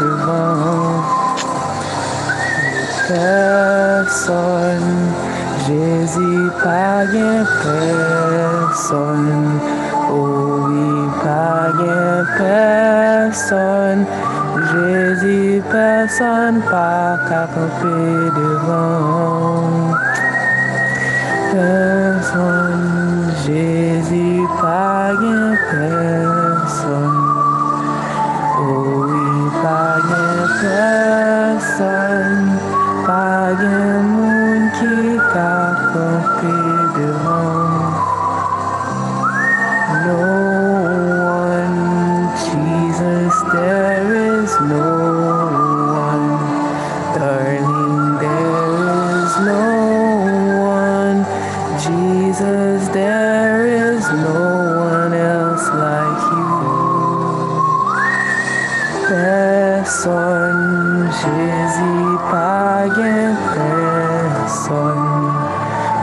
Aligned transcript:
devant. 0.00 1.02
Personne, 3.08 4.92
Jésus 5.66 6.50
pas 6.62 7.04
bien 7.10 7.44
personne. 7.62 9.60
Oh 10.10 10.68
oui, 10.68 11.08
pas 11.22 11.72
bien 11.76 12.24
personne. 12.38 14.04
Jésus, 14.72 15.62
personne 15.70 16.60
pas 16.70 17.18
qu'à 17.28 17.46
devant. 18.36 19.94
Personne, 21.52 23.32
Jésus, 23.46 24.42
pas 24.60 25.12
bien 25.20 25.53
no 54.22 54.40
one 54.94 55.14
else 55.14 55.66
like 55.84 56.22
you. 56.32 56.54
Personne, 59.08 60.64
Jésus, 61.22 62.18
pas 62.30 62.86
bien 62.94 63.36
personne. 63.54 65.32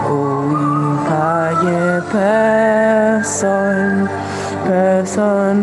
Oh 0.09 0.43
oui, 0.47 0.67
pas 1.09 1.49
bien 1.61 1.93
personne. 2.11 4.01
Personne, 4.65 5.61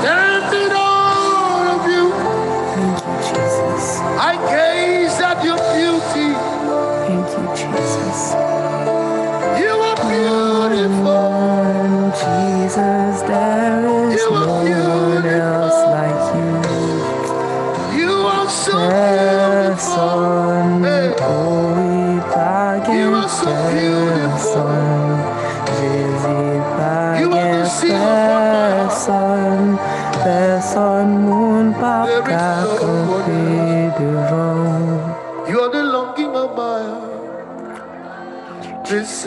stand 0.00 0.54
in 0.54 0.72
awe 0.72 1.76
of 1.76 1.82
you. 1.90 2.06
Thank 2.74 2.98
you, 3.06 3.16
Jesus. 3.28 4.00
I 4.30 4.34
gaze 4.50 4.57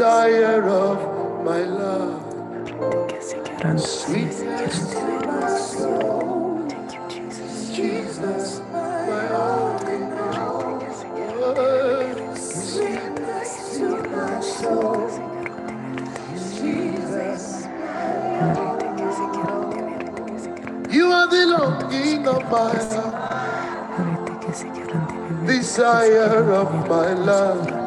desire 0.01 0.63
of 0.67 0.97
my 1.45 1.61
love. 1.61 2.25
Sweetness 3.79 4.93
to 4.93 5.05
my 5.27 5.55
soul, 5.55 6.67
Jesus. 7.07 7.69
Jesus, 7.75 8.61
my 8.73 9.29
only 9.29 9.99
Lord. 11.37 12.35
Sweetness 12.35 13.77
to 13.77 13.89
my 14.09 14.39
soul, 14.41 15.05
Jesus. 16.57 17.67
You 20.89 21.11
are 21.11 21.27
the 21.27 21.45
longing 21.45 22.27
of 22.27 22.41
my 22.49 22.73
heart, 22.89 23.21
desire 25.45 26.51
of 26.53 26.89
my 26.89 27.13
love. 27.13 27.80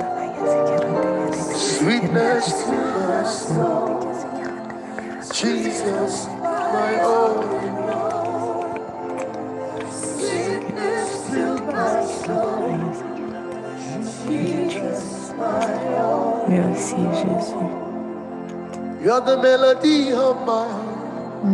Sweetness 1.84 2.46
to 2.64 2.72
my 2.72 3.24
soul, 3.24 4.00
Jesus, 5.34 6.26
my 6.40 7.00
only 7.02 7.68
Lord. 7.92 8.80
Sweetness 9.92 11.10
to 11.28 11.44
my 11.68 12.06
soul, 12.24 12.72
Jesus, 14.24 15.34
my 15.36 15.68
only 16.00 16.56
Merci, 16.56 16.96
Jésus. 17.20 17.52
You're 19.04 19.20
the 19.20 19.36
melody 19.42 20.12
of 20.14 20.36
my 20.46 20.66
heart, 20.66 21.44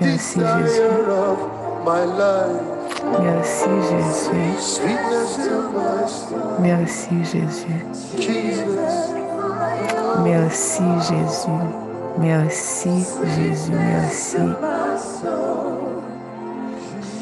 Merci, 0.00 0.38
Jésus. 0.38 0.62
desire 0.62 1.10
of 1.10 1.38
my 1.84 2.04
life. 2.04 2.71
Merci, 3.20 3.70
Jésus. 3.90 4.82
Merci, 6.60 7.24
Jésus. 7.24 7.86
Merci, 10.24 10.84
Jésus. 11.08 11.48
Merci, 12.18 12.90
Jésus. 13.36 13.72
Merci. 13.72 14.38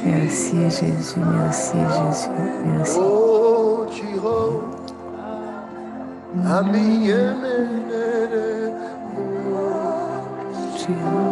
Merci, 0.04 0.70
Jésus. 0.70 1.20
Merci, 1.20 1.78
Jésus. 1.78 2.30
Merci. 2.64 2.98
oh 10.92 11.29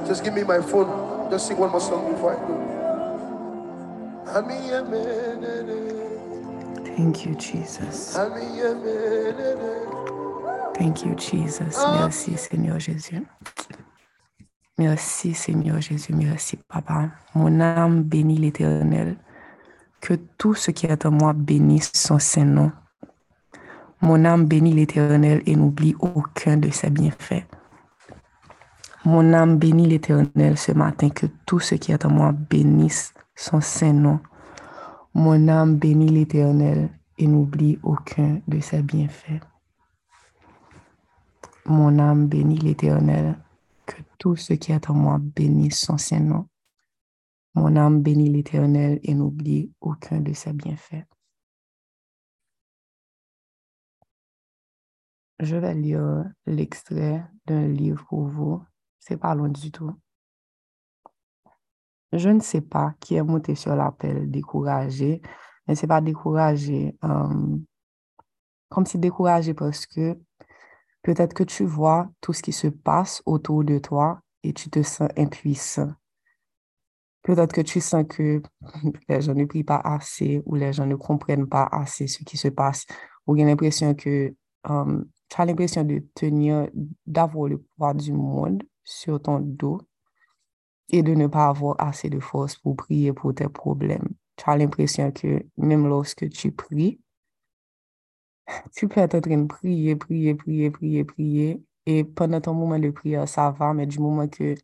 Just 0.06 0.24
give 0.24 0.34
me 0.34 0.44
my 0.44 0.60
phone. 0.62 1.30
Just 1.30 1.48
sing 1.48 1.58
one 1.58 1.70
more 1.70 1.80
song 1.80 2.12
before 2.12 2.34
I 2.36 2.40
go. 2.48 2.54
Thank 6.98 7.26
you, 7.26 7.34
Jesus. 7.36 8.18
Thank 10.74 11.04
you, 11.04 11.14
Jesus. 11.14 11.78
Merci, 11.78 12.36
Seigneur 12.36 12.80
Jésus. 12.80 13.24
Merci, 14.76 15.32
Seigneur 15.32 15.80
Jésus. 15.80 16.12
Merci, 16.12 16.56
Papa. 16.56 17.10
Mon 17.36 17.60
âme 17.60 18.02
bénit 18.02 18.38
l'Éternel. 18.38 19.16
Que 20.00 20.14
tout 20.38 20.54
ce 20.54 20.72
qui 20.72 20.86
est 20.86 21.06
en 21.06 21.12
moi 21.12 21.34
bénisse 21.34 21.92
son 21.94 22.18
Saint-Nom. 22.18 22.72
Mon 24.00 24.24
âme 24.24 24.46
bénit 24.46 24.72
l'Éternel 24.72 25.42
et 25.46 25.54
n'oublie 25.54 25.94
aucun 26.00 26.56
de 26.56 26.70
ses 26.70 26.90
bienfaits. 26.90 27.46
Mon 29.04 29.32
âme 29.34 29.56
bénit 29.56 29.86
l'Éternel 29.86 30.58
ce 30.58 30.72
matin. 30.72 31.10
Que 31.10 31.26
tout 31.46 31.60
ce 31.60 31.76
qui 31.76 31.92
est 31.92 32.04
en 32.04 32.10
moi 32.10 32.32
bénisse 32.32 33.14
son 33.36 33.60
Saint-Nom. 33.60 34.18
Mon 35.14 35.48
âme 35.48 35.76
bénit 35.76 36.08
l'Éternel 36.08 36.90
et 37.16 37.26
n'oublie 37.26 37.78
aucun 37.82 38.40
de 38.46 38.60
ses 38.60 38.82
bienfaits. 38.82 39.40
Mon 41.64 41.98
âme 41.98 42.28
bénit 42.28 42.58
l'Éternel. 42.58 43.38
Que 43.86 44.02
tout 44.18 44.36
ce 44.36 44.52
qui 44.52 44.72
est 44.72 44.90
en 44.90 44.94
moi 44.94 45.18
bénisse 45.18 45.80
son 45.80 45.98
Saint-Nom. 45.98 46.48
Mon 47.54 47.74
âme 47.76 48.02
bénit 48.02 48.30
l'Éternel 48.30 49.00
et 49.02 49.14
n'oublie 49.14 49.72
aucun 49.80 50.20
de 50.20 50.32
ses 50.32 50.52
bienfaits. 50.52 51.04
Je 55.40 55.56
vais 55.56 55.74
lire 55.74 56.24
l'extrait 56.46 57.24
d'un 57.46 57.66
livre 57.68 58.04
pour 58.08 58.28
vous. 58.28 58.62
C'est 58.98 59.16
pas 59.16 59.34
loin 59.34 59.48
du 59.48 59.70
tout. 59.70 59.94
Je 62.12 62.28
ne 62.30 62.40
sais 62.40 62.60
pas 62.60 62.94
qui 63.00 63.16
est 63.16 63.22
monté 63.22 63.54
sur 63.54 63.76
l'appel 63.76 64.30
découragé, 64.30 65.20
mais 65.66 65.74
c'est 65.74 65.86
pas 65.86 66.00
découragé, 66.00 66.96
euh, 67.04 67.56
comme 68.70 68.86
si 68.86 68.98
découragé 68.98 69.52
parce 69.52 69.86
que 69.86 70.18
peut-être 71.02 71.34
que 71.34 71.44
tu 71.44 71.64
vois 71.64 72.10
tout 72.20 72.32
ce 72.32 72.42
qui 72.42 72.52
se 72.52 72.68
passe 72.68 73.22
autour 73.26 73.64
de 73.64 73.78
toi 73.78 74.20
et 74.42 74.52
tu 74.52 74.70
te 74.70 74.82
sens 74.82 75.10
impuissant. 75.16 75.92
Peut-être 77.22 77.52
que 77.52 77.60
tu 77.60 77.80
sens 77.80 78.06
que 78.08 78.40
les 79.08 79.20
gens 79.20 79.34
ne 79.34 79.44
prient 79.44 79.64
pas 79.64 79.80
assez 79.84 80.42
ou 80.46 80.54
les 80.54 80.72
gens 80.72 80.86
ne 80.86 80.94
comprennent 80.94 81.48
pas 81.48 81.68
assez 81.70 82.06
ce 82.06 82.24
qui 82.24 82.38
se 82.38 82.48
passe 82.48 82.86
ou 83.26 83.34
l'impression 83.34 83.94
que 83.94 84.34
euh, 84.70 85.04
tu 85.28 85.40
as 85.40 85.44
l'impression 85.44 85.84
de 85.84 86.02
tenir, 86.14 86.68
d'avoir 87.06 87.48
le 87.48 87.58
pouvoir 87.58 87.94
du 87.94 88.12
monde 88.12 88.62
sur 88.82 89.20
ton 89.20 89.40
dos 89.40 89.82
et 90.90 91.02
de 91.02 91.14
ne 91.14 91.26
pas 91.26 91.48
avoir 91.48 91.76
assez 91.78 92.08
de 92.10 92.20
force 92.20 92.56
pour 92.56 92.76
prier 92.76 93.12
pour 93.12 93.34
tes 93.34 93.48
problèmes. 93.48 94.08
Tu 94.36 94.44
as 94.48 94.56
l'impression 94.56 95.10
que 95.12 95.44
même 95.56 95.86
lorsque 95.86 96.28
tu 96.30 96.52
pries, 96.52 97.00
tu 98.74 98.88
peux 98.88 99.00
être 99.00 99.14
en 99.16 99.20
train 99.20 99.36
de 99.36 99.46
prier, 99.46 99.96
prier, 99.96 100.34
prier, 100.34 100.70
prier, 100.70 101.04
prier. 101.04 101.62
Et 101.86 102.04
pendant 102.04 102.40
ton 102.40 102.54
moment 102.54 102.78
de 102.78 102.90
prière, 102.90 103.28
ça 103.28 103.50
va, 103.50 103.72
mais 103.74 103.86
du 103.86 103.98
moment 103.98 104.28
que 104.28 104.54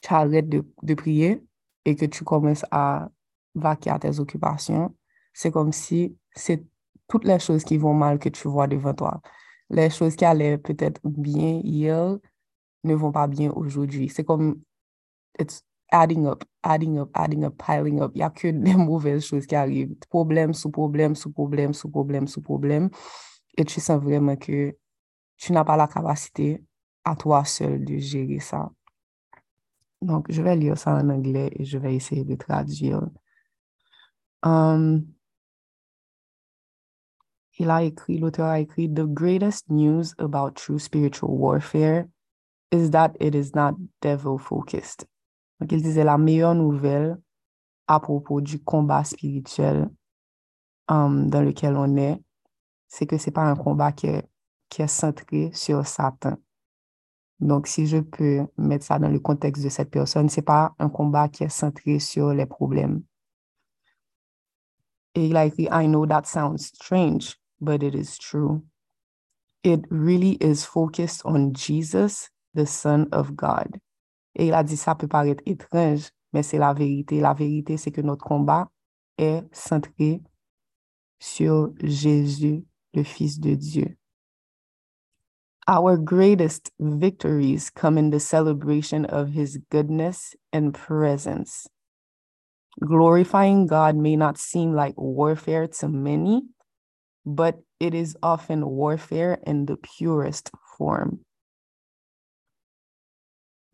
tu 0.00 0.14
arrêtes 0.14 0.48
de, 0.48 0.64
de 0.82 0.94
prier 0.94 1.42
et 1.84 1.96
que 1.96 2.04
tu 2.06 2.24
commences 2.24 2.64
à 2.70 3.08
vaquer 3.54 3.90
à 3.90 3.98
tes 3.98 4.18
occupations, 4.20 4.94
c'est 5.32 5.50
comme 5.50 5.72
si 5.72 6.16
c'est 6.34 6.64
toutes 7.08 7.24
les 7.24 7.38
choses 7.38 7.64
qui 7.64 7.76
vont 7.78 7.94
mal 7.94 8.18
que 8.18 8.28
tu 8.28 8.48
vois 8.48 8.66
devant 8.66 8.94
toi. 8.94 9.20
Les 9.70 9.90
choses 9.90 10.16
qui 10.16 10.24
allaient 10.24 10.58
peut-être 10.58 11.00
bien 11.04 11.60
hier 11.62 12.18
ne 12.84 12.94
vont 12.94 13.12
pas 13.12 13.26
bien 13.26 13.50
aujourd'hui. 13.52 14.08
C'est 14.08 14.24
comme, 14.24 14.60
it's 15.38 15.62
adding 15.92 16.26
up, 16.26 16.44
adding 16.62 16.98
up, 16.98 17.10
adding 17.14 17.44
up, 17.44 17.56
piling 17.58 18.00
up. 18.00 18.12
Il 18.14 18.18
n'y 18.18 18.24
a 18.24 18.30
que 18.30 18.50
des 18.50 18.74
mauvaises 18.76 19.24
choses 19.24 19.46
qui 19.46 19.54
arrivent. 19.54 19.94
Problème 20.10 20.52
sous 20.52 20.70
problème, 20.70 21.14
sous 21.14 21.30
problème, 21.30 21.72
sous 21.72 21.88
problème, 21.88 22.26
sous 22.26 22.42
problème. 22.42 22.90
Et 23.56 23.64
tu 23.64 23.80
sens 23.80 24.02
vraiment 24.02 24.36
que 24.36 24.76
tu 25.36 25.52
n'as 25.52 25.64
pas 25.64 25.76
la 25.76 25.86
capacité 25.86 26.62
à 27.04 27.14
toi 27.16 27.44
seul 27.44 27.84
de 27.84 27.98
gérer 27.98 28.40
ça. 28.40 28.70
Donc, 30.02 30.26
je 30.30 30.42
vais 30.42 30.56
lire 30.56 30.76
ça 30.76 30.94
en 30.94 31.08
anglais 31.08 31.50
et 31.56 31.64
je 31.64 31.78
vais 31.78 31.94
essayer 31.94 32.24
de 32.24 32.34
traduire. 32.34 33.00
Um, 34.42 35.06
il 37.58 37.70
a 37.70 37.82
écrit, 37.84 38.18
l'auteur 38.18 38.46
a 38.46 38.60
écrit, 38.60 38.88
The 38.88 39.06
greatest 39.06 39.70
news 39.70 40.14
about 40.18 40.56
true 40.56 40.78
spiritual 40.78 41.36
warfare 41.36 42.08
is 42.70 42.90
that 42.90 43.16
it 43.20 43.34
is 43.34 43.54
not 43.54 43.74
devil 44.02 44.38
focused. 44.38 45.06
Donc, 45.60 45.72
il 45.72 45.82
disait 45.82 46.04
la 46.04 46.18
meilleure 46.18 46.54
nouvelle 46.54 47.18
à 47.86 48.00
propos 48.00 48.40
du 48.40 48.62
combat 48.62 49.04
spirituel 49.04 49.90
um, 50.88 51.28
dans 51.28 51.42
lequel 51.42 51.76
on 51.76 51.96
est, 51.96 52.20
c'est 52.88 53.06
que 53.06 53.18
c'est 53.18 53.30
pas 53.30 53.44
un 53.44 53.56
combat 53.56 53.92
qui 53.92 54.06
est, 54.06 54.28
centré 54.88 55.52
sur 55.52 55.86
Satan. 55.86 56.36
Donc, 57.38 57.68
si 57.68 57.86
je 57.86 57.98
peux 57.98 58.44
mettre 58.56 58.84
ça 58.84 58.98
dans 58.98 59.08
le 59.08 59.20
contexte 59.20 59.62
de 59.62 59.68
cette 59.68 59.90
personne, 59.90 60.28
c'est 60.28 60.42
pas 60.42 60.74
un 60.80 60.88
combat 60.88 61.28
qui 61.28 61.44
est 61.44 61.48
centré 61.48 62.00
sur 62.00 62.34
les 62.34 62.46
problèmes. 62.46 63.04
Et 65.14 65.28
il 65.28 65.36
a 65.36 65.46
écrit, 65.46 65.68
I 65.70 65.86
know 65.86 66.06
that 66.06 66.24
sounds 66.24 66.72
strange, 66.74 67.36
but 67.60 67.84
it 67.84 67.94
is 67.94 68.18
true. 68.18 68.64
It 69.62 69.86
really 69.90 70.36
is 70.40 70.64
focused 70.64 71.22
on 71.24 71.52
Jesus, 71.54 72.30
the 72.54 72.66
Son 72.66 73.06
of 73.12 73.36
God. 73.36 73.78
Et 74.34 74.46
il 74.48 74.54
a 74.54 74.62
dit, 74.64 74.76
ça 74.76 74.94
peut 74.94 75.08
paraître 75.08 75.42
étrange, 75.46 76.10
mais 76.32 76.42
c'est 76.42 76.58
la 76.58 76.72
vérité. 76.72 77.20
La 77.20 77.34
vérité, 77.34 77.76
c'est 77.76 77.92
que 77.92 78.00
notre 78.00 78.24
combat 78.24 78.68
est 79.18 79.42
centré 79.52 80.20
sur 81.18 81.72
Jésus, 81.82 82.64
le 82.92 83.02
Fils 83.02 83.38
de 83.38 83.54
Dieu. 83.54 83.96
Our 85.66 85.96
greatest 85.96 86.72
victories 86.78 87.70
come 87.70 87.96
in 87.96 88.10
the 88.10 88.20
celebration 88.20 89.06
of 89.06 89.30
his 89.30 89.58
goodness 89.70 90.34
and 90.52 90.74
presence. 90.74 91.66
Glorifying 92.80 93.66
God 93.66 93.96
may 93.96 94.16
not 94.16 94.36
seem 94.36 94.74
like 94.74 94.94
warfare 94.98 95.68
to 95.78 95.88
many, 95.88 96.42
but 97.24 97.60
it 97.80 97.94
is 97.94 98.16
often 98.22 98.66
warfare 98.66 99.38
in 99.46 99.64
the 99.64 99.76
purest 99.76 100.50
form. 100.76 101.20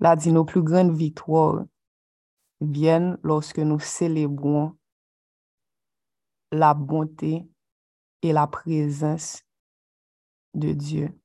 Là 0.01 0.17
dit, 0.17 0.33
nos 0.33 0.45
plus 0.45 0.63
grandes 0.63 0.97
victoires 0.97 1.65
viennent 2.61 3.19
lorsque 3.23 3.59
nous 3.59 3.79
célébrons 3.79 4.77
la 6.53 6.75
bonté 6.75 7.47
et 8.23 8.33
la 8.33 8.47
présence 8.47 9.43
de 10.55 10.73
Dieu. 10.73 11.21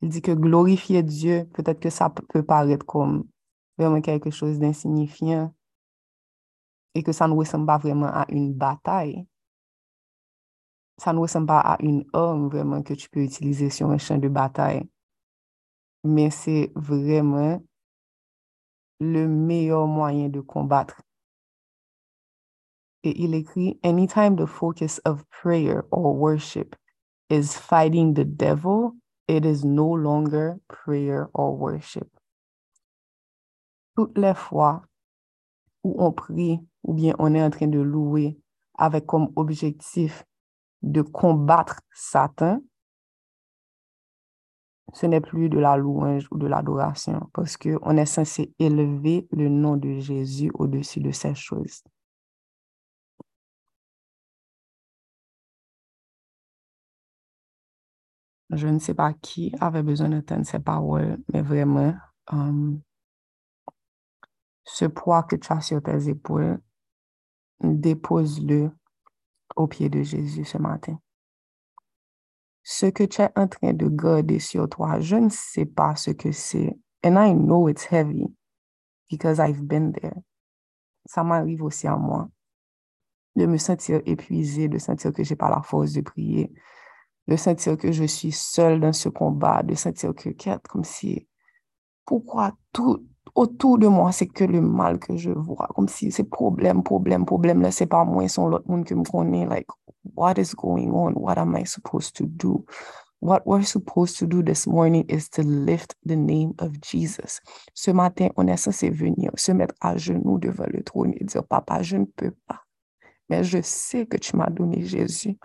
Il 0.00 0.08
dit 0.08 0.22
que 0.22 0.32
glorifier 0.32 1.02
Dieu, 1.02 1.48
peut-être 1.54 1.80
que 1.80 1.90
ça 1.90 2.10
peut 2.10 2.42
paraître 2.42 2.86
comme 2.86 3.28
vraiment 3.78 4.00
quelque 4.00 4.30
chose 4.30 4.58
d'insignifiant 4.58 5.54
et 6.94 7.02
que 7.02 7.12
ça 7.12 7.28
ne 7.28 7.34
ressemble 7.34 7.66
pas 7.66 7.78
vraiment 7.78 8.06
à 8.06 8.26
une 8.28 8.52
bataille. 8.52 9.26
Ça 10.98 11.12
ne 11.12 11.18
ressemble 11.18 11.46
pas 11.46 11.60
à 11.60 11.82
une 11.82 12.04
arme 12.12 12.48
vraiment 12.48 12.82
que 12.82 12.94
tu 12.94 13.08
peux 13.08 13.22
utiliser 13.22 13.70
sur 13.70 13.90
un 13.90 13.98
champ 13.98 14.18
de 14.18 14.28
bataille. 14.28 14.88
Mais 16.04 16.30
c'est 16.30 16.72
vraiment 16.74 17.62
le 19.00 19.26
meilleur 19.26 19.86
moyen 19.86 20.28
de 20.28 20.40
combattre. 20.40 21.02
Et 23.04 23.20
il 23.22 23.34
écrit, 23.34 23.80
Anytime 23.82 24.36
the 24.36 24.46
focus 24.46 25.00
of 25.04 25.24
prayer 25.28 25.82
or 25.90 26.14
worship 26.14 26.76
is 27.28 27.56
fighting 27.56 28.14
the 28.14 28.24
devil, 28.24 28.92
it 29.26 29.44
is 29.44 29.64
no 29.64 29.92
longer 29.92 30.60
prayer 30.68 31.28
or 31.34 31.56
worship. 31.56 32.08
Toutes 33.96 34.16
les 34.16 34.34
fois 34.34 34.82
où 35.82 35.96
on 35.98 36.12
prie 36.12 36.60
ou 36.84 36.94
bien 36.94 37.14
on 37.18 37.34
est 37.34 37.42
en 37.42 37.50
train 37.50 37.66
de 37.66 37.80
louer 37.80 38.38
avec 38.78 39.06
comme 39.06 39.32
objectif 39.36 40.24
de 40.82 41.02
combattre 41.02 41.80
Satan, 41.92 42.60
ce 44.92 45.06
n'est 45.06 45.20
plus 45.20 45.48
de 45.48 45.58
la 45.58 45.76
louange 45.76 46.26
ou 46.30 46.38
de 46.38 46.46
l'adoration 46.46 47.30
parce 47.32 47.56
qu'on 47.56 47.96
est 47.96 48.06
censé 48.06 48.52
élever 48.58 49.26
le 49.30 49.48
nom 49.48 49.76
de 49.76 49.98
Jésus 49.98 50.50
au-dessus 50.54 51.00
de 51.00 51.10
ces 51.12 51.34
choses. 51.34 51.82
Je 58.50 58.68
ne 58.68 58.78
sais 58.78 58.94
pas 58.94 59.14
qui 59.14 59.54
avait 59.60 59.82
besoin 59.82 60.10
d'entendre 60.10 60.44
ces 60.44 60.58
paroles, 60.58 61.18
mais 61.32 61.40
vraiment, 61.40 61.94
euh, 62.34 62.76
ce 64.64 64.84
poids 64.84 65.22
que 65.22 65.36
tu 65.36 65.50
as 65.52 65.62
sur 65.62 65.82
tes 65.82 66.08
épaules, 66.08 66.60
dépose-le 67.62 68.70
au 69.56 69.66
pied 69.66 69.88
de 69.88 70.02
Jésus 70.02 70.44
ce 70.44 70.58
matin. 70.58 70.98
Ce 72.62 72.86
que 72.86 73.04
tu 73.04 73.22
es 73.22 73.30
en 73.36 73.48
train 73.48 73.72
de 73.72 73.88
garder 73.88 74.38
sur 74.38 74.68
toi, 74.68 75.00
je 75.00 75.16
ne 75.16 75.28
sais 75.28 75.66
pas 75.66 75.96
ce 75.96 76.10
que 76.10 76.32
c'est. 76.32 76.78
And 77.04 77.16
I 77.16 77.34
know 77.34 77.68
it's 77.68 77.84
heavy 77.90 78.32
because 79.10 79.38
I've 79.38 79.62
been 79.62 79.92
there. 79.92 80.22
Ça 81.06 81.24
m'arrive 81.24 81.62
aussi 81.64 81.88
à 81.88 81.96
moi 81.96 82.28
de 83.34 83.46
me 83.46 83.56
sentir 83.56 84.00
épuisé, 84.06 84.68
de 84.68 84.78
sentir 84.78 85.12
que 85.12 85.24
j'ai 85.24 85.36
pas 85.36 85.50
la 85.50 85.62
force 85.62 85.92
de 85.92 86.02
prier, 86.02 86.52
de 87.28 87.36
sentir 87.36 87.76
que 87.76 87.90
je 87.90 88.04
suis 88.04 88.32
seule 88.32 88.80
dans 88.80 88.92
ce 88.92 89.08
combat, 89.08 89.62
de 89.62 89.74
sentir 89.74 90.14
que, 90.14 90.28
comme 90.68 90.84
si, 90.84 91.26
pourquoi 92.04 92.52
tout 92.72 93.06
autour 93.34 93.78
de 93.78 93.86
moi, 93.86 94.12
c'est 94.12 94.26
que 94.26 94.44
le 94.44 94.60
mal 94.60 94.98
que 94.98 95.16
je 95.16 95.30
vois, 95.30 95.68
comme 95.74 95.88
si 95.88 96.10
c'est 96.12 96.24
problème, 96.24 96.82
problème, 96.82 97.24
problème, 97.24 97.62
là, 97.62 97.70
c'est 97.70 97.86
pas 97.86 98.04
moi, 98.04 98.28
c'est 98.28 98.40
l'autre 98.42 98.68
monde 98.68 98.84
que 98.84 98.94
me 98.94 99.04
connaît, 99.04 99.46
like, 99.46 99.68
what 100.02 100.38
is 100.38 100.54
going 100.54 100.90
on? 100.92 101.14
What 101.14 101.38
am 101.38 101.56
I 101.56 101.64
supposed 101.64 102.16
to 102.16 102.26
do? 102.26 102.64
What 103.20 103.46
we're 103.46 103.62
supposed 103.62 104.18
to 104.18 104.26
do 104.26 104.42
this 104.42 104.66
morning 104.66 105.04
is 105.08 105.28
to 105.30 105.42
lift 105.42 105.94
the 106.04 106.16
name 106.16 106.54
of 106.58 106.80
Jesus. 106.80 107.40
Ce 107.72 107.92
matin, 107.92 108.30
on 108.36 108.48
est 108.48 108.56
censé 108.56 108.90
venir 108.90 109.30
se 109.36 109.52
mettre 109.52 109.74
à 109.80 109.96
genoux 109.96 110.38
devant 110.38 110.66
le 110.66 110.82
trône 110.82 111.14
et 111.16 111.24
dire, 111.24 111.44
Papa, 111.44 111.82
je 111.82 111.98
ne 111.98 112.04
peux 112.04 112.32
pas, 112.48 112.62
mais 113.28 113.44
je 113.44 113.62
sais 113.62 114.06
que 114.06 114.16
tu 114.16 114.36
m'as 114.36 114.50
donné 114.50 114.84
Jésus. 114.84 115.38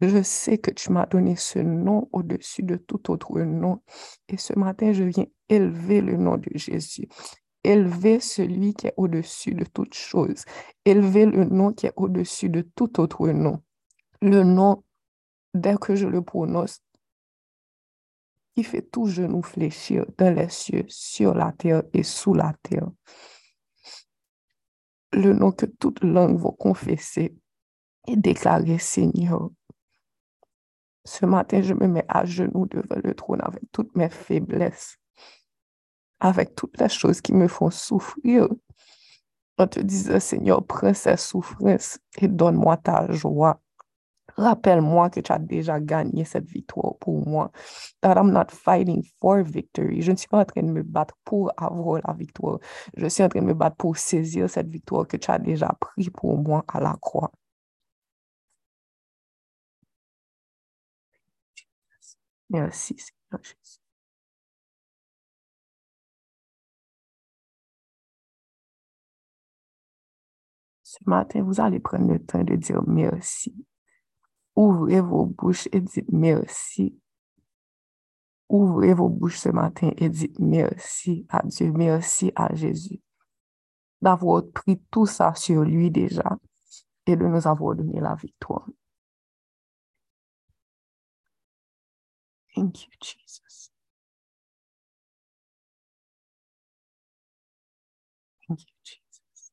Je 0.00 0.22
sais 0.22 0.58
que 0.58 0.70
tu 0.70 0.92
m'as 0.92 1.06
donné 1.06 1.36
ce 1.36 1.58
nom 1.58 2.08
au-dessus 2.12 2.62
de 2.62 2.76
tout 2.76 3.10
autre 3.10 3.40
nom. 3.40 3.80
Et 4.28 4.36
ce 4.36 4.58
matin, 4.58 4.92
je 4.92 5.04
viens 5.04 5.26
élever 5.48 6.00
le 6.02 6.16
nom 6.16 6.36
de 6.36 6.50
Jésus. 6.54 7.08
Élever 7.64 8.20
celui 8.20 8.74
qui 8.74 8.88
est 8.88 8.94
au-dessus 8.96 9.54
de 9.54 9.64
toute 9.64 9.94
chose. 9.94 10.44
Élever 10.84 11.26
le 11.26 11.44
nom 11.44 11.72
qui 11.72 11.86
est 11.86 11.94
au-dessus 11.96 12.50
de 12.50 12.60
tout 12.74 13.00
autre 13.00 13.28
nom. 13.28 13.62
Le 14.22 14.42
nom, 14.42 14.82
dès 15.54 15.76
que 15.76 15.94
je 15.94 16.06
le 16.06 16.22
prononce, 16.22 16.80
qui 18.54 18.64
fait 18.64 18.82
tout 18.82 19.06
genou 19.06 19.42
fléchir 19.42 20.06
dans 20.16 20.34
les 20.34 20.48
cieux, 20.48 20.84
sur 20.88 21.34
la 21.34 21.52
terre 21.52 21.82
et 21.92 22.02
sous 22.02 22.34
la 22.34 22.54
terre. 22.62 22.88
Le 25.12 25.32
nom 25.32 25.52
que 25.52 25.66
toute 25.66 26.02
langue 26.02 26.38
va 26.38 26.50
confesser 26.58 27.36
et 28.08 28.16
déclarer 28.16 28.78
Seigneur, 28.78 29.50
ce 31.06 31.24
matin, 31.24 31.62
je 31.62 31.72
me 31.72 31.86
mets 31.86 32.04
à 32.08 32.24
genoux 32.24 32.66
devant 32.66 33.00
le 33.02 33.14
trône 33.14 33.40
avec 33.40 33.62
toutes 33.70 33.94
mes 33.94 34.08
faiblesses, 34.10 34.98
avec 36.18 36.56
toutes 36.56 36.80
les 36.80 36.88
choses 36.88 37.20
qui 37.20 37.32
me 37.32 37.46
font 37.46 37.70
souffrir. 37.70 38.48
En 39.56 39.68
te 39.68 39.80
disant, 39.80 40.18
Seigneur, 40.18 40.66
prends 40.66 40.92
ces 40.92 41.16
souffrances 41.16 41.98
et 42.18 42.28
donne-moi 42.28 42.76
ta 42.76 43.10
joie. 43.12 43.62
Rappelle-moi 44.36 45.10
que 45.10 45.20
tu 45.20 45.32
as 45.32 45.38
déjà 45.38 45.80
gagné 45.80 46.24
cette 46.24 46.46
victoire 46.46 46.96
pour 46.98 47.26
moi. 47.26 47.50
That 48.02 48.16
I'm 48.16 48.30
not 48.32 48.46
fighting 48.50 49.02
for 49.20 49.42
victory. 49.42 50.02
Je 50.02 50.12
ne 50.12 50.16
suis 50.16 50.28
pas 50.28 50.40
en 50.40 50.44
train 50.44 50.62
de 50.62 50.70
me 50.70 50.82
battre 50.82 51.14
pour 51.24 51.52
avoir 51.56 52.00
la 52.06 52.12
victoire. 52.14 52.58
Je 52.96 53.06
suis 53.06 53.22
en 53.24 53.28
train 53.28 53.40
de 53.40 53.46
me 53.46 53.54
battre 53.54 53.76
pour 53.76 53.96
saisir 53.96 54.48
cette 54.50 54.68
victoire 54.68 55.06
que 55.06 55.16
tu 55.16 55.30
as 55.30 55.38
déjà 55.38 55.74
pris 55.80 56.10
pour 56.10 56.36
moi 56.38 56.64
à 56.68 56.80
la 56.80 56.96
croix. 57.00 57.30
Merci, 62.50 62.96
Seigneur 62.98 63.42
Jésus. 63.44 63.78
Ce 70.82 70.98
matin, 71.04 71.42
vous 71.42 71.60
allez 71.60 71.78
prendre 71.80 72.10
le 72.10 72.18
temps 72.24 72.42
de 72.42 72.56
dire 72.56 72.82
merci. 72.86 73.54
Ouvrez 74.56 75.00
vos 75.00 75.26
bouches 75.26 75.68
et 75.72 75.80
dites 75.80 76.10
merci. 76.10 76.98
Ouvrez 78.48 78.94
vos 78.94 79.08
bouches 79.08 79.38
ce 79.38 79.50
matin 79.50 79.90
et 79.96 80.08
dites 80.08 80.38
merci 80.38 81.26
à 81.28 81.42
Dieu, 81.44 81.72
merci 81.72 82.32
à 82.34 82.54
Jésus 82.54 83.00
d'avoir 84.00 84.42
pris 84.54 84.80
tout 84.90 85.06
ça 85.06 85.34
sur 85.34 85.62
lui 85.62 85.90
déjà 85.90 86.38
et 87.06 87.16
de 87.16 87.26
nous 87.26 87.46
avoir 87.46 87.74
donné 87.74 88.00
la 88.00 88.14
victoire. 88.14 88.66
Thank 92.54 92.84
you, 92.84 92.90
Jesus. 93.02 93.70
Thank 98.48 98.60
you, 98.60 98.74
Jesus. 98.84 99.52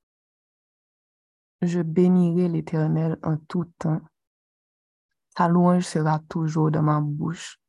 Je 1.62 1.82
bénirai 1.82 2.48
l'Éternel 2.48 3.18
en 3.24 3.38
tout 3.38 3.66
temps. 3.78 4.02
Sa 5.36 5.48
louange 5.48 5.86
sera 5.86 6.20
toujours 6.30 6.70
dans 6.70 6.84
ma 6.84 7.02
bouche. 7.02 7.60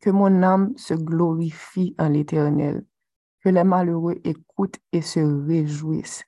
Que 0.00 0.10
mon 0.10 0.42
âme 0.42 0.72
se 0.76 0.94
glorifie 0.94 1.94
en 1.98 2.08
l'Éternel. 2.08 2.86
Que 3.42 3.50
les 3.50 3.64
malheureux 3.64 4.20
écoutent 4.24 4.78
et 4.92 5.02
se 5.02 5.20
réjouissent. 5.20 6.24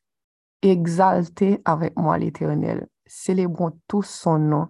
Exaltez 0.60 1.60
avec 1.64 1.96
moi 1.96 2.18
l'Éternel. 2.18 2.86
Célébrons 3.06 3.78
tous 3.88 4.02
son 4.02 4.38
nom. 4.38 4.68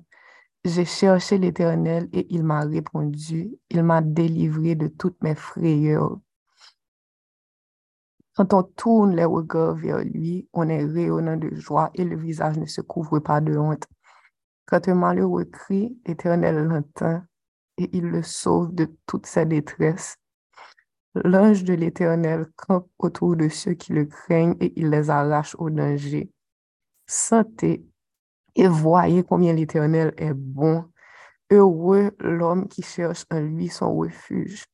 J'ai 0.65 0.85
cherché 0.85 1.39
l'Éternel 1.39 2.09
et 2.13 2.27
il 2.31 2.45
m'a 2.45 2.61
répondu. 2.61 3.57
Il 3.71 3.83
m'a 3.83 4.03
délivré 4.03 4.77
de 4.77 4.87
toutes 4.87 5.21
mes 5.23 5.35
frayeurs. 5.35 6.19
Quand 8.37 8.53
on 8.53 8.63
tourne 8.63 9.17
les 9.17 9.25
regards 9.25 9.75
vers 9.75 10.05
lui, 10.05 10.49
on 10.53 10.69
est 10.69 10.85
rayonnant 10.85 11.37
de 11.37 11.55
joie 11.55 11.91
et 11.95 12.05
le 12.05 12.17
visage 12.17 12.59
ne 12.59 12.67
se 12.67 12.83
couvre 12.83 13.19
pas 13.19 13.41
de 13.41 13.57
honte. 13.57 13.87
Quand 14.67 14.89
un 14.89 14.95
malheureux 14.95 15.45
crie, 15.45 15.97
l'Éternel 16.07 16.57
l'entend 16.57 17.23
et 17.79 17.89
il 17.97 18.05
le 18.05 18.23
sauve 18.23 18.75
de 18.75 18.93
toutes 19.07 19.27
ses 19.27 19.47
détresses. 19.47 20.17
L'ange 21.15 21.65
de 21.65 21.75
l'Éternel 21.75 22.47
campe 22.57 22.91
autour 22.99 23.37
de 23.37 23.49
ceux 23.49 23.75
qui 23.75 23.93
le 23.93 24.05
craignent 24.05 24.57
et 24.61 24.73
il 24.77 24.91
les 24.91 25.09
arrache 25.09 25.55
au 25.59 25.71
danger. 25.71 26.31
Sentez 27.07 27.87
et 28.57 28.67
voyez 28.67 29.23
combien 29.23 29.53
l'Éternel 29.53 30.13
est 30.17 30.35
bon. 30.35 30.85
Heureux 31.51 32.11
l'homme 32.19 32.67
qui 32.69 32.83
cherche 32.83 33.25
en 33.31 33.41
lui 33.41 33.69
son 33.69 33.95
refuge. 33.95 34.65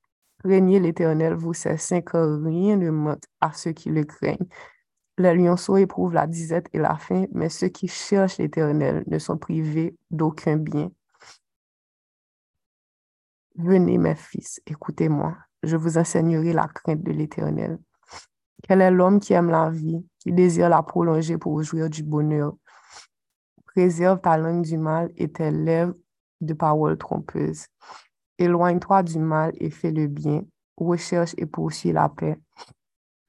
Craignez 0.43 0.81
l'Éternel, 0.81 1.35
vous 1.35 1.55
saints, 1.55 2.01
car 2.01 2.27
rien 2.43 2.77
ne 2.77 2.91
manque 2.91 3.23
à 3.41 3.53
ceux 3.53 3.73
qui 3.73 3.91
le 3.91 4.05
craignent. 4.05 4.49
Les 5.19 5.35
lionceaux 5.35 5.77
éprouvent 5.77 6.15
la 6.15 6.27
disette 6.27 6.69
et 6.73 6.79
la 6.79 6.97
faim, 6.97 7.27
mais 7.33 7.49
ceux 7.49 7.69
qui 7.69 7.87
cherchent 7.87 8.39
l'Éternel 8.39 9.05
ne 9.07 9.19
sont 9.19 9.37
privés 9.37 9.97
d'aucun 10.11 10.57
bien. 10.57 10.91
Venez, 13.57 13.99
mes 13.99 14.15
fils, 14.15 14.61
écoutez-moi. 14.67 15.37
Je 15.63 15.77
vous 15.77 15.99
enseignerai 15.99 16.53
la 16.53 16.67
crainte 16.67 17.03
de 17.03 17.13
l'Éternel. 17.13 17.79
Quel 18.63 18.81
est 18.81 18.91
l'homme 18.91 19.21
qui 19.21 19.35
aime 19.35 19.51
la 19.51 19.71
vie, 19.71 20.05
qui 20.19 20.33
désire 20.33 20.69
la 20.69 20.83
prolonger 20.83 21.37
pour 21.37 21.63
jouir 21.63 21.91
du 21.91 22.03
bonheur? 22.03 22.55
Préserve 23.67 24.21
ta 24.21 24.37
langue 24.39 24.63
du 24.63 24.79
mal 24.79 25.13
et 25.17 25.31
tes 25.31 25.51
lèvres 25.51 25.95
de 26.41 26.55
paroles 26.55 26.97
trompeuses. 26.97 27.67
Éloigne-toi 28.39 29.03
du 29.03 29.19
mal 29.19 29.53
et 29.57 29.71
fais 29.71 29.91
le 29.91 30.07
bien. 30.07 30.43
Recherche 30.77 31.35
et 31.37 31.47
poursuis 31.47 31.93
la 31.93 32.09
paix. 32.09 32.39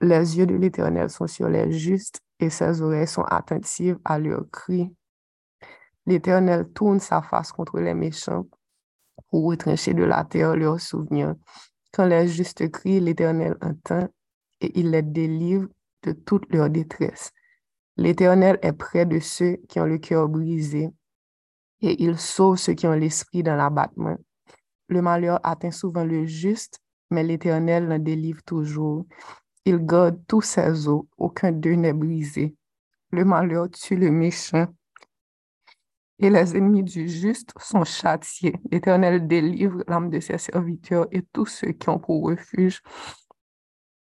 Les 0.03 0.37
yeux 0.37 0.45
de 0.45 0.55
l'Éternel 0.55 1.09
sont 1.09 1.27
sur 1.27 1.47
les 1.47 1.71
justes 1.71 2.19
et 2.37 2.49
ses 2.49 2.81
oreilles 2.81 3.07
sont 3.07 3.23
attentives 3.23 3.97
à 4.03 4.19
leurs 4.19 4.49
cris. 4.51 4.93
L'Éternel 6.05 6.67
tourne 6.73 6.99
sa 6.99 7.21
face 7.21 7.53
contre 7.53 7.79
les 7.79 7.93
méchants 7.93 8.45
pour 9.29 9.45
retrancher 9.45 9.93
de 9.93 10.03
la 10.03 10.25
terre 10.25 10.57
leurs 10.57 10.81
souvenirs. 10.81 11.35
Quand 11.93 12.05
les 12.05 12.27
justes 12.27 12.69
crient, 12.69 12.99
l'Éternel 12.99 13.55
entend 13.61 14.09
et 14.59 14.77
il 14.77 14.91
les 14.91 15.03
délivre 15.03 15.69
de 16.01 16.11
toute 16.11 16.51
leur 16.53 16.69
détresse. 16.69 17.31
L'Éternel 17.95 18.59
est 18.61 18.73
près 18.73 19.05
de 19.05 19.21
ceux 19.21 19.55
qui 19.69 19.79
ont 19.79 19.85
le 19.85 19.99
cœur 19.99 20.27
brisé 20.27 20.89
et 21.79 22.03
il 22.03 22.19
sauve 22.19 22.57
ceux 22.57 22.73
qui 22.73 22.87
ont 22.87 22.91
l'esprit 22.91 23.41
dans 23.41 23.55
l'abattement. 23.55 24.17
Le 24.89 25.01
malheur 25.01 25.39
atteint 25.43 25.71
souvent 25.71 26.03
le 26.03 26.25
juste, 26.25 26.79
mais 27.09 27.23
l'Éternel 27.23 27.87
l'en 27.87 27.99
délivre 27.99 28.43
toujours. 28.43 29.05
Il 29.65 29.85
garde 29.85 30.19
tous 30.27 30.41
ses 30.41 30.87
os, 30.87 31.05
aucun 31.17 31.51
d'eux 31.51 31.75
n'est 31.75 31.93
brisé. 31.93 32.55
Le 33.11 33.23
malheur 33.23 33.69
tue 33.69 33.95
le 33.95 34.11
méchant 34.11 34.67
et 36.19 36.29
les 36.29 36.55
ennemis 36.55 36.83
du 36.83 37.07
juste 37.09 37.53
sont 37.59 37.83
châtiés. 37.83 38.55
L'Éternel 38.71 39.27
délivre 39.27 39.83
l'âme 39.87 40.09
de 40.09 40.19
ses 40.19 40.37
serviteurs 40.37 41.07
et 41.11 41.21
tous 41.33 41.45
ceux 41.45 41.71
qui 41.73 41.89
ont 41.89 41.99
pour 41.99 42.23
refuge 42.23 42.81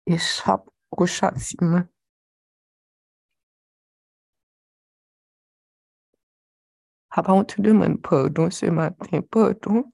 échappent 0.05 0.69
au 0.91 1.05
châtiment. 1.05 1.83
Papa, 7.09 7.31
on 7.33 7.43
te 7.43 7.61
demande 7.61 8.01
pardon 8.01 8.49
ce 8.51 8.67
matin, 8.67 9.21
pardon. 9.21 9.91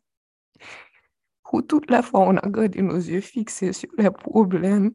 pour 1.43 1.65
toutes 1.65 1.89
les 1.89 2.01
fois 2.01 2.22
on 2.22 2.38
a 2.38 2.50
gardé 2.50 2.81
nos 2.81 2.98
yeux 2.98 3.22
fixés 3.22 3.74
sur 3.74 3.89
les 3.98 4.12
problèmes 4.12 4.91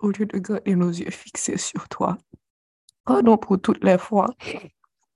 au 0.00 0.10
lieu 0.10 0.26
de 0.26 0.38
garder 0.38 0.74
nos 0.74 0.90
yeux 0.90 1.10
fixés 1.10 1.58
sur 1.58 1.88
toi. 1.88 2.18
Pardon 3.04 3.36
pour 3.38 3.60
toutes 3.60 3.82
les 3.84 3.98
fois 3.98 4.28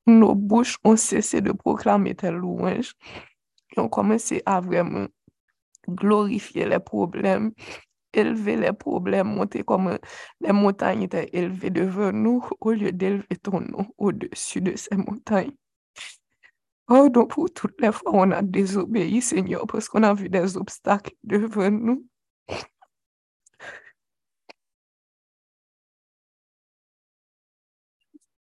nos 0.07 0.35
bouches 0.35 0.79
ont 0.85 0.97
cessé 0.97 1.41
de 1.41 1.53
proclamer 1.53 2.15
tes 2.15 2.31
louanges 2.31 2.95
et 3.77 3.81
ont 3.81 3.89
commencé 3.89 4.43
à 4.47 4.61
vraiment 4.61 5.07
glorifier 5.89 6.67
les 6.67 6.79
problèmes, 6.79 7.53
élever 8.12 8.57
les 8.57 8.73
problèmes, 8.73 9.29
monter 9.29 9.62
comme 9.62 9.99
les 10.41 10.53
montagnes 10.53 11.03
étaient 11.03 11.31
élevées 11.33 11.71
devant 11.71 12.12
nous 12.12 12.45
au 12.61 12.73
lieu 12.73 12.93
d'élever 12.93 13.37
ton 13.43 13.61
nom 13.61 13.87
au-dessus 13.99 14.61
de 14.61 14.77
ces 14.77 14.97
montagnes. 14.97 15.53
Pardon 16.87 17.27
pour 17.27 17.51
toutes 17.53 17.81
les 17.81 17.93
fois 17.93 18.12
on 18.12 18.31
a 18.33 18.43
désobéi, 18.43 19.23
Seigneur, 19.23 19.67
parce 19.67 19.89
qu'on 19.89 20.03
a 20.03 20.15
vu 20.15 20.29
des 20.29 20.57
obstacles 20.57 21.15
devant 21.23 21.71
nous. 21.71 22.05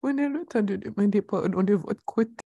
Prenez 0.01 0.29
le 0.29 0.45
temps 0.45 0.63
de 0.63 0.77
demander 0.77 1.21
pardon 1.21 1.61
de 1.61 1.75
votre 1.75 2.03
côté. 2.05 2.43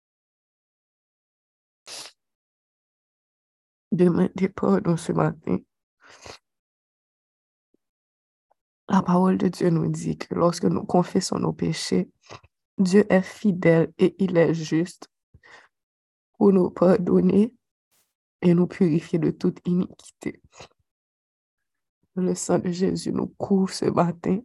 Demandez 3.92 4.48
pardon 4.48 4.96
ce 4.96 5.12
matin. 5.12 5.58
La 8.88 9.02
parole 9.02 9.38
de 9.38 9.48
Dieu 9.48 9.70
nous 9.70 9.88
dit 9.88 10.18
que 10.18 10.34
lorsque 10.34 10.64
nous 10.64 10.84
confessons 10.84 11.38
nos 11.38 11.52
péchés, 11.52 12.10
Dieu 12.78 13.06
est 13.08 13.22
fidèle 13.22 13.92
et 13.98 14.16
il 14.18 14.36
est 14.36 14.52
juste 14.52 15.08
pour 16.36 16.52
nous 16.52 16.70
pardonner 16.70 17.54
et 18.42 18.52
nous 18.52 18.66
purifier 18.66 19.20
de 19.20 19.30
toute 19.30 19.60
iniquité. 19.64 20.42
Le 22.16 22.34
sang 22.34 22.58
de 22.58 22.70
Jésus 22.70 23.12
nous 23.12 23.28
couvre 23.28 23.72
ce 23.72 23.86
matin. 23.86 24.40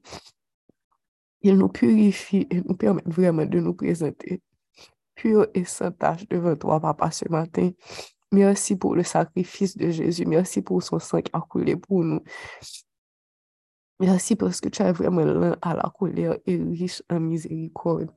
Il 1.42 1.58
nous 1.58 1.70
purifie 1.70 2.48
et 2.50 2.62
nous 2.62 2.76
permet 2.76 3.02
vraiment 3.06 3.46
de 3.46 3.60
nous 3.60 3.74
présenter 3.74 4.42
pur 5.16 5.48
et 5.54 5.66
sans 5.66 5.92
tâche 5.92 6.28
devant 6.30 6.56
toi, 6.56 6.80
Papa, 6.80 7.12
ce 7.12 7.28
matin. 7.30 7.72
Merci 8.32 8.76
pour 8.76 8.96
le 8.96 9.04
sacrifice 9.04 9.76
de 9.76 9.90
Jésus. 9.90 10.26
Merci 10.26 10.62
pour 10.62 10.82
son 10.82 11.00
sang 11.00 11.22
qui 11.22 11.32
a 11.34 11.42
coulé 11.42 11.76
pour 11.76 12.04
nous. 12.04 12.22
Merci 14.00 14.36
parce 14.36 14.62
que 14.62 14.70
tu 14.70 14.82
es 14.82 14.92
vraiment 14.94 15.26
lent 15.26 15.56
à 15.62 15.76
la 15.76 15.92
colère 15.98 16.38
et 16.46 16.56
riche 16.56 17.04
en 17.10 17.20
miséricorde. 17.20 18.12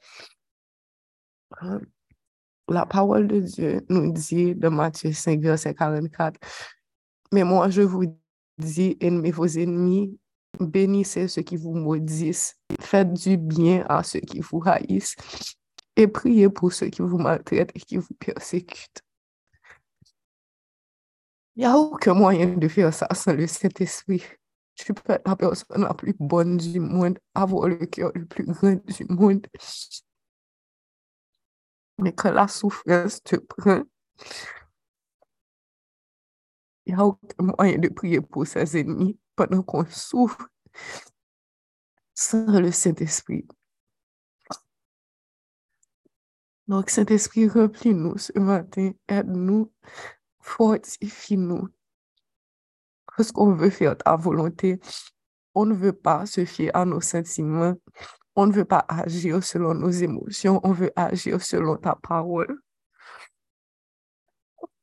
La 2.69 2.87
parole 2.87 3.27
de 3.27 3.41
Dieu 3.41 3.81
nous 3.89 4.13
dit 4.13 4.55
dans 4.55 4.71
Matthieu 4.71 5.13
5, 5.13 5.41
verset 5.41 5.75
44, 5.75 6.39
Mais 7.33 7.43
moi 7.43 7.69
je 7.69 7.83
vous 7.83 8.05
dis, 8.59 8.97
aimez 9.01 9.33
vos 9.33 9.47
ennemis, 9.47 10.19
bénissez 10.61 11.27
ceux 11.27 11.43
qui 11.43 11.57
vous 11.57 11.75
maudissent, 11.75 12.57
faites 12.93 13.15
du 13.15 13.39
bien 13.39 13.87
à 13.89 14.03
ceux 14.03 14.21
qui 14.21 14.41
vous 14.41 14.63
haïssent, 14.67 15.17
et 15.97 16.07
priez 16.07 16.51
pour 16.51 16.75
ceux 16.75 16.91
qui 16.91 17.01
vous 17.01 17.17
maltraitent 17.17 17.73
et 17.75 17.81
qui 17.81 17.97
vous 17.97 18.15
persécutent. 18.19 19.01
Il 21.57 21.61
n'y 21.61 21.65
a 21.65 21.77
aucun 21.77 22.13
moyen 22.13 22.49
de 22.49 22.69
faire 22.69 22.93
ça 22.93 23.09
sans 23.15 23.33
le 23.33 23.47
Saint-Esprit. 23.47 24.23
Tu 24.75 24.93
peux 24.93 25.13
être 25.13 25.27
la 25.27 25.37
personne 25.37 25.83
la 25.83 25.95
plus 25.95 26.15
bonne 26.19 26.59
du 26.59 26.81
monde, 26.81 27.19
avoir 27.35 27.69
le 27.69 27.87
cœur 27.87 28.13
le 28.15 28.27
plus 28.27 28.45
grand 28.45 28.75
du 28.85 29.07
monde. 29.09 29.47
Mais 31.99 32.13
quand 32.13 32.33
la 32.33 32.47
souffrance 32.47 33.23
te 33.23 33.37
prend, 33.37 33.83
il 36.85 36.95
n'y 36.95 37.01
a 37.01 37.05
aucun 37.05 37.55
moyen 37.57 37.79
de 37.79 37.89
prier 37.89 38.21
pour 38.21 38.47
ses 38.47 38.77
ennemis 38.79 39.19
pendant 39.35 39.63
qu'on 39.63 39.87
souffre 39.87 40.47
sans 42.23 42.61
le 42.61 42.71
Saint-Esprit. 42.71 43.47
Donc, 46.69 46.91
Saint-Esprit, 46.91 47.49
remplis-nous 47.49 48.17
ce 48.19 48.39
matin, 48.39 48.93
aide-nous, 49.09 49.73
fortifie-nous. 50.41 51.69
Parce 53.17 53.33
qu'on 53.33 53.53
veut 53.53 53.71
faire 53.71 53.97
ta 53.99 54.17
volonté, 54.17 54.81
on 55.55 55.67
ne 55.67 55.75
veut 55.75 55.93
pas 55.93 56.25
se 56.25 56.45
fier 56.45 56.71
à 56.75 56.85
nos 56.85 57.01
sentiments, 57.01 57.75
on 58.37 58.47
ne 58.47 58.53
veut 58.53 58.65
pas 58.65 58.87
agir 58.89 59.43
selon 59.43 59.75
nos 59.75 59.91
émotions, 59.91 60.61
on 60.63 60.73
veut 60.73 60.93
agir 60.97 61.43
selon 61.43 61.77
ta 61.77 61.97
parole. 61.97 62.59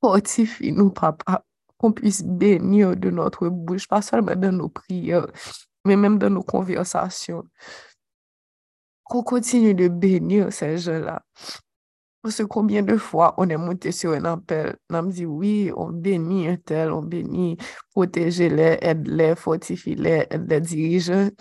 Fortifie-nous, 0.02 0.92
papa, 0.92 1.46
qu'on 1.78 1.94
puisse 1.94 2.22
bénir 2.24 2.96
de 2.98 3.10
notre 3.10 3.48
bouche, 3.48 3.88
pas 3.88 4.02
seulement 4.02 4.36
dans 4.36 4.56
nos 4.56 4.70
prières, 4.70 5.28
men 5.88 6.02
menm 6.02 6.20
dan 6.22 6.36
nou 6.36 6.44
konversasyon. 6.48 7.48
Kon 9.10 9.26
kontinu 9.26 9.74
de 9.78 9.90
benyo 9.90 10.52
se 10.54 10.74
jen 10.78 11.04
la. 11.08 11.18
Pwese 12.20 12.44
konbyen 12.52 12.86
de 12.86 12.98
fwa 13.00 13.30
on 13.40 13.52
e 13.52 13.58
monte 13.58 13.94
si 13.96 14.04
yo 14.06 14.12
en 14.18 14.26
apel, 14.28 14.74
nan 14.92 15.06
mdi, 15.08 15.24
oui, 15.26 15.72
on 15.72 15.94
beni 16.04 16.50
entel, 16.52 16.92
on 16.92 17.06
beni, 17.08 17.54
proteje 17.96 18.50
le, 18.52 18.74
ed 18.84 19.08
le, 19.08 19.30
fortifi 19.40 19.96
le, 19.96 20.18
ed 20.28 20.50
le 20.52 20.60
dirijen, 20.60 21.32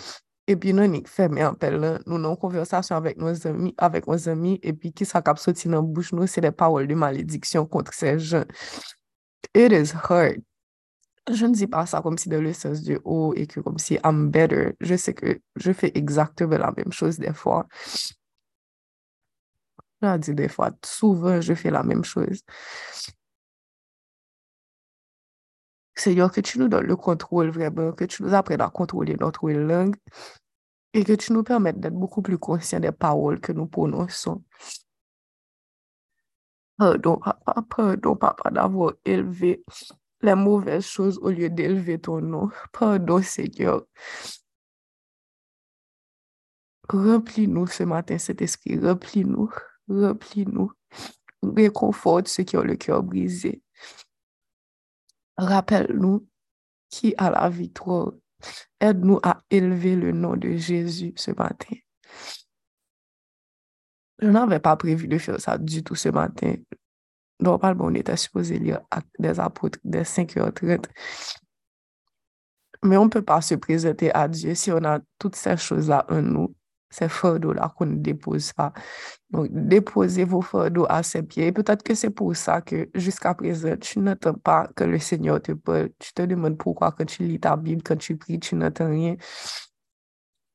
epi 0.47 0.71
nan 0.79 0.95
nik 0.95 1.11
fèmè 1.11 1.43
apel 1.49 1.81
la, 1.83 1.91
nou 2.07 2.23
nan 2.23 2.39
konversasyon 2.39 3.01
avèk 3.01 3.19
nou 3.19 3.35
zami, 3.35 3.75
avèk 3.75 4.07
nou 4.07 4.23
zami, 4.23 4.55
epi 4.63 4.95
ki 4.95 5.09
sa 5.09 5.19
kap 5.27 5.43
soti 5.43 5.67
nan 5.73 5.91
bouch 5.91 6.15
nou, 6.15 6.31
se 6.31 6.47
de 6.47 6.55
pawol 6.55 6.87
de 6.87 6.95
malediksyon 6.95 7.67
kontre 7.73 7.99
se 7.99 8.15
jen. 8.15 8.47
It 9.59 9.75
is 9.75 9.91
hard. 9.91 10.48
Je 11.31 11.47
ne 11.47 11.53
dis 11.53 11.67
pas 11.67 11.87
ça 11.87 12.01
comme 12.01 12.17
si 12.17 12.29
dans 12.29 12.41
le 12.41 12.53
sens 12.53 12.83
de 12.83 13.01
oh 13.05 13.35
et 13.37 13.47
que 13.47 13.61
comme 13.61 13.79
si 13.79 13.99
I'm 14.05 14.31
better. 14.31 14.73
Je 14.81 14.97
sais 14.97 15.15
que 15.15 15.41
je 15.57 15.73
fais 15.73 15.93
exactement 15.95 16.59
la 16.59 16.73
même 16.77 16.93
chose 16.93 17.19
des 17.19 17.33
fois. 17.33 17.67
Je 20.03 20.17
dis 20.19 20.35
des 20.35 20.49
fois, 20.49 20.71
souvent, 20.85 21.41
je 21.41 21.55
fais 21.55 21.71
la 21.71 21.83
même 21.83 22.05
chose. 22.05 22.41
Seigneur, 25.97 26.31
que 26.31 26.41
tu 26.41 26.59
nous 26.59 26.69
donnes 26.69 26.87
le 26.87 26.97
contrôle 26.97 27.51
vraiment, 27.51 27.93
que 27.93 28.05
tu 28.05 28.23
nous 28.23 28.33
apprennes 28.33 28.61
à 28.61 28.71
contrôler 28.71 29.17
notre 29.19 29.51
langue 29.51 29.97
et 30.95 31.05
que 31.05 31.13
tu 31.13 31.33
nous 31.33 31.43
permettes 31.43 31.81
d'être 31.81 31.95
beaucoup 31.95 32.23
plus 32.23 32.39
conscients 32.39 32.81
des 32.81 32.93
paroles 32.93 33.41
que 33.41 33.53
nous 33.53 33.67
prononçons. 33.67 34.45
Pardon, 36.79 37.17
papa, 37.19 37.65
pardon, 37.69 38.15
papa, 38.17 38.51
d'avoir 38.51 38.93
élevé 39.05 39.65
les 40.23 40.35
mauvaises 40.35 40.87
choses 40.87 41.19
au 41.19 41.31
lieu 41.31 41.51
d'élever 41.51 41.99
ton 41.99 42.21
nom. 42.21 42.51
Pardon, 42.73 43.23
Seigneur. 43.23 43.85
Remplis-nous 46.89 47.67
ce 47.67 47.83
matin, 47.83 48.19
cet 48.19 48.41
esprit, 48.41 48.79
remplis-nous, 48.79 49.51
remplis-nous. 49.89 50.73
Réconforte 51.43 52.29
ceux 52.29 52.43
qui 52.43 52.57
ont 52.57 52.63
le 52.63 52.77
cœur 52.77 53.03
brisé. 53.03 53.63
Rappelle-nous 55.37 56.27
qui 56.91 57.15
a 57.17 57.31
la 57.31 57.49
victoire. 57.49 58.13
Aide-nous 58.81 59.21
à 59.23 59.43
élever 59.51 59.95
le 59.95 60.13
nom 60.13 60.37
de 60.37 60.57
Jésus 60.57 61.13
ce 61.17 61.31
matin. 61.31 61.77
Je 64.21 64.29
n'avais 64.29 64.59
pas 64.59 64.77
prévu 64.77 65.07
de 65.07 65.19
faire 65.19 65.41
ça 65.41 65.59
du 65.59 65.85
tout 65.85 65.95
ce 65.95 66.09
matin. 66.09 66.55
Normalement, 67.41 67.87
on 67.87 67.95
était 67.95 68.17
supposé 68.17 68.59
lire 68.59 68.81
des 69.19 69.39
apôtres 69.41 69.79
dès 69.85 70.03
5h30. 70.03 70.87
Mais 72.85 72.97
on 72.97 73.05
ne 73.05 73.11
peut 73.11 73.23
pas 73.23 73.41
se 73.41 73.55
présenter 73.55 74.13
à 74.15 74.29
Dieu 74.29 74.55
si 74.55 74.71
on 74.73 74.85
a 74.85 75.01
toutes 75.19 75.37
ces 75.37 75.57
choses-là 75.57 76.07
en 76.09 76.23
nous 76.23 76.55
ces 76.91 77.09
fardeaux-là 77.09 77.73
qu'on 77.77 77.87
ne 77.87 77.97
dépose 77.97 78.53
pas. 78.53 78.73
Donc, 79.31 79.49
déposez 79.51 80.25
vos 80.25 80.41
fardeaux 80.41 80.87
à 80.89 81.03
ses 81.03 81.23
pieds. 81.23 81.53
Peut-être 81.53 81.83
que 81.83 81.95
c'est 81.95 82.11
pour 82.11 82.35
ça 82.37 82.61
que 82.61 82.89
jusqu'à 82.95 83.35
présent, 83.35 83.77
tu 83.77 83.99
n'entends 83.99 84.35
pas 84.35 84.69
que 84.75 84.85
le 84.85 84.99
Seigneur 84.99 85.41
te 85.43 85.53
parle. 85.53 85.91
Tu 85.99 86.13
te 86.15 86.23
demandes 86.23 86.57
pourquoi 86.57 86.93
quand 86.93 87.05
tu 87.05 87.25
lis 87.25 87.41
ta 87.41 87.57
Bible, 87.57 87.83
quand 87.83 87.97
tu 87.97 88.17
pries, 88.17 88.41
tu 88.41 88.55
n'entends 88.55 88.91
rien. 88.91 89.17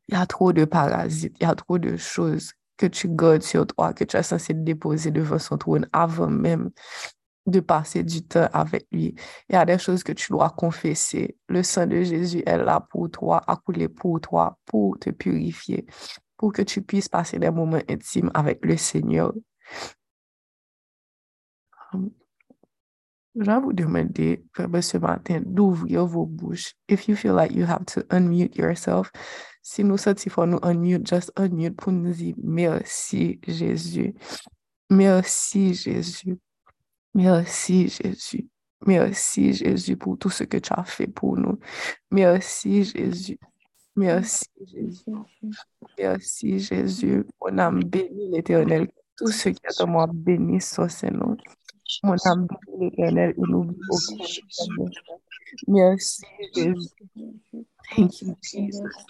Il 0.08 0.15
y 0.15 0.17
a 0.17 0.26
trop 0.26 0.54
de 0.54 0.65
parasites, 0.65 1.36
il 1.39 1.43
y 1.43 1.46
a 1.46 1.56
trop 1.56 1.78
de 1.78 1.98
choses 1.98 2.52
que 2.78 2.86
tu 2.86 3.08
gardes 3.10 3.44
sur 3.44 3.68
toi, 3.68 3.94
que 3.94 4.04
tu 4.04 4.18
es 4.18 4.24
censé 4.24 4.54
déposer 4.54 5.12
devant 5.12 5.40
son 5.40 5.58
trône 5.58 5.88
avant 5.94 6.28
même 6.28 6.72
de 7.46 7.60
passer 7.60 8.04
du 8.04 8.24
temps 8.24 8.48
avec 8.54 8.88
lui. 8.92 9.16
Il 9.50 9.54
y 9.54 9.56
a 9.56 9.66
des 9.66 9.78
choses 9.78 10.04
que 10.04 10.14
tu 10.14 10.32
dois 10.32 10.50
confesser. 10.50 11.38
Le 11.50 11.62
sang 11.62 11.86
de 11.86 12.02
Jésus 12.02 12.42
est 12.46 12.58
là 12.58 12.80
pour 12.90 13.12
toi, 13.12 13.42
a 13.48 13.58
coulé 13.58 13.90
pour 13.90 14.22
toi, 14.22 14.58
pour 14.66 14.98
te 14.98 15.10
purifier 15.10 15.86
pour 16.44 16.52
que 16.52 16.62
tu 16.62 16.82
puisses 16.82 17.08
passer 17.08 17.40
des 17.40 17.50
moments 17.50 17.80
intimes 17.88 18.30
avec 18.34 18.66
le 18.66 18.76
Seigneur. 18.76 19.34
Um, 21.94 22.12
je 23.34 23.46
vais 23.46 23.60
vous 23.62 23.72
demander 23.72 24.44
ce 24.82 24.98
matin 24.98 25.42
d'ouvrir 25.46 26.06
vos 26.06 26.26
bouches. 26.26 26.76
If 26.90 27.08
you 27.08 27.16
feel 27.16 27.34
like 27.34 27.54
you 27.54 27.66
have 27.66 27.86
to 27.94 28.02
unmute 28.10 28.58
yourself, 28.58 29.10
si 29.63 29.84
nous 29.84 29.97
sortons 29.97 30.30
pour 30.30 30.45
nous 30.45 30.60
unmute, 30.62 31.08
just 31.08 31.32
unmute 31.38 31.78
pour 31.78 31.93
nous 31.93 32.12
dire 32.12 32.36
merci 32.43 33.39
Jésus. 33.47 34.13
Merci 34.89 35.73
Jésus. 35.73 36.38
Merci 37.13 37.88
Jésus. 37.88 38.47
Merci 38.86 39.54
Jésus 39.54 39.95
pour 39.95 40.17
tout 40.17 40.30
ce 40.30 40.43
que 40.43 40.58
tu 40.58 40.73
as 40.76 40.84
fait 40.84 41.08
pour 41.08 41.38
nous. 41.38 41.58
Merci 42.12 42.84
Jésus. 42.84 43.39
Merci 43.95 44.45
Jésus. 44.65 45.06
Merci 45.97 46.60
Jésus. 46.60 47.23
Mon 47.41 47.58
âme 47.58 47.84
bénit 47.86 48.32
l'éternel. 48.32 48.89
Tout 49.15 49.32
ce 49.32 49.49
qui 49.49 49.62
est 49.63 49.82
en 49.82 49.88
moi 49.88 50.08
bénit 50.12 50.60
son 50.60 50.89
Seigneur. 50.89 51.38
Mon 52.04 52.15
âme 52.26 52.47
bénit 52.47 52.89
l'éternel 52.89 53.34
et 53.38 53.41
n'oublie 53.41 53.80
aucun 53.89 54.89
Merci 55.67 56.26
Jésus. 56.54 56.89
Thank 57.89 58.22
you, 58.22 58.36
Jesus. 58.41 59.06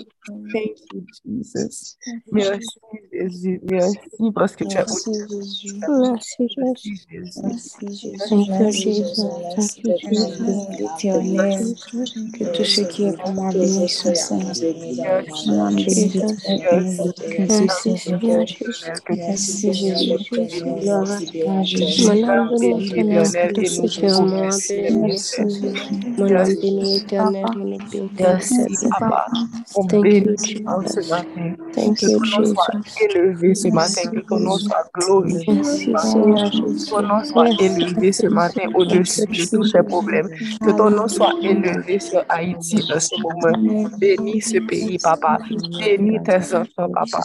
Thank 0.51 0.79
you, 0.91 1.05
Jesus. 1.25 1.97
Merci, 2.31 2.79
Jésus. 3.11 3.61
Merci 3.63 3.99
parce 4.33 4.55
que 4.55 4.65
tu 4.65 4.77
as 4.77 4.85
Merci 4.85 5.11
Jésus. 5.29 5.81
Merci 5.85 6.47
Jésus. 6.49 6.87
Merci 7.43 7.93
Jésus. 7.93 8.19
Thank 8.29 8.47
you, 8.57 8.71
Jesus. 8.71 9.15
Thank 9.55 9.83
you, 9.83 9.95
Jesus. 10.01 10.67
L'éternel, 10.79 11.75
que 12.33 12.43
tout 12.45 12.63
ce 12.65 12.81
qui 12.81 13.03
est 13.07 13.17
pour 13.17 13.33
moi 13.33 13.51
bénisse 13.53 13.99
son 13.99 14.13
Seigneur. 14.15 15.23
Merci 15.47 16.09
Jésus. 16.09 16.61
Merci 17.37 17.97
Seigneur 17.97 18.45
Jésus. 18.47 18.91
Merci 19.09 19.73
Jésus. 19.73 20.17
Gloire 20.81 21.11
à 21.11 21.21
toi 21.21 21.63
Jésus. 21.63 22.01
Mon 22.03 22.23
âme 22.23 22.49
bénit 22.59 22.81
l'éternel, 22.81 23.33
que 23.37 23.47
tout 23.47 23.65
ce 23.65 23.87
qui 23.87 24.05
est 24.05 24.13
en 24.13 24.25
moi 24.25 24.57
bénisse 24.67 25.35
son 25.35 25.49
Seigneur. 25.49 25.89
Mon 26.17 26.35
âme 26.35 26.55
bénit 26.61 26.93
l'éternel, 26.93 27.49
et 27.55 27.65
n'oublie 27.65 28.01
aucun 28.01 28.35
de 28.35 28.41
ses 28.41 28.62
Merci, 28.69 28.87
Papa. 28.99 29.25
On 29.75 29.87
Thank 29.87 30.03
bénit 30.03 30.25
you, 30.25 30.83
ce 30.87 31.01
ce 31.01 31.09
matin. 31.09 31.55
Que 31.75 32.05
ton 32.05 32.19
nom 32.39 32.45
soit 32.45 32.71
élevé 33.01 33.55
ce 33.55 33.67
matin. 33.69 34.09
Que 34.11 34.19
ton 34.21 34.39
nom 34.39 34.57
soit 34.57 34.89
glorifié. 34.93 35.63
Seigneur 35.63 36.45
Jésus. 36.51 36.85
Que 36.85 36.89
ton 36.89 37.01
nom 37.07 37.23
soit 37.23 37.49
élevé 37.59 38.11
ce 38.11 38.27
matin 38.27 38.61
au-dessus 38.75 39.25
de 39.25 39.49
tous 39.49 39.63
ces 39.65 39.83
problèmes. 39.83 40.29
Que 40.61 40.71
ton 40.71 40.89
nom 40.89 41.07
soit 41.07 41.33
élevé 41.41 41.99
sur 41.99 42.23
Haïti 42.29 42.83
en 42.93 42.99
ce 42.99 43.15
moment. 43.21 43.89
Bénis 43.99 44.41
ce 44.41 44.59
pays, 44.59 44.97
Papa. 45.01 45.37
Bénis 45.79 46.21
tes 46.23 46.55
enfants, 46.55 46.89
Papa. 46.93 47.19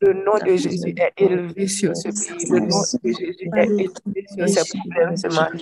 Le 0.00 0.12
nom 0.12 0.38
de 0.46 0.56
Jésus 0.56 0.94
est 0.96 1.12
élevé 1.16 1.66
sur 1.66 1.96
ce 1.96 2.08
pays. 2.08 2.50
Le 2.50 2.60
nom 2.60 2.82
de 3.02 3.10
Jésus 3.10 3.50
est 3.56 3.66
élevé 3.66 4.26
sur 4.36 4.48
ces 4.48 4.78
problèmes 4.78 5.16
ce 5.16 5.28
matin. 5.28 5.58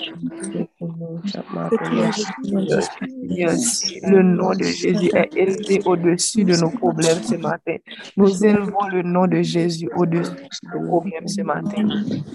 Merci. 3.37 4.01
Le 4.03 4.23
nom 4.23 4.51
de 4.53 4.65
Jésus 4.65 4.96
est 5.05 5.37
élevé 5.37 5.81
au-dessus 5.85 6.45
de 6.45 6.57
nos 6.57 6.71
problèmes 6.71 7.23
ce 7.23 7.37
matin. 7.37 7.77
Nous 8.17 8.45
élevons 8.45 8.87
le 8.91 9.03
nom 9.03 9.27
de 9.27 9.43
Jésus 9.43 9.89
au-dessus 9.95 10.33
de 10.63 10.79
nos 10.79 10.87
problèmes 10.87 11.29
ce 11.29 11.43
matin. 11.43 11.89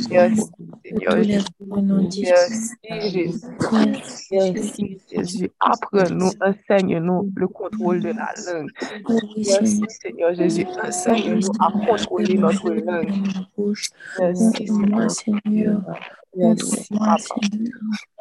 Merci, 0.10 0.42
Seigneur. 0.84 1.16
Merci, 1.16 2.26
Jésus. 2.92 3.32
Merci, 4.32 4.98
Jésus. 5.12 5.52
Apprends-nous, 5.60 6.32
enseigne-nous 6.42 7.32
le 7.36 7.48
contrôle 7.48 8.02
de 8.02 8.10
la 8.10 8.34
langue. 8.46 8.70
Merci, 9.38 9.82
Seigneur 10.02 10.34
Jésus. 10.34 10.66
Enseigne-nous 10.84 11.52
à 11.60 11.72
contrôler 11.72 12.36
notre 12.36 12.72
langue. 12.72 13.12
Merci, 14.20 14.68
Seigneur. 15.10 15.82
Merci, 16.36 16.88
Papa. 16.98 17.18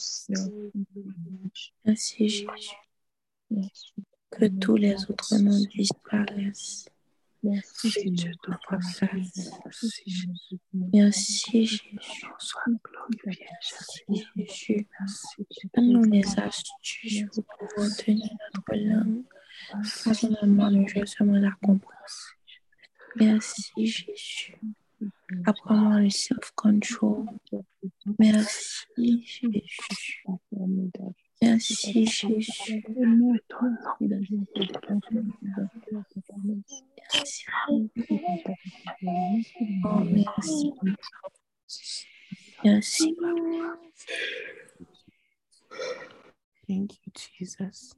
Merci, 0.00 0.32
toi, 0.32 0.42
Seigneur. 0.46 1.50
Merci, 1.84 2.28
Jésus. 2.28 2.74
Que 4.30 4.46
tous 4.46 4.76
les 4.76 4.94
autres 5.10 5.36
noms 5.38 5.60
disparaissent. 5.74 6.88
Merci, 7.42 8.10
Dieu 8.10 8.30
de 8.30 8.36
ta 8.46 8.78
face. 8.78 9.00
Merci, 9.62 10.02
Jésus. 10.06 10.60
Merci, 10.72 11.66
Jésus. 11.66 12.26
Donne-nous 15.74 16.04
les 16.04 16.38
astuces 16.38 17.24
pour 17.32 17.96
tenir 17.96 18.30
notre 18.54 18.76
langue. 18.76 19.24
Personnellement, 20.04 20.70
nous 20.70 20.86
je 20.88 21.04
seulement 21.04 21.38
la 21.38 21.52
comprendre. 21.62 21.90
Merci, 23.16 23.72
Jésus. 23.86 24.56
Apprends-moi 25.46 26.00
le 26.00 26.10
self-control. 26.10 27.26
Merci, 28.18 28.86
Jésus. 28.96 30.24
Merci, 31.40 32.06
Jésus. 32.06 32.52
Merci. 40.12 40.72
Merci. 42.64 43.16
Thank 46.66 46.92
you, 47.04 47.12
Jesus. 47.16 47.94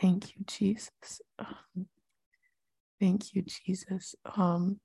Thank 0.00 0.34
you, 0.36 0.44
Jesus. 0.46 1.20
Thank 3.00 3.34
you, 3.34 3.42
Jesus. 3.42 4.14
Um, 4.36 4.78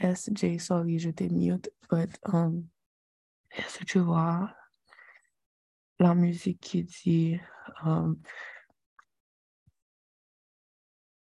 SJ, 0.00 0.60
sorry, 0.60 0.98
je 0.98 1.10
t'ai 1.10 1.28
mute, 1.28 1.70
but 1.90 2.18
um, 2.32 2.68
est-ce 3.50 3.78
que 3.78 3.84
tu 3.84 3.98
vois 3.98 4.54
la 5.98 6.14
musique 6.14 6.60
qui 6.60 6.84
dit 6.84 7.40
um, 7.82 8.16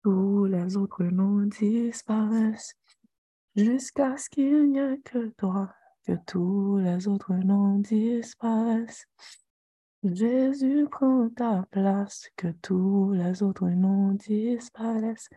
tous 0.02 0.46
les 0.46 0.76
autres 0.76 1.04
noms 1.04 1.46
disparaissent 1.46 2.74
jusqu'à 3.54 4.16
ce 4.16 4.28
qu'il 4.28 4.72
n'y 4.72 4.78
ait 4.78 4.98
que 5.04 5.28
toi, 5.36 5.72
que 6.04 6.12
tous 6.26 6.78
les 6.78 7.06
autres 7.08 7.34
noms 7.34 7.78
disparaissent. 7.78 9.06
Jésus 10.02 10.86
prend 10.90 11.30
ta 11.30 11.64
place, 11.70 12.28
que 12.36 12.48
tous 12.60 13.12
les 13.12 13.42
autres 13.42 13.68
noms 13.68 14.12
disparaissent. 14.12 15.30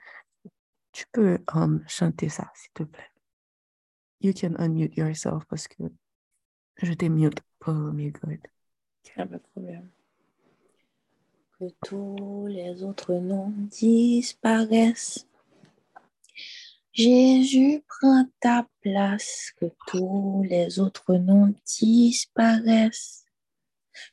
Tu 0.91 1.05
peux 1.11 1.37
um, 1.53 1.83
chanter 1.87 2.27
ça, 2.27 2.51
s'il 2.53 2.71
te 2.73 2.83
plaît. 2.83 3.11
You 4.19 4.33
can 4.33 4.55
unmute 4.57 4.97
yourself 4.97 5.45
parce 5.45 5.67
que 5.67 5.83
je 6.81 6.93
t'ai 6.93 7.09
mute 7.09 7.39
pour 7.59 7.73
mes 7.73 8.11
good. 8.11 8.39
Pas 9.15 9.25
de 9.25 9.37
problème. 9.37 9.89
Que 11.59 11.65
tous 11.85 12.47
les 12.47 12.83
autres 12.83 13.13
noms 13.15 13.53
disparaissent. 13.69 15.27
Jésus 16.93 17.83
prend 17.87 18.25
ta 18.39 18.67
place, 18.81 19.51
que 19.57 19.67
tous 19.87 20.43
les 20.49 20.79
autres 20.79 21.15
noms 21.15 21.53
disparaissent. 21.65 23.25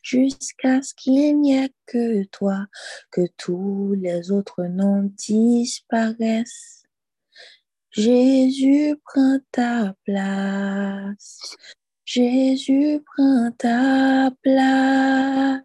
Jusqu'à 0.03 0.83
ce 0.83 0.95
qu'il 0.95 1.41
n'y 1.41 1.57
ait 1.57 1.73
que 1.87 2.25
toi, 2.25 2.67
que 3.11 3.27
tous 3.39 3.95
les 3.95 4.31
autres 4.31 4.65
noms 4.65 5.11
disparaissent. 5.17 6.84
Jésus 7.97 8.97
prend 9.05 9.41
ta 9.53 9.95
place. 10.05 11.57
Jésus 12.05 13.01
prend 13.05 13.53
ta 13.57 14.31
place. 14.43 15.63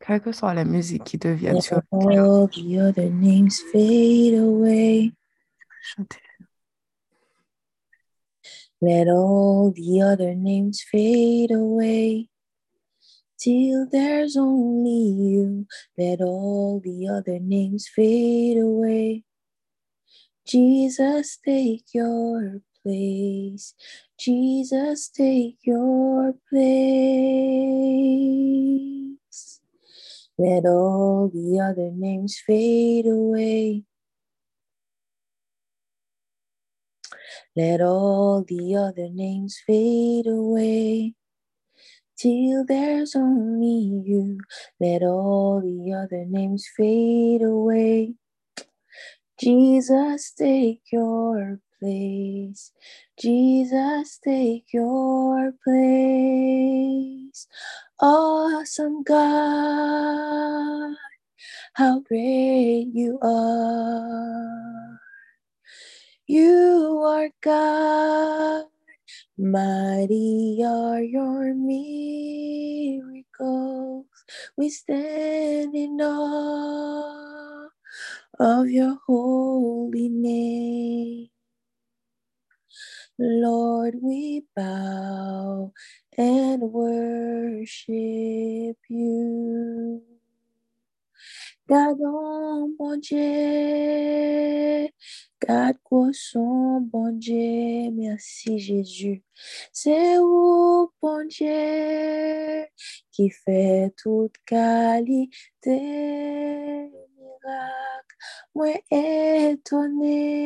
Quelle 0.00 0.20
que 0.20 0.32
soit 0.32 0.54
la 0.54 0.64
musique 0.64 1.04
qui 1.04 1.18
te 1.18 1.28
vient 1.28 1.54
Let 1.54 1.60
sur 1.60 1.80
all 1.90 2.48
the 2.48 2.78
other 2.80 3.08
names 3.10 3.60
fade 3.72 4.34
away. 4.38 5.12
chantez. 5.82 6.20
Let 8.80 9.08
all 9.08 9.72
the 9.72 10.02
other 10.02 10.34
names 10.34 10.82
fade 10.82 11.50
away. 11.52 12.28
Till 13.38 13.86
there's 13.90 14.36
only 14.36 15.12
you. 15.12 15.66
Let 15.96 16.20
all 16.20 16.80
the 16.80 17.08
other 17.08 17.38
names 17.38 17.86
fade 17.88 18.58
away. 18.58 19.24
Jesus, 20.46 21.38
take 21.44 21.86
your 21.92 22.62
place. 22.82 23.74
Jesus, 24.18 25.08
take 25.08 25.58
your 25.62 26.34
place. 26.48 26.60
Let 30.38 30.66
all 30.66 31.30
the 31.32 31.60
other 31.60 31.90
names 31.92 32.40
fade 32.46 33.06
away. 33.06 33.84
Let 37.56 37.80
all 37.80 38.44
the 38.46 38.76
other 38.76 39.08
names 39.10 39.58
fade 39.66 40.26
away. 40.28 41.14
till 42.16 42.64
there's 42.66 43.14
only 43.16 44.02
you. 44.06 44.38
Let 44.80 45.02
all 45.02 45.60
the 45.60 45.92
other 45.92 46.24
names 46.26 46.66
fade 46.76 47.42
away. 47.42 48.14
Jesus, 49.38 50.32
take 50.32 50.82
your 50.92 51.60
place. 51.80 52.72
Jesus, 53.20 54.18
take 54.24 54.66
your 54.72 55.52
place. 55.64 57.46
Awesome 58.00 59.02
God, 59.04 60.96
how 61.74 62.00
great 62.00 62.88
you 62.94 63.18
are. 63.22 65.00
You 66.26 67.02
are 67.06 67.30
God 67.42 68.64
Mighty 69.36 70.62
are 70.64 71.02
your 71.02 71.54
miracles. 71.56 73.26
We 74.56 74.70
stand 74.70 75.74
in 75.74 75.98
awe 76.00 77.68
of 78.38 78.68
your 78.68 78.98
holy 79.06 80.08
name. 80.08 81.28
Lord, 83.18 83.94
we 84.02 84.44
bow 84.54 85.72
and 86.18 86.62
worship 86.62 87.88
you. 88.88 90.02
Gardons, 91.68 92.76
bon 92.78 92.96
Dieu, 93.00 94.88
garde 95.40 95.78
son 96.12 96.80
bon 96.80 97.10
Dieu, 97.18 97.90
merci 97.90 98.58
Jésus. 98.60 99.24
C'est 99.72 100.18
où, 100.18 100.92
bon 101.02 101.26
Dieu, 101.26 102.66
qui 103.10 103.30
fait 103.30 103.92
toute 103.96 104.36
qualité, 104.46 105.72
miracle, 107.46 108.16
moi 108.54 108.74
étonné 108.90 110.36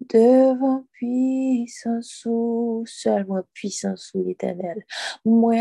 devant 0.00 0.84
puissance 0.92 2.24
ou 2.26 2.84
seulement 2.86 3.42
puissance 3.52 4.10
ou 4.14 4.24
l'éternel. 4.24 4.84
Moi 5.24 5.54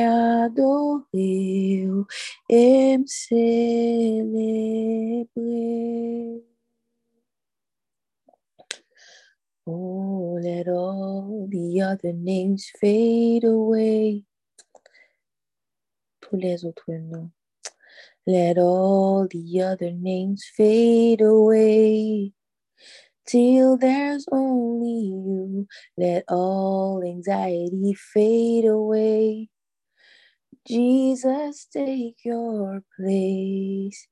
adoré 0.45 1.87
et 2.49 2.97
me 2.97 3.05
célébrer. 3.05 3.67
Oh, 9.65 10.39
let 10.41 10.69
all 10.69 11.47
the 11.49 11.81
other 11.81 12.13
names 12.13 12.71
fade 12.79 13.43
away. 13.43 14.23
Tous 16.21 16.37
les 16.37 16.63
autres 16.65 16.93
noms. 16.93 17.31
Let 18.27 18.57
all 18.57 19.25
the 19.31 19.61
other 19.61 19.91
names 19.91 20.43
fade 20.43 21.21
away 21.21 22.33
till 23.25 23.77
there's 23.77 24.25
only 24.29 25.15
you. 25.15 25.67
Let 25.97 26.25
all 26.27 27.03
anxiety 27.05 27.93
fade 27.93 28.65
away. 28.65 29.47
Jesus, 30.67 31.67
take 31.71 32.17
your 32.25 32.83
place. 32.99 34.07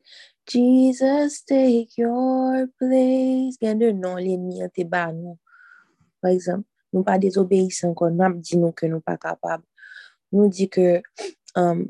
Jesus, 0.47 1.41
take 1.41 1.97
your 1.97 2.69
place. 2.79 3.57
Gende 3.59 3.91
non 3.91 4.15
l'ennemi 4.15 4.63
an 4.63 4.71
te 4.71 4.87
ba 4.87 5.09
nou. 5.11 5.35
Par 6.23 6.31
exemple, 6.31 6.71
nou 6.95 7.03
pa 7.03 7.17
désobéissant 7.19 7.91
kon, 7.99 8.15
nou 8.15 8.39
di 8.39 8.55
nou 8.61 8.71
ke 8.71 8.87
nou 8.87 9.03
pa 9.03 9.17
kapab. 9.19 9.67
Nou 10.31 10.47
di 10.47 10.71
ke 10.71 11.01
um, 11.59 11.83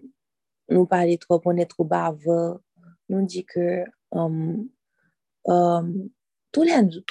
nou 0.69 0.87
pa 0.89 1.03
ale 1.05 1.17
trop, 1.21 1.41
on 1.45 1.57
est 1.57 1.69
trop 1.69 1.85
baveur. 1.85 2.59
Nou 3.09 3.25
di 3.29 3.43
ke 3.45 3.85
um, 4.11 4.67
um, 5.45 5.91
tous 6.55 6.63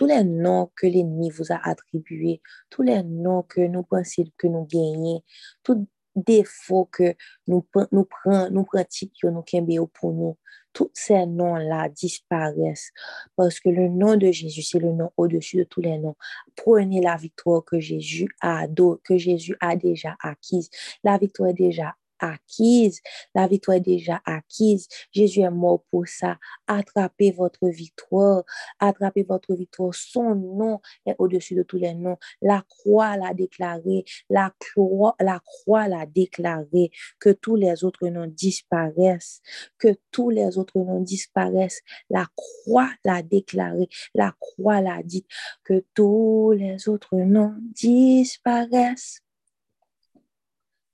les, 0.06 0.24
noms 0.24 0.70
que 0.74 0.86
l'ennemi 0.86 1.30
vous 1.30 1.52
a 1.52 1.60
attribués, 1.68 2.40
tous 2.70 2.82
les 2.82 3.02
noms 3.02 3.42
que 3.42 3.60
nous 3.60 3.82
pensons 3.82 4.24
que 4.38 4.46
nous 4.46 4.64
gagnons, 4.64 5.22
tout 5.62 5.86
défaut 6.16 6.88
que 6.90 7.14
nous, 7.46 7.66
nous 7.92 8.04
prenons, 8.04 8.50
nous 8.50 8.64
pratiquons, 8.64 9.30
nous 9.32 9.86
pour 9.88 10.12
nous, 10.14 10.38
tous 10.72 10.90
ces 10.94 11.26
noms-là 11.26 11.88
disparaissent 11.90 12.90
parce 13.36 13.60
que 13.60 13.68
le 13.68 13.88
nom 13.88 14.16
de 14.16 14.30
Jésus, 14.30 14.62
c'est 14.62 14.78
le 14.78 14.92
nom 14.92 15.10
au-dessus 15.16 15.58
de 15.58 15.64
tous 15.64 15.82
les 15.82 15.98
noms. 15.98 16.16
Prenez 16.56 17.00
la 17.00 17.16
victoire 17.16 17.64
que 17.64 17.78
Jésus 17.78 18.28
a, 18.40 18.66
que 19.04 19.18
Jésus 19.18 19.56
a 19.60 19.76
déjà 19.76 20.16
acquise. 20.20 20.70
La 21.04 21.18
victoire 21.18 21.50
est 21.50 21.54
déjà 21.54 21.94
acquise. 22.24 23.00
La 23.34 23.46
victoire 23.46 23.76
est 23.76 23.80
déjà 23.80 24.20
acquise. 24.24 24.88
Jésus 25.12 25.40
est 25.40 25.50
mort 25.50 25.84
pour 25.90 26.06
ça. 26.06 26.38
Attrapez 26.66 27.30
votre 27.32 27.68
victoire. 27.68 28.44
Attrapez 28.80 29.22
votre 29.22 29.54
victoire. 29.54 29.94
Son 29.94 30.34
nom 30.34 30.80
est 31.06 31.14
au-dessus 31.18 31.54
de 31.54 31.62
tous 31.62 31.78
les 31.78 31.94
noms. 31.94 32.16
La 32.42 32.64
croix 32.68 33.16
l'a 33.16 33.34
déclaré. 33.34 34.04
La 34.30 34.52
croix, 34.58 35.14
la 35.20 35.40
croix 35.40 35.88
l'a 35.88 36.06
déclaré. 36.06 36.90
Que 37.18 37.30
tous 37.30 37.56
les 37.56 37.84
autres 37.84 38.08
noms 38.08 38.26
disparaissent. 38.26 39.40
Que 39.78 39.96
tous 40.10 40.30
les 40.30 40.58
autres 40.58 40.78
noms 40.78 41.00
disparaissent. 41.00 41.82
La 42.10 42.26
croix 42.36 42.90
l'a 43.04 43.22
déclaré. 43.22 43.88
La 44.14 44.34
croix 44.38 44.80
l'a 44.80 45.02
dit. 45.02 45.26
Que 45.64 45.84
tous 45.94 46.52
les 46.52 46.88
autres 46.88 47.16
noms 47.16 47.54
disparaissent 47.74 49.23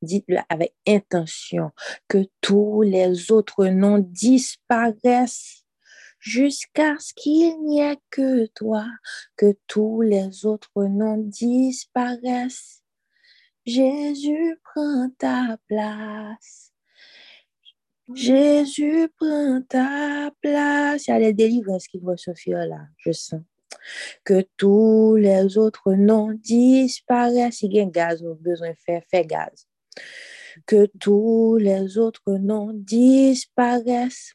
dites-le 0.03 0.39
avec 0.49 0.75
intention, 0.87 1.71
que 2.09 2.27
tous 2.41 2.83
les 2.83 3.31
autres 3.31 3.67
noms 3.67 3.99
disparaissent 3.99 5.65
jusqu'à 6.19 6.97
ce 6.99 7.13
qu'il 7.15 7.63
n'y 7.65 7.81
ait 7.81 7.99
que 8.11 8.47
toi, 8.47 8.87
que 9.37 9.57
tous 9.67 10.03
les 10.03 10.45
autres 10.45 10.85
noms 10.85 11.17
disparaissent. 11.17 12.83
Jésus 13.65 14.59
prend 14.63 15.11
ta 15.19 15.57
place. 15.67 16.73
Jésus 18.15 19.09
prend 19.17 19.63
ta 19.69 20.31
place. 20.41 21.07
Il 21.07 21.11
y 21.11 21.15
a 21.15 21.19
les 21.19 21.33
délivrances 21.33 21.87
qui 21.87 21.99
vont 21.99 22.17
se 22.17 22.35
faire 22.35 22.67
là, 22.67 22.87
je 22.99 23.13
sens. 23.13 23.43
Que 24.25 24.47
tous 24.57 25.17
les 25.17 25.57
autres 25.57 25.93
noms 25.93 26.33
disparaissent. 26.33 27.63
Il 27.63 27.73
y 27.75 27.81
a 27.81 27.85
gaz, 27.85 28.23
nous 28.23 28.35
besoin 28.35 28.71
de 28.71 28.77
faire, 28.85 29.03
faire 29.09 29.25
gaz 29.25 29.70
que 30.67 30.87
tous 30.99 31.57
les 31.59 31.99
autres 31.99 32.33
noms 32.33 32.73
disparaissent 32.73 34.35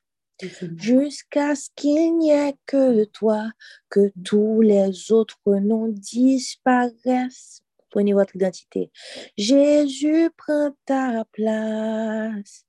jusqu'à 0.78 1.56
ce 1.56 1.70
qu'il 1.76 2.18
n'y 2.18 2.32
ait 2.32 2.56
que 2.66 3.06
toi, 3.06 3.50
que 3.90 4.12
tous 4.24 4.62
les 4.62 5.12
autres 5.12 5.40
noms 5.46 5.88
disparaissent. 5.88 7.62
Prenez 7.90 8.14
votre 8.14 8.36
identité. 8.36 8.92
Jésus 9.38 10.30
prend 10.36 10.76
ta 10.86 11.24
place. 11.32 12.66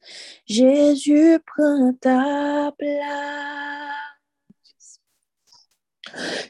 Jésus 0.47 1.41
prend 1.45 1.93
ta 1.95 2.73
place. 2.79 3.91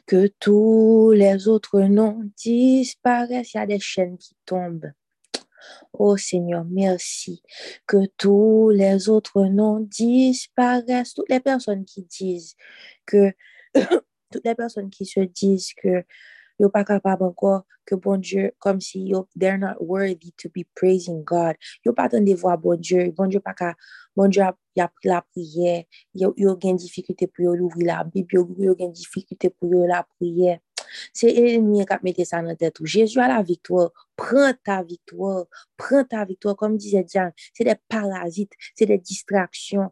Que 0.06 0.26
tous 0.38 1.12
les 1.12 1.48
autres 1.48 1.80
noms 1.80 2.30
disparaissent. 2.36 3.54
Il 3.54 3.56
y 3.56 3.60
a 3.60 3.66
des 3.66 3.80
chaînes 3.80 4.18
qui 4.18 4.36
tombent. 4.44 4.92
Oh 5.92 6.16
Seigneur, 6.16 6.64
merci 6.64 7.42
que 7.86 8.06
tous 8.16 8.70
les 8.70 9.08
autres 9.08 9.44
noms 9.44 9.80
disparaissent. 9.80 11.14
Toutes 11.14 11.30
les 11.30 11.40
personnes 11.40 11.84
qui 11.84 12.02
disent 12.02 12.56
que, 13.06 13.32
toutes 14.30 14.44
les 14.44 14.54
personnes 14.54 14.90
qui 14.90 15.06
se 15.06 15.20
disent 15.20 15.72
que 15.74 16.04
you're 16.58 16.70
pas 16.70 16.84
capable 16.84 17.24
encore, 17.24 17.64
que 17.84 17.94
bon 17.94 18.16
Dieu, 18.16 18.52
comme 18.58 18.80
si 18.80 19.12
they're 19.36 19.58
not 19.58 19.76
worthy 19.80 20.32
to 20.36 20.48
be 20.48 20.64
praising 20.74 21.22
God. 21.22 21.56
Yo 21.84 21.92
pas 21.92 22.08
de 22.08 22.34
voir 22.34 22.58
bon 22.58 22.78
Dieu, 22.78 23.12
bon 23.12 23.26
Dieu 23.26 23.40
pas 23.40 23.54
bon 24.14 24.28
Dieu 24.28 24.42
a, 24.42 24.56
a 24.78 24.88
pris 24.88 25.08
la 25.08 25.22
prière, 25.22 25.84
yo, 26.14 26.34
yo 26.36 26.58
une 26.62 26.76
difficulté 26.76 27.26
pour 27.26 27.46
ouvrir 27.46 27.86
la 27.86 28.04
Bible, 28.04 28.28
yo, 28.32 28.48
yo 28.58 28.74
une 28.78 28.92
difficulté 28.92 29.50
pour 29.50 29.86
la 29.86 30.06
prière. 30.18 30.58
C'est 31.12 31.32
l'ennemi 31.32 31.84
qui 31.84 31.92
a 31.92 32.00
mis 32.02 32.24
ça 32.24 32.42
dans 32.42 32.54
tête. 32.54 32.76
Jésus 32.84 33.18
a 33.18 33.28
la 33.28 33.42
victoire. 33.42 33.90
Prends 34.16 34.52
ta 34.64 34.82
victoire. 34.82 35.46
Prends 35.76 36.04
ta 36.04 36.24
victoire. 36.24 36.56
Comme 36.56 36.76
disait 36.76 37.04
Diane, 37.04 37.32
c'est 37.54 37.64
des 37.64 37.76
parasites, 37.88 38.52
c'est 38.74 38.86
des 38.86 38.98
distractions. 38.98 39.90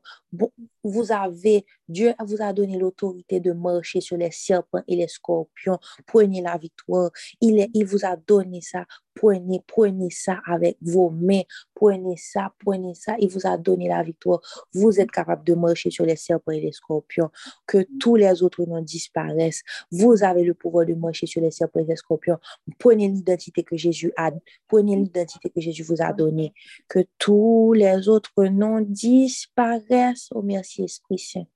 Vous 0.82 1.12
avez, 1.12 1.64
Dieu 1.88 2.14
vous 2.24 2.42
a 2.42 2.52
donné 2.52 2.78
l'autorité 2.78 3.40
de 3.40 3.52
marcher 3.52 4.00
sur 4.00 4.16
les 4.16 4.30
serpents 4.30 4.82
et 4.88 4.96
les 4.96 5.08
scorpions. 5.08 5.78
Prenez 6.06 6.42
la 6.42 6.58
victoire. 6.58 7.10
Il, 7.40 7.68
il 7.72 7.84
vous 7.84 8.04
a 8.04 8.16
donné 8.16 8.60
ça. 8.60 8.84
Prenez, 9.14 9.62
prenez 9.66 10.10
ça 10.10 10.40
avec 10.44 10.76
vos 10.82 11.08
mains. 11.10 11.42
Prenez 11.74 12.16
ça, 12.16 12.52
prenez 12.64 12.94
ça. 12.94 13.14
Il 13.20 13.30
vous 13.30 13.46
a 13.46 13.56
donné 13.56 13.88
la 13.88 14.02
victoire. 14.02 14.40
Vous 14.72 15.00
êtes 15.00 15.10
capable 15.10 15.44
de 15.44 15.54
marcher 15.54 15.90
sur 15.90 16.04
les 16.04 16.16
serpents 16.16 16.52
et 16.52 16.60
les 16.60 16.72
scorpions. 16.72 17.30
Que 17.66 17.86
tous 18.00 18.16
les 18.16 18.42
autres 18.42 18.64
noms 18.64 18.82
disparaissent. 18.82 19.62
Vous 19.92 20.24
avez 20.24 20.42
le 20.42 20.54
pouvoir 20.54 20.84
de 20.84 20.94
marcher 20.94 21.26
sur 21.26 21.40
les 21.40 21.52
serpents 21.52 21.80
et 21.80 21.84
les 21.84 21.96
scorpions. 21.96 22.38
Prenez 22.78 23.08
l'identité 23.08 23.62
que 23.62 23.76
Jésus 23.76 24.12
a, 24.16 24.30
prenez 24.68 24.96
l'identité 24.96 25.50
que 25.50 25.60
Jésus 25.60 25.82
vous 25.82 26.00
a 26.02 26.12
donnée. 26.12 26.52
Que 26.88 27.00
tous 27.18 27.72
les 27.72 28.08
autres 28.08 28.44
noms 28.44 28.80
disparaissent. 28.80 30.28
Oh, 30.32 30.42
merci, 30.42 30.84
Esprit 30.84 31.18
Saint. 31.18 31.46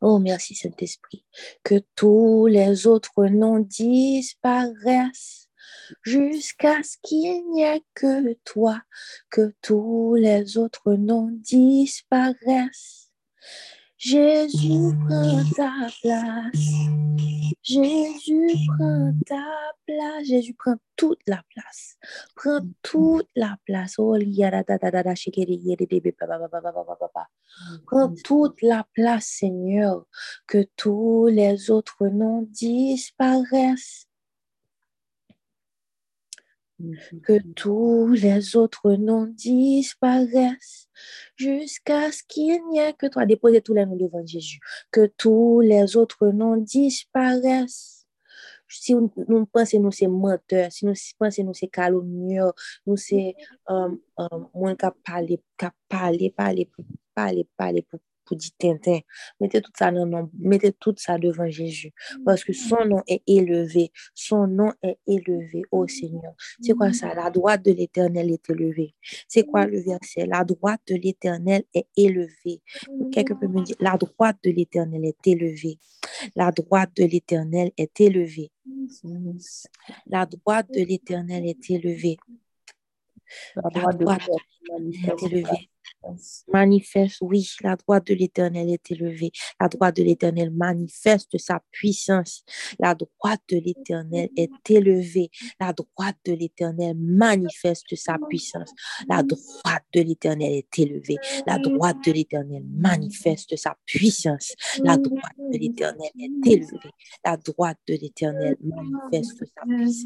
Oh, 0.00 0.18
merci, 0.18 0.54
Saint-Esprit. 0.54 1.24
Que 1.62 1.82
tous 1.94 2.46
les 2.46 2.86
autres 2.86 3.26
noms 3.26 3.60
disparaissent 3.60 5.48
jusqu'à 6.02 6.82
ce 6.82 6.96
qu'il 7.02 7.50
n'y 7.50 7.62
ait 7.62 7.82
que 7.94 8.34
toi, 8.44 8.80
que 9.30 9.54
tous 9.62 10.14
les 10.14 10.56
autres 10.56 10.94
noms 10.94 11.30
disparaissent. 11.30 13.10
Jésus 13.96 14.92
prend 15.06 15.42
ta 15.56 15.72
place. 16.02 16.74
Jésus 17.62 18.56
prend 18.76 19.12
ta 19.26 19.72
place. 19.86 20.26
Jésus 20.26 20.54
prend 20.54 20.76
toute 20.96 21.20
la 21.26 21.42
place. 21.54 21.96
Prend 22.34 22.60
toute 22.82 23.28
la 23.36 23.56
place. 23.64 23.96
Oh, 23.98 24.18
Prends 27.86 28.14
toute 28.24 28.62
la 28.62 28.86
place, 28.94 29.26
Seigneur. 29.26 30.06
Que 30.46 30.66
tous 30.76 31.28
les 31.28 31.70
autres 31.70 32.08
noms 32.08 32.46
disparaissent 32.50 34.08
que 37.22 37.38
tous 37.54 38.08
les 38.12 38.56
autres 38.56 38.92
noms 38.92 39.26
disparaissent 39.26 40.88
jusqu'à 41.36 42.10
ce 42.10 42.22
qu'il 42.26 42.60
n'y 42.70 42.78
ait 42.78 42.92
que 42.94 43.06
toi. 43.06 43.26
Déposez 43.26 43.60
tous 43.60 43.74
les 43.74 43.86
noms 43.86 43.96
devant 43.96 44.24
Jésus. 44.26 44.58
Que 44.90 45.06
tous 45.16 45.60
les 45.60 45.96
autres 45.96 46.28
noms 46.28 46.56
disparaissent. 46.56 48.06
Si 48.68 48.94
nous 48.94 49.46
pensons 49.46 49.80
nous 49.80 49.92
c'est 49.92 50.08
menteurs, 50.08 50.72
si 50.72 50.84
nous 50.84 50.94
pensons 51.18 51.44
nous 51.44 51.54
c'est 51.54 51.68
calomnieux, 51.68 52.50
nous 52.86 52.96
c'est 52.96 53.36
euh, 53.70 53.90
euh, 54.18 54.28
moins 54.52 54.74
qu'à 54.74 54.92
parler, 55.04 55.40
qu'à 55.56 55.72
parler, 55.88 56.30
parler, 56.30 56.68
parler, 57.14 57.46
parler 57.56 57.82
pour 57.82 58.00
pour 58.24 58.36
dire 58.36 58.50
Tintin. 58.58 59.00
Mettez 59.40 59.60
tout 59.60 59.72
ça 59.76 59.90
mettez 60.38 60.72
tout 60.72 60.94
ça 60.96 61.18
devant 61.18 61.48
Jésus. 61.48 61.92
Parce 62.24 62.44
que 62.44 62.52
son 62.52 62.84
nom 62.84 63.02
est 63.06 63.22
élevé. 63.26 63.90
Son 64.14 64.46
nom 64.46 64.72
est 64.82 64.98
élevé, 65.06 65.62
oh 65.70 65.86
Seigneur. 65.86 66.34
C'est 66.60 66.74
quoi 66.74 66.92
ça? 66.92 67.14
La 67.14 67.30
droite 67.30 67.64
de 67.64 67.72
l'éternel 67.72 68.30
est 68.30 68.50
élevée. 68.50 68.94
C'est 69.28 69.44
quoi 69.44 69.66
le 69.66 69.80
verset? 69.80 70.26
La 70.26 70.44
droite 70.44 70.80
de 70.88 70.96
l'éternel 70.96 71.64
est 71.74 71.86
élevée. 71.96 72.62
Quelqu'un 73.12 73.34
peut 73.34 73.48
me 73.48 73.62
dire, 73.62 73.76
la 73.80 73.96
droite 73.96 74.38
de 74.44 74.50
l'éternel 74.50 75.04
est 75.04 75.26
élevée. 75.26 75.78
La 76.36 76.50
droite 76.50 76.90
de 76.96 77.04
l'éternel 77.04 77.70
est 77.76 78.00
élevée. 78.00 78.50
La 80.06 80.26
droite 80.26 80.68
de 80.72 80.82
l'éternel 80.82 81.46
est 81.46 81.70
élevée. 81.70 82.16
La 83.56 83.70
droite 83.70 83.98
de 83.98 84.04
l'éternel 84.04 84.94
est 85.06 85.22
élevée. 85.22 85.70
Manifeste, 86.52 87.18
oui, 87.20 87.48
la 87.62 87.76
droite 87.76 88.06
de 88.06 88.14
l'Éternel 88.14 88.70
est 88.70 88.90
élevée. 88.90 89.32
La 89.60 89.68
droite 89.68 89.96
de 89.96 90.02
l'Éternel 90.02 90.50
manifeste 90.50 91.38
sa 91.38 91.62
puissance. 91.70 92.44
La 92.78 92.94
droite 92.94 93.42
de 93.48 93.56
l'Éternel 93.58 94.28
est 94.36 94.70
élevée. 94.70 95.30
La 95.60 95.72
droite 95.72 96.16
de 96.24 96.32
l'Éternel 96.32 96.96
manifeste 96.96 97.94
sa 97.96 98.18
puissance. 98.28 98.72
La 99.08 99.22
droite 99.22 99.84
de 99.94 100.00
l'Éternel 100.00 100.52
est 100.52 100.78
élevée. 100.78 101.16
La 101.46 101.58
droite 101.58 101.98
de 102.06 102.12
l'Éternel 102.12 102.64
manifeste 102.64 103.56
sa 103.56 103.76
puissance. 103.86 104.54
La 104.82 104.96
droite 104.96 105.36
de 105.38 105.58
l'Éternel 105.58 106.10
est 106.18 106.46
élevée. 106.46 106.90
La 107.24 107.36
droite 107.36 107.78
de 107.88 107.94
l'Éternel 107.94 108.56
manifeste 108.62 109.44
sa 109.54 109.64
puissance. 109.66 110.04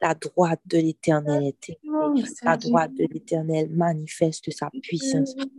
La 0.00 0.14
droite 0.14 0.60
de 0.66 0.78
l'Éternel 0.78 1.44
est 1.44 1.68
élevée. 1.68 2.24
La 2.42 2.56
droite 2.56 2.94
de 2.94 3.06
l'Éternel 3.12 3.70
manifeste 3.70 4.50
sa 4.50 4.70
puissance. 4.70 5.01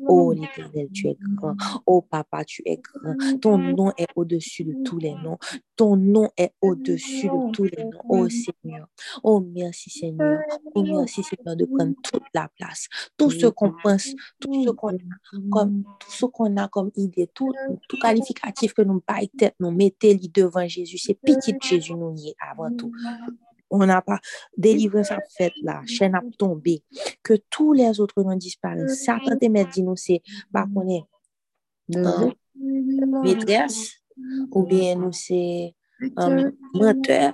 Oh 0.07 0.33
l'Éternel, 0.33 0.89
tu 0.93 1.07
es 1.07 1.17
grand. 1.35 1.55
Oh 1.85 2.01
Papa, 2.01 2.43
tu 2.45 2.61
es 2.65 2.77
grand. 2.77 3.15
Ton 3.39 3.57
nom 3.57 3.91
est 3.97 4.07
au-dessus 4.15 4.63
de 4.63 4.75
tous 4.83 4.97
les 4.97 5.13
noms. 5.13 5.37
Ton 5.75 5.95
nom 5.95 6.29
est 6.37 6.53
au-dessus 6.61 7.27
de 7.27 7.51
tous 7.51 7.63
les 7.63 7.83
noms. 7.83 7.99
Oh 8.09 8.27
Seigneur. 8.29 8.87
Oh 9.23 9.39
merci 9.39 9.89
Seigneur. 9.89 10.39
Oh 10.75 10.83
merci 10.83 11.23
Seigneur 11.23 11.55
de 11.55 11.65
prendre 11.65 11.93
toute 12.03 12.23
la 12.33 12.49
place. 12.57 12.87
Tout 13.17 13.31
ce 13.31 13.47
qu'on 13.47 13.73
pense, 13.83 14.13
tout 14.39 14.63
ce 14.63 14.69
qu'on 14.69 14.95
a 14.95 15.49
comme, 15.51 15.83
tout 15.99 16.11
ce 16.11 16.25
qu'on 16.25 16.57
a 16.57 16.67
comme 16.67 16.91
idée, 16.95 17.29
tout, 17.33 17.51
tout 17.87 17.97
qualificatif 17.97 18.73
que 18.73 18.81
nous 18.81 19.01
tête, 19.37 19.55
nous 19.59 19.71
mettez 19.71 20.15
devant 20.15 20.67
Jésus. 20.67 20.97
C'est 20.97 21.17
de 21.23 21.57
Jésus 21.61 21.93
nous 21.95 22.15
y 22.15 22.29
est 22.29 22.35
avant 22.39 22.75
tout 22.75 22.91
on 23.73 23.85
n'a 23.85 24.01
pas 24.01 24.19
délivré 24.55 25.03
sa 25.03 25.19
fête 25.35 25.53
là, 25.63 25.81
chaîne 25.85 26.15
a 26.15 26.21
tombé, 26.37 26.83
que 27.23 27.33
tous 27.49 27.73
les 27.73 27.99
autres 27.99 28.21
noms 28.21 28.35
disparaissent. 28.35 29.03
Satan 29.03 29.37
te 29.37 29.71
dit 29.71 29.83
nous 29.83 29.95
c'est, 29.95 30.21
bah, 30.51 30.65
on 30.75 30.87
est 30.87 31.03
euh, 31.95 32.29
maîtresse, 33.23 33.95
ou 34.51 34.63
bien 34.63 34.95
nous 34.95 35.11
c'est 35.11 35.73
um, 36.17 36.51
menteur, 36.75 37.33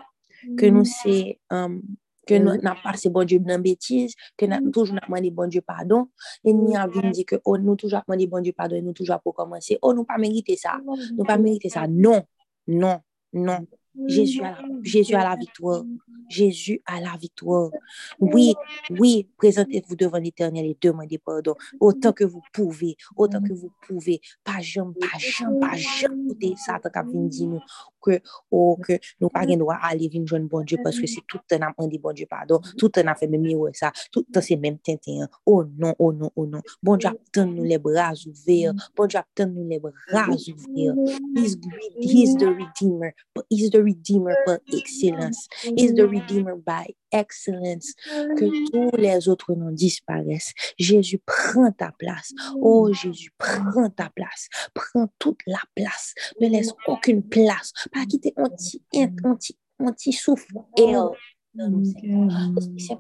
que 0.57 0.65
nous 0.65 0.85
c'est 0.85 1.39
um, 1.49 1.81
que 2.25 2.35
nous 2.35 2.55
n'avons 2.61 2.81
pas 2.83 2.93
bon 3.09 3.23
Dieu 3.25 3.39
dans 3.39 3.59
bêtise, 3.59 4.13
que 4.37 4.45
nous 4.45 4.71
toujours 4.71 4.95
demandé 5.05 5.31
bon 5.31 5.47
Dieu 5.49 5.61
pardon, 5.61 6.07
et 6.45 6.53
nous 6.53 6.73
avons 6.75 7.09
dit 7.09 7.25
que 7.25 7.35
oh, 7.43 7.57
nous 7.57 7.75
toujours 7.75 8.01
demandé 8.07 8.27
bon 8.27 8.41
Dieu 8.41 8.53
pardon, 8.53 8.77
et 8.77 8.81
nous 8.81 8.93
toujours 8.93 9.19
pour 9.19 9.33
commencer, 9.33 9.77
oh, 9.81 9.93
nous 9.93 10.05
pas 10.05 10.17
mérité 10.17 10.55
ça, 10.55 10.79
nous 11.17 11.25
pas 11.25 11.37
mérité 11.37 11.67
ça, 11.69 11.85
non, 11.87 12.23
non, 12.67 13.01
non, 13.33 13.67
Jésus 14.07 14.41
a, 14.41 14.57
Jésus 14.83 15.15
a 15.15 15.23
la 15.23 15.35
victoire. 15.35 15.83
Jésus 16.29 16.81
a 16.85 17.01
la 17.01 17.17
victoire. 17.17 17.71
Oui, 18.19 18.53
oui, 18.91 19.27
présentez-vous 19.37 19.95
devant 19.95 20.19
l'Éternel 20.19 20.65
et 20.65 20.77
demandez 20.79 21.17
pardon 21.17 21.55
autant 21.79 22.13
que 22.13 22.23
vous 22.23 22.41
pouvez, 22.53 22.95
autant 23.15 23.41
que 23.41 23.53
vous 23.53 23.71
pouvez. 23.87 24.21
Pas 24.43 24.61
jamais, 24.61 24.93
pas 24.99 25.17
jamais, 25.17 25.59
pas 25.59 25.75
jamais 25.75 26.55
Satan 26.55 26.89
qui 26.89 27.11
vient 27.11 27.25
dire 27.25 27.47
nous 27.47 27.61
que, 28.01 28.19
oh, 28.51 28.77
que 28.85 28.93
nous 29.19 29.29
pas 29.29 29.45
droit 29.45 29.75
aller 29.81 30.07
venir 30.07 30.27
joindre 30.27 30.47
bon 30.47 30.61
Dieu 30.61 30.77
parce 30.83 30.99
que 30.99 31.07
c'est 31.07 31.21
tout 31.27 31.39
le 31.49 31.57
temps 31.57 31.87
dit 31.87 31.97
bon 31.97 32.13
Dieu 32.13 32.25
pardon, 32.29 32.59
tout 32.77 32.89
le 32.95 33.03
temps 33.03 33.15
fait 33.15 33.27
même 33.27 33.41
mieux 33.41 33.57
ça, 33.73 33.91
tout 34.11 34.25
le 34.27 34.33
temps 34.33 34.41
c'est 34.41 34.55
même 34.55 34.77
tintin. 34.79 35.27
Oh 35.45 35.63
non, 35.77 35.93
oh 35.99 36.13
non, 36.13 36.31
oh 36.35 36.45
non. 36.45 36.61
Bon 36.81 36.97
Dieu 36.97 37.09
attend 37.09 37.45
nous 37.45 37.63
les 37.63 37.77
bras 37.77 38.13
ouverts. 38.25 38.73
Bon 38.95 39.05
Dieu 39.07 39.19
attend 39.19 39.49
nous 39.49 39.67
les 39.67 39.79
bras 39.79 39.93
ouverts. 40.27 40.95
He's, 41.35 41.57
he's 41.99 42.35
the 42.35 42.47
Redeemer, 42.47 43.13
he's 43.49 43.69
the 43.69 43.81
Redeemer 43.81 44.35
by 44.45 44.57
excellence. 44.73 45.47
He's 45.75 45.93
the 45.93 46.07
Redeemer 46.07 46.55
by 46.55 46.95
excellence. 47.11 47.93
Que 48.37 48.69
tous 48.71 48.97
les 48.97 49.27
autres 49.27 49.53
noms 49.53 49.71
disparaissent. 49.71 50.53
Jésus 50.77 51.19
prend 51.19 51.71
ta 51.71 51.91
place. 51.97 52.33
Oh 52.61 52.91
Jésus, 52.93 53.31
prends 53.37 53.89
ta 53.89 54.09
place. 54.09 54.47
Prends 54.73 55.07
toute 55.19 55.39
la 55.47 55.61
place. 55.75 56.13
Ne 56.39 56.49
laisse 56.49 56.73
aucune 56.87 57.23
place. 57.23 57.73
Pas 57.91 58.05
quitter 58.05 58.33
anti, 58.37 58.81
anti, 59.23 59.57
anti 59.79 60.13
souffle 60.13 60.57
et 60.77 60.93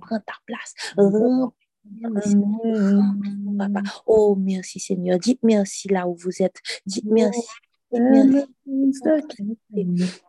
prends 0.01 0.19
ta 0.19 0.33
place. 0.45 0.73
Oh, 4.05 4.35
merci 4.35 4.79
Seigneur. 4.79 5.19
Dites 5.19 5.43
merci 5.43 5.87
là 5.87 6.07
où 6.07 6.15
vous 6.15 6.41
êtes. 6.41 6.59
Dites 6.85 7.05
merci. 7.05 7.47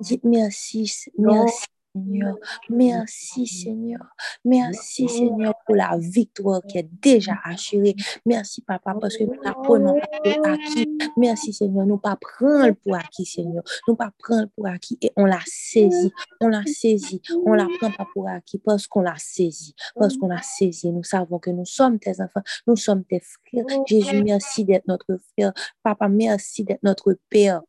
Dites 0.00 0.24
merci, 0.24 0.90
merci 1.18 1.66
Seigneur. 1.94 2.36
Merci 2.68 3.46
Seigneur. 3.46 4.00
Merci 4.44 5.08
Seigneur 5.08 5.54
pour 5.66 5.74
la 5.74 5.96
victoire 5.98 6.62
qui 6.62 6.78
est 6.78 6.88
déjà 7.02 7.34
assurée. 7.44 7.96
Merci 8.24 8.62
Papa 8.62 8.94
parce 9.00 9.16
que 9.16 9.24
nous 9.24 9.34
ne 9.34 9.62
prenons 9.64 10.00
pour 10.22 10.46
acquis. 10.46 10.88
Merci 11.16 11.52
Seigneur. 11.52 11.86
Nous 11.86 11.94
ne 11.94 12.00
pas 12.00 12.16
prendre 12.16 12.74
pour 12.74 12.94
acquis 12.94 13.24
Seigneur. 13.24 13.62
Nous 13.88 13.94
ne 13.94 13.96
pas 13.96 14.12
prendre 14.18 14.48
pour 14.54 14.66
acquis 14.66 14.98
et 15.02 15.10
on 15.16 15.24
l'a 15.24 15.40
saisi. 15.46 16.12
On 16.40 16.48
l'a 16.48 16.62
saisi. 16.64 17.20
On 17.44 17.52
ne 17.52 17.56
la 17.56 17.66
prend 17.78 17.90
pas 17.90 18.06
pour 18.12 18.28
acquis 18.28 18.58
parce 18.58 18.86
qu'on 18.86 19.02
l'a 19.02 19.16
saisi. 19.18 19.74
Parce 19.96 20.16
qu'on 20.16 20.28
l'a 20.28 20.42
saisi. 20.42 20.92
Nous 20.92 21.04
savons 21.04 21.38
que 21.38 21.50
nous 21.50 21.66
sommes 21.66 21.98
tes 21.98 22.20
enfants. 22.20 22.42
Nous 22.66 22.76
sommes 22.76 23.04
tes 23.04 23.20
frères. 23.20 23.64
Jésus, 23.86 24.22
merci 24.22 24.64
d'être 24.64 24.86
notre 24.86 25.18
frère. 25.32 25.52
Papa, 25.82 26.08
merci 26.08 26.64
d'être 26.64 26.82
notre 26.82 27.16
Père. 27.28 27.62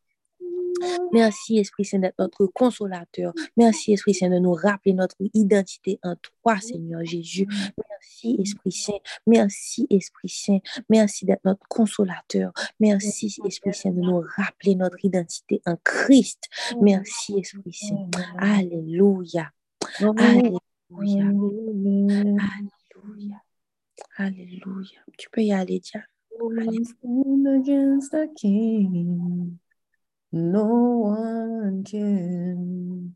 Merci, 1.12 1.58
Esprit 1.58 1.84
Saint, 1.84 1.98
d'être 1.98 2.18
notre 2.18 2.46
consolateur. 2.46 3.32
Merci, 3.56 3.92
Esprit 3.92 4.14
Saint, 4.14 4.30
de 4.30 4.38
nous 4.38 4.54
rappeler 4.54 4.94
notre 4.94 5.16
identité 5.34 5.98
en 6.02 6.16
toi, 6.16 6.58
Seigneur 6.60 7.04
Jésus. 7.04 7.46
Merci, 7.88 8.36
Esprit 8.40 8.72
Saint. 8.72 8.98
Merci, 9.26 9.86
Esprit 9.90 10.28
Saint. 10.28 10.58
Merci 10.88 11.24
d'être 11.24 11.44
notre 11.44 11.66
consolateur. 11.68 12.52
Merci, 12.80 13.34
Esprit 13.44 13.74
Saint, 13.74 13.90
de 13.90 14.00
nous 14.00 14.24
rappeler 14.36 14.74
notre 14.74 15.04
identité 15.04 15.60
en 15.66 15.76
Christ. 15.84 16.44
Merci, 16.80 17.38
Esprit 17.38 17.72
Saint. 17.72 18.08
Alléluia. 18.38 19.52
Alléluia. 20.00 20.60
Alléluia. 20.98 22.38
Alléluia. 24.16 25.00
Tu 25.18 25.30
peux 25.30 25.42
y 25.42 25.52
aller, 25.52 25.80
Diane. 25.80 26.04
No 30.34 30.64
one 30.64 31.84
can 31.84 33.14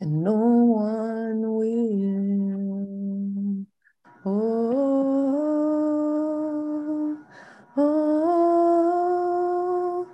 and 0.00 0.22
no 0.22 0.32
one 0.32 1.42
will. 1.42 3.66
Oh, 4.24 4.30
oh, 7.76 7.76
oh, 7.76 10.06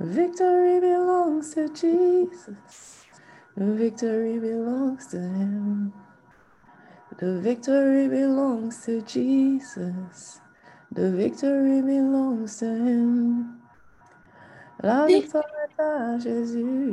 victory 0.00 0.80
belongs 0.80 1.54
to 1.54 1.70
Jesus. 1.70 3.06
Victory 3.56 4.38
belongs 4.38 5.06
to 5.08 5.16
Him. 5.16 5.94
The 7.18 7.40
victory 7.40 8.06
belongs 8.08 8.84
to 8.84 9.00
Jesus. 9.00 10.42
The 10.92 11.10
victory 11.10 11.80
belongs 11.80 12.58
to 12.58 12.66
Him. 12.66 13.56
La 14.82 15.06
victoria 15.06 15.59
Jésus. 16.18 16.92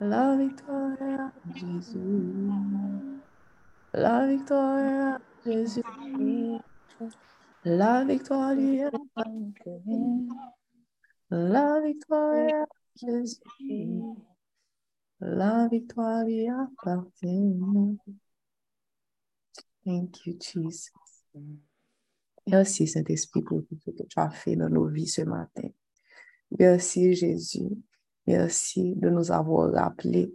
La 0.00 0.36
victoire 0.36 1.32
Jésus. 1.54 2.50
La 3.92 4.26
victoire 4.26 5.18
Jésus. 5.44 5.82
La 7.64 8.04
victoire 8.04 8.54
lui. 8.54 8.80
La 11.30 11.80
victoire 11.80 12.66
Jésus. 12.96 13.40
La 15.20 15.68
victoire 15.68 16.24
lui 16.24 16.48
appartient. 16.48 17.98
Thank 19.84 20.26
you, 20.26 20.36
Jesus. 20.40 20.92
Merci, 22.46 22.88
Saint-Esprit, 22.88 23.42
pour 23.42 23.62
tout 23.66 23.78
ce 23.84 23.90
que 23.90 24.02
tu 24.02 24.18
as 24.18 24.30
fait 24.30 24.56
dans 24.56 24.68
nos 24.68 24.86
vies 24.86 25.06
ce 25.06 25.22
matin. 25.22 25.68
Merci, 26.58 27.14
Jésus. 27.14 27.70
Merci 28.26 28.94
de 28.96 29.08
nous 29.08 29.32
avoir 29.32 29.72
rappelé 29.72 30.34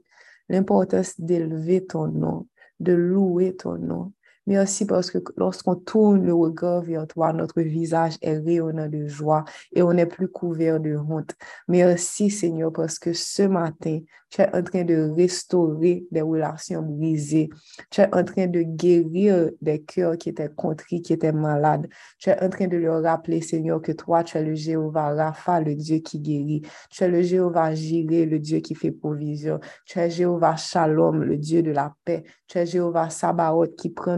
l'importance 0.49 1.20
d'élever 1.20 1.86
ton 1.86 2.07
nom, 2.07 2.47
de 2.80 2.93
louer 2.93 3.55
ton 3.55 3.78
nom, 3.78 4.13
Merci 4.47 4.86
parce 4.86 5.11
que 5.11 5.18
lorsqu'on 5.36 5.76
tourne 5.76 6.26
le 6.26 6.34
regard 6.34 6.82
vers 6.82 7.05
toi, 7.05 7.34
notre 7.34 7.61
visage 7.61 8.18
est 8.22 8.38
rayonnant 8.38 8.88
de 8.88 9.05
joie 9.05 9.43
et 9.76 9.82
on 9.82 9.91
n'est 9.91 10.05
plus 10.05 10.30
couvert 10.30 10.80
de 10.80 10.95
honte. 10.95 11.36
Merci 11.68 12.30
Seigneur 12.30 12.72
parce 12.72 12.97
que 12.97 13.11
ce 13.11 13.43
matin, 13.43 13.99
tu 14.30 14.41
es 14.41 14.55
en 14.55 14.63
train 14.63 14.84
de 14.84 15.09
restaurer 15.15 16.05
des 16.11 16.21
relations 16.21 16.82
brisées. 16.82 17.49
Tu 17.89 18.01
es 18.01 18.13
en 18.13 18.23
train 18.23 18.47
de 18.47 18.61
guérir 18.61 19.51
des 19.61 19.82
cœurs 19.82 20.17
qui 20.17 20.30
étaient 20.30 20.49
contrits, 20.49 21.01
qui 21.01 21.13
étaient 21.13 21.32
malades. 21.32 21.88
Tu 22.19 22.30
es 22.30 22.43
en 22.43 22.49
train 22.49 22.67
de 22.67 22.78
leur 22.78 23.01
rappeler, 23.03 23.41
Seigneur, 23.41 23.82
que 23.82 23.93
toi, 23.93 24.23
tu 24.23 24.38
es 24.38 24.43
le 24.43 24.55
Jéhovah 24.55 25.13
Rapha, 25.13 25.61
le 25.61 25.75
Dieu 25.75 25.99
qui 25.99 26.19
guérit. 26.19 26.61
Tu 26.89 27.03
es 27.03 27.07
le 27.07 27.21
Jéhovah 27.21 27.73
Jiré, 27.73 28.25
le 28.25 28.39
Dieu 28.39 28.59
qui 28.59 28.75
fait 28.75 28.91
provision. 28.91 29.59
Tu 29.86 29.99
es 29.99 30.09
Jéhovah 30.09 30.55
Shalom, 30.55 31.23
le 31.23 31.38
Dieu 31.38 31.61
de 31.63 31.71
la 31.71 31.95
paix. 32.03 32.23
Tu 32.47 32.57
es 32.57 32.65
Jéhovah 32.65 33.09
Sabaoth 33.09 33.75
qui 33.75 33.89
prend 33.89 34.17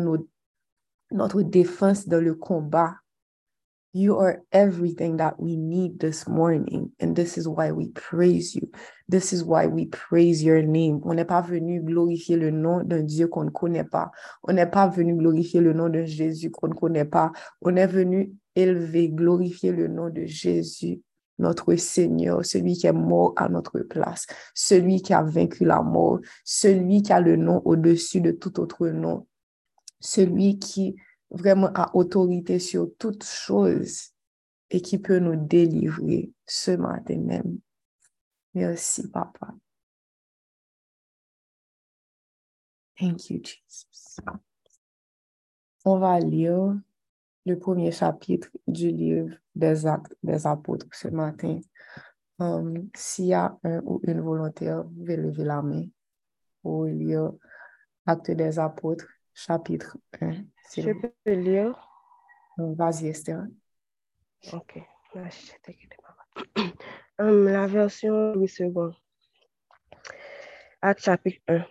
notre 1.11 1.41
défense 1.41 2.07
dans 2.07 2.21
le 2.21 2.35
combat. 2.35 2.95
You 3.91 4.19
are 4.19 4.43
everything 4.51 5.17
that 5.17 5.39
we 5.39 5.55
need 5.55 5.99
this 5.99 6.27
morning. 6.27 6.91
And 6.99 7.15
this 7.15 7.39
is 7.39 7.47
why 7.47 7.71
we 7.71 7.87
praise 7.89 8.53
you. 8.53 8.69
This 9.07 9.33
is 9.33 9.43
why 9.43 9.65
we 9.65 9.85
praise 9.87 10.43
your 10.43 10.61
name. 10.61 11.01
On 11.03 11.15
n'est 11.15 11.25
pas 11.25 11.41
venu 11.41 11.81
glorifier 11.81 12.37
le 12.37 12.51
nom 12.51 12.83
d'un 12.83 13.01
Dieu 13.01 13.27
qu'on 13.27 13.45
ne 13.45 13.49
connaît 13.49 13.89
pas. 13.89 14.11
On 14.43 14.53
n'est 14.53 14.69
pas 14.69 14.87
venu 14.87 15.15
glorifier 15.15 15.59
le 15.59 15.73
nom 15.73 15.89
de 15.89 16.03
Jésus 16.05 16.51
qu'on 16.51 16.67
ne 16.67 16.75
connaît 16.75 17.05
pas. 17.05 17.31
On 17.63 17.75
est 17.75 17.87
venu 17.87 18.31
élever, 18.55 19.09
glorifier 19.09 19.71
le 19.71 19.87
nom 19.87 20.11
de 20.11 20.23
Jésus, 20.25 21.01
notre 21.39 21.75
Seigneur, 21.75 22.45
celui 22.45 22.73
qui 22.73 22.85
est 22.85 22.93
mort 22.93 23.33
à 23.37 23.49
notre 23.49 23.79
place, 23.79 24.27
celui 24.53 25.01
qui 25.01 25.13
a 25.13 25.23
vaincu 25.23 25.65
la 25.65 25.81
mort, 25.81 26.19
celui 26.43 27.01
qui 27.01 27.11
a 27.11 27.21
le 27.21 27.37
nom 27.37 27.63
au-dessus 27.65 28.21
de 28.21 28.31
tout 28.31 28.59
autre 28.59 28.87
nom, 28.89 29.25
celui 29.99 30.59
qui 30.59 30.95
vraiment 31.31 31.71
a 31.73 31.95
autorité 31.95 32.59
sur 32.59 32.89
toutes 32.97 33.23
choses 33.23 34.11
et 34.69 34.81
qui 34.81 34.97
peut 34.99 35.19
nous 35.19 35.35
délivrer 35.35 36.31
ce 36.45 36.71
matin 36.71 37.17
même. 37.17 37.59
Merci, 38.53 39.07
Papa. 39.09 39.53
Thank 42.97 43.29
you, 43.29 43.39
Jesus. 43.41 44.19
On 45.85 45.99
va 45.99 46.19
lire 46.19 46.75
le 47.45 47.57
premier 47.57 47.91
chapitre 47.91 48.49
du 48.67 48.91
livre 48.91 49.35
des 49.55 49.85
actes 49.85 50.15
des 50.21 50.45
apôtres 50.45 50.87
ce 50.91 51.07
matin. 51.07 51.59
Um, 52.39 52.89
S'il 52.95 53.27
y 53.27 53.33
a 53.33 53.57
un 53.63 53.81
ou 53.83 54.01
une 54.03 54.21
volontaire, 54.21 54.83
vous 54.83 54.89
pouvez 54.89 55.17
lever 55.17 55.43
la 55.43 55.61
main 55.61 55.85
pour 56.61 56.85
lire 56.85 57.31
Actes 58.05 58.31
des 58.31 58.59
apôtres 58.59 59.07
chapitre 59.39 59.97
1. 60.19 60.43
Je 60.75 60.91
peux 60.91 61.31
lire. 61.31 61.79
Vas-y, 62.57 63.07
Esther. 63.07 63.45
Ok. 64.51 64.79
La 67.19 67.67
version 67.67 68.33
Louis 68.33 68.51
II. 68.59 68.73
Acte 70.81 71.03
chapitre 71.03 71.41
1. 71.47 71.65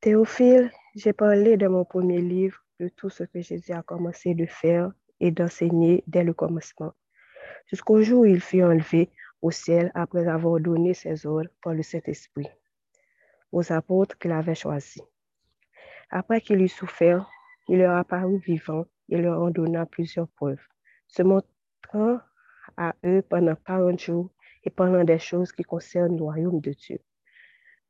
Théophile, 0.00 0.70
j'ai 0.94 1.14
parlé 1.14 1.56
de 1.56 1.68
mon 1.68 1.84
premier 1.84 2.20
livre 2.20 2.58
de 2.80 2.88
tout 2.88 3.08
ce 3.08 3.24
que 3.24 3.40
Jésus 3.40 3.72
a 3.72 3.82
commencé 3.82 4.34
de 4.34 4.46
faire 4.46 4.92
et 5.20 5.30
d'enseigner 5.30 6.04
dès 6.06 6.22
le 6.22 6.34
commencement, 6.34 6.92
jusqu'au 7.66 8.02
jour 8.02 8.20
où 8.20 8.26
il 8.26 8.40
fut 8.40 8.62
enlevé 8.62 9.10
au 9.42 9.50
ciel 9.50 9.90
après 9.94 10.28
avoir 10.28 10.60
donné 10.60 10.94
ses 10.94 11.26
ordres 11.26 11.50
par 11.62 11.74
le 11.74 11.82
Saint-Esprit 11.82 12.48
aux 13.52 13.72
apôtres 13.72 14.18
qu'il 14.18 14.32
avait 14.32 14.54
choisis. 14.54 15.02
Après 16.10 16.40
qu'il 16.40 16.62
eut 16.62 16.68
souffert, 16.68 17.28
il 17.68 17.78
leur 17.78 17.96
apparut 17.96 18.38
vivant 18.38 18.86
et 19.10 19.18
leur 19.18 19.40
en 19.42 19.50
donna 19.50 19.84
plusieurs 19.84 20.28
preuves, 20.28 20.66
se 21.06 21.22
montrant 21.22 22.20
à 22.76 22.94
eux 23.04 23.22
pendant 23.28 23.56
quarante 23.56 24.00
jours 24.00 24.30
et 24.64 24.70
pendant 24.70 25.04
des 25.04 25.18
choses 25.18 25.52
qui 25.52 25.62
concernent 25.62 26.16
le 26.16 26.22
royaume 26.22 26.60
de 26.60 26.72
Dieu. 26.72 26.98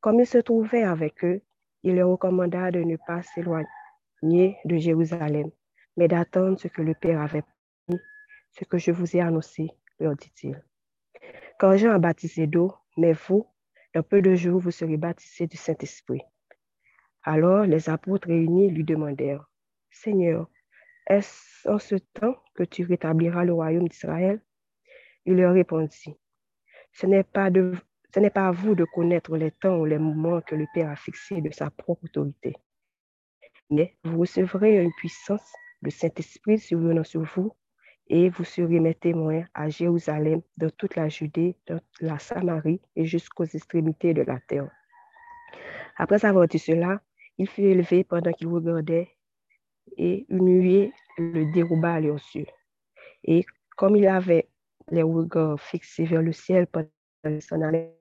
Comme 0.01 0.19
il 0.19 0.27
se 0.27 0.37
trouvait 0.37 0.83
avec 0.83 1.23
eux, 1.23 1.41
il 1.83 1.95
leur 1.95 2.09
recommanda 2.09 2.71
de 2.71 2.79
ne 2.79 2.97
pas 3.07 3.21
s'éloigner 3.21 4.57
de 4.65 4.77
Jérusalem, 4.77 5.49
mais 5.95 6.07
d'attendre 6.07 6.59
ce 6.59 6.67
que 6.67 6.81
le 6.81 6.93
Père 6.93 7.21
avait 7.21 7.43
promis, 7.85 8.01
ce 8.51 8.65
que 8.65 8.77
je 8.77 8.91
vous 8.91 9.15
ai 9.15 9.21
annoncé, 9.21 9.71
leur 9.99 10.15
dit-il. 10.15 10.61
Quand 11.57 11.75
Jean 11.77 11.91
a 11.91 11.99
baptisé 11.99 12.47
d'eau, 12.47 12.73
mais 12.97 13.13
vous, 13.13 13.47
dans 13.93 14.03
peu 14.03 14.21
de 14.21 14.35
jours, 14.35 14.59
vous 14.59 14.71
serez 14.71 14.97
baptisés 14.97 15.47
du 15.47 15.57
Saint-Esprit. 15.57 16.21
Alors 17.23 17.65
les 17.65 17.89
apôtres 17.89 18.27
réunis 18.27 18.69
lui 18.69 18.83
demandèrent, 18.83 19.49
Seigneur, 19.91 20.49
est-ce 21.07 21.67
en 21.67 21.79
ce 21.79 21.95
temps 21.95 22.35
que 22.53 22.63
tu 22.63 22.85
rétabliras 22.85 23.43
le 23.43 23.53
royaume 23.53 23.87
d'Israël? 23.87 24.41
Il 25.25 25.35
leur 25.37 25.53
répondit, 25.53 26.17
Ce 26.93 27.05
n'est 27.05 27.23
pas, 27.23 27.49
pas 27.51 28.47
à 28.47 28.51
vous 28.51 28.75
de 28.75 28.85
connaître 28.85 29.35
les 29.35 29.51
temps 29.51 29.77
ou 29.77 29.85
les 29.85 29.97
moments 29.97 30.41
que 30.41 30.55
le 30.55 30.65
Père 30.73 30.89
a 30.89 30.95
fixés 30.95 31.41
de 31.41 31.51
sa 31.51 31.69
propre 31.69 32.05
autorité. 32.05 32.55
Mais 33.69 33.97
vous 34.03 34.19
recevrez 34.19 34.81
une 34.83 34.93
puissance, 34.93 35.53
le 35.81 35.89
Saint-Esprit 35.89 36.59
survenant 36.59 37.03
sur 37.03 37.21
vous, 37.21 37.53
et 38.07 38.29
vous 38.29 38.43
serez 38.43 38.79
mes 38.79 38.95
témoins 38.95 39.45
à 39.53 39.69
Jérusalem, 39.69 40.41
dans 40.57 40.71
toute 40.71 40.95
la 40.95 41.09
Judée, 41.09 41.55
dans 41.67 41.79
la 42.01 42.17
Samarie 42.17 42.81
et 42.95 43.05
jusqu'aux 43.05 43.45
extrémités 43.45 44.13
de 44.13 44.23
la 44.23 44.39
terre. 44.39 44.69
Après 45.97 46.25
avoir 46.25 46.47
dit 46.47 46.59
cela, 46.59 47.01
il 47.39 47.47
fut 47.47 47.63
élevé 47.63 48.03
pendant 48.03 48.33
qu'il 48.33 48.47
regardait 48.47 49.09
et 49.97 50.25
une 50.29 50.45
nuée 50.45 50.93
le 51.17 51.51
dérouba 51.53 51.93
à 51.93 51.99
leurs 52.01 52.19
yeux. 52.35 52.45
Et 53.23 53.45
comme 53.77 53.95
il 53.95 54.07
avait 54.07 54.49
les 54.91 55.03
regards 55.03 55.59
fixés 55.59 56.03
vers 56.03 56.21
le 56.21 56.33
ciel 56.33 56.67
pendant 56.67 56.89
son 57.39 57.61
allait, 57.61 57.97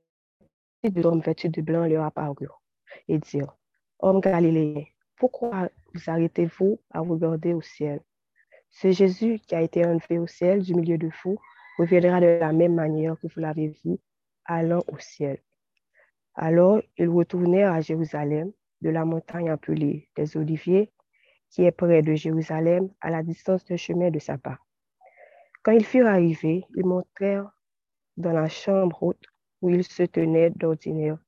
deux 0.82 1.07
hommes 1.07 1.20
vêtus 1.20 1.49
de 1.51 1.62
blanc 1.62 1.86
leur 1.86 2.05
apparurent 2.05 2.61
et 3.07 3.18
dirent, 3.18 3.57
Homme 4.01 4.20
galiléen, 4.20 4.84
pourquoi 5.16 5.68
vous 5.95 6.01
arrêtez-vous 6.11 6.80
à 6.91 7.01
regarder 7.01 7.55
au 7.55 7.62
ciel? 7.62 8.01
Ce 8.70 8.91
Jésus 8.91 9.39
qui 9.39 9.55
a 9.55 9.62
été 9.62 9.84
enlevé 9.84 10.18
au 10.18 10.26
ciel 10.26 10.62
du 10.62 10.74
milieu 10.74 10.99
de 10.99 11.11
vous 11.22 11.39
reviendra 11.78 12.20
de 12.20 12.26
la 12.26 12.53
même 12.53 12.74
manière 12.74 13.16
que 13.20 13.28
vous 13.28 13.41
l'avez 13.41 13.68
vu 13.68 13.99
allant 14.45 14.82
au 14.89 14.99
ciel. 14.99 15.39
Alors 16.34 16.82
ils 16.97 17.09
retournèrent 17.09 17.72
à 17.72 17.80
Jérusalem 17.80 18.53
de 18.82 18.90
la 18.90 19.04
montagne 19.04 19.50
appelée 19.50 20.08
des 20.16 20.36
Oliviers, 20.36 20.90
qui 21.50 21.64
est 21.64 21.72
près 21.72 22.02
de 22.02 22.14
Jérusalem, 22.14 22.90
à 23.00 23.10
la 23.10 23.22
distance 23.22 23.64
d'un 23.64 23.76
chemin 23.76 24.10
de 24.10 24.18
sapin. 24.18 24.58
Quand 25.62 25.72
ils 25.72 25.84
furent 25.84 26.06
arrivés, 26.06 26.64
ils 26.76 26.86
montrèrent 26.86 27.50
dans 28.16 28.32
la 28.32 28.48
chambre 28.48 29.02
haute 29.02 29.24
où 29.60 29.70
ils 29.70 29.84
se 29.84 30.02
tenaient 30.02 30.50
d'ordinaire. 30.50 31.18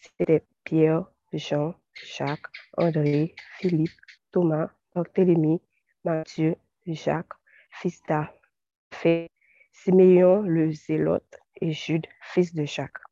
C'était 0.00 0.44
Pierre, 0.64 1.04
Jean, 1.32 1.74
Jacques, 1.94 2.46
André, 2.76 3.34
Philippe, 3.58 3.90
Thomas, 4.30 4.70
Barthélemy, 4.94 5.60
Matthieu, 6.04 6.56
Jacques, 6.86 7.32
fils 7.70 8.00
d'Aphée, 8.08 9.30
Siméon 9.72 10.42
le 10.42 10.72
Zélote 10.72 11.38
et 11.60 11.72
Jude, 11.72 12.06
fils 12.20 12.54
de 12.54 12.64
Jacques. 12.64 13.02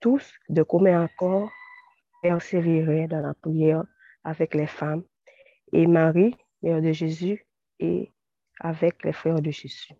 Tous, 0.00 0.34
de 0.48 0.62
commun 0.62 1.04
accord, 1.04 1.50
persévérait 2.22 3.08
dans 3.08 3.20
la 3.20 3.34
prière 3.34 3.84
avec 4.24 4.54
les 4.54 4.66
femmes 4.66 5.04
et 5.72 5.86
Marie, 5.86 6.34
mère 6.62 6.80
de 6.80 6.92
Jésus, 6.92 7.46
et 7.78 8.12
avec 8.60 9.04
les 9.04 9.12
frères 9.12 9.40
de 9.40 9.50
Jésus. 9.50 9.94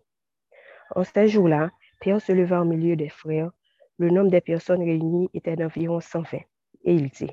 En 0.95 1.03
ces 1.03 1.27
jours-là, 1.27 1.71
Pierre 1.99 2.21
se 2.21 2.31
leva 2.31 2.61
au 2.61 2.65
milieu 2.65 2.95
des 2.95 3.09
frères, 3.09 3.51
Le 3.99 4.09
nombre 4.09 4.29
des 4.29 4.41
personnes 4.41 4.83
réunies 4.83 5.29
était 5.33 5.55
d'environ 5.55 5.99
120. 5.99 6.37
Et 6.83 6.93
il 6.93 7.09
dit, 7.09 7.31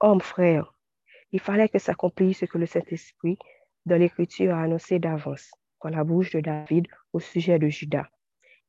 Homme, 0.00 0.22
frère, 0.22 0.74
il 1.30 1.40
fallait 1.40 1.68
que 1.68 1.78
s'accomplisse 1.78 2.38
ce 2.38 2.46
que 2.46 2.56
le 2.56 2.64
Saint-Esprit 2.64 3.38
dans 3.84 3.98
l'Écriture 3.98 4.54
a 4.54 4.62
annoncé 4.62 4.98
d'avance, 4.98 5.50
par 5.80 5.90
la 5.90 6.02
bouche 6.02 6.32
de 6.32 6.40
David 6.40 6.86
au 7.12 7.20
sujet 7.20 7.58
de 7.58 7.68
Judas, 7.68 8.08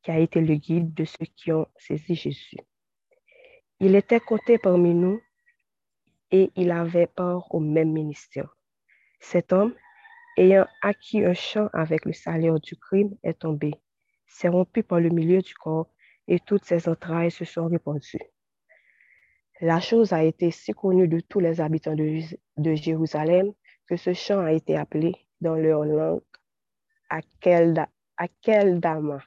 qui 0.04 0.12
a 0.12 0.20
été 0.20 0.42
le 0.42 0.56
guide 0.56 0.94
de 0.94 1.06
ceux 1.06 1.26
qui 1.36 1.54
ont 1.54 1.68
saisi 1.78 2.16
Jésus. 2.16 2.58
Il 3.80 3.96
était 3.96 4.20
compté 4.20 4.58
parmi 4.58 4.94
nous 4.94 5.22
et 6.32 6.52
il 6.56 6.72
avait 6.72 7.08
part 7.08 7.54
au 7.54 7.60
même 7.60 7.92
ministère. 7.92 8.56
Cet 9.20 9.54
homme, 9.54 9.76
ayant 10.38 10.66
acquis 10.82 11.24
un 11.24 11.34
champ 11.34 11.70
avec 11.74 12.06
le 12.06 12.14
salaire 12.14 12.60
du 12.60 12.76
crime, 12.76 13.16
est 13.24 13.40
tombé, 13.40 13.74
s'est 14.28 14.48
rompu 14.48 14.84
par 14.84 15.00
le 15.00 15.10
milieu 15.10 15.42
du 15.42 15.54
corps 15.56 15.90
et 16.28 16.40
toutes 16.40 16.66
ses 16.66 16.88
entrailles 16.88 17.32
se 17.32 17.46
sont 17.46 17.68
répandues. 17.68 18.20
La 19.60 19.80
chose 19.80 20.12
a 20.14 20.24
été 20.24 20.50
si 20.50 20.72
connue 20.72 21.08
de 21.08 21.20
tous 21.20 21.40
les 21.40 21.62
habitants 21.62 21.96
de, 21.96 22.74
Jérusalem 22.74 23.52
que 23.88 23.96
ce 23.96 24.14
chant 24.14 24.40
a 24.40 24.54
été 24.54 24.76
appelé 24.76 25.14
dans 25.40 25.56
leur 25.56 25.86
langue 25.86 26.22
Akeldama, 28.18 29.20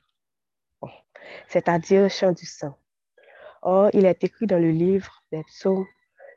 c'est-à-dire 1.48 2.10
chant 2.10 2.32
du 2.32 2.46
sang. 2.46 2.76
Or, 3.62 3.90
il 3.92 4.06
est 4.06 4.24
écrit 4.24 4.46
dans 4.46 4.58
le 4.58 4.70
livre 4.70 5.22
des 5.30 5.42
psaumes 5.44 5.86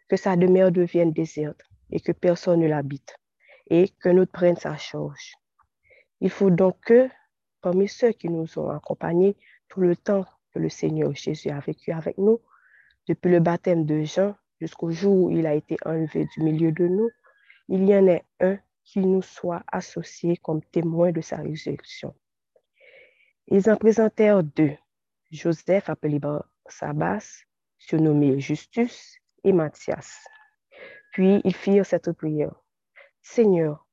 que 0.08 0.16
sa 0.16 0.36
demeure 0.36 0.72
devienne 0.72 1.12
déserte 1.12 1.62
et 1.92 2.00
que 2.00 2.12
personne 2.12 2.60
ne 2.60 2.68
l'habite, 2.68 3.16
et 3.70 3.90
que 3.90 4.10
nous 4.10 4.26
prenne 4.26 4.56
sa 4.56 4.78
charge. 4.78 5.36
Il 6.22 6.30
faut 6.30 6.50
donc 6.50 6.80
que, 6.82 7.10
parmi 7.62 7.88
ceux 7.88 8.12
qui 8.12 8.30
nous 8.30 8.60
ont 8.60 8.70
accompagnés 8.70 9.36
tout 9.68 9.82
le 9.82 9.96
temps 9.96 10.26
que 10.54 10.60
le 10.60 10.70
Seigneur 10.70 11.14
Jésus 11.14 11.50
a 11.50 11.60
vécu 11.60 11.92
avec 11.92 12.18
nous, 12.18 12.40
depuis 13.08 13.32
le 13.32 13.40
baptême 13.40 13.86
de 13.86 14.04
Jean 14.04 14.36
jusqu'au 14.60 14.92
jour 14.92 15.26
où 15.26 15.30
il 15.30 15.46
a 15.46 15.54
été 15.54 15.78
enlevé 15.86 16.28
du 16.36 16.44
milieu 16.44 16.72
de 16.72 16.88
nous, 16.88 17.10
il 17.70 17.86
y 17.86 17.96
en 17.96 18.08
ait 18.08 18.24
un 18.40 18.58
qui 18.84 19.00
nous 19.00 19.22
soit 19.22 19.64
associé 19.72 20.38
comme 20.38 20.62
témoin 20.62 21.12
de 21.12 21.22
sa 21.22 21.38
résurrection. 21.38 22.16
Ils 23.48 23.70
en 23.70 23.76
présentèrent 23.76 24.44
deux, 24.44 24.76
Joseph 25.32 25.90
appelé 25.90 26.20
Sabas, 26.68 27.44
surnommé 27.78 28.40
Justus, 28.40 29.18
et 29.44 29.54
Matthias. 29.54 30.26
Puis 31.12 31.42
ils 31.44 31.56
firent 31.56 31.86
cette 31.86 32.12
prière. 32.12 32.56
Seigneur, 33.22 33.88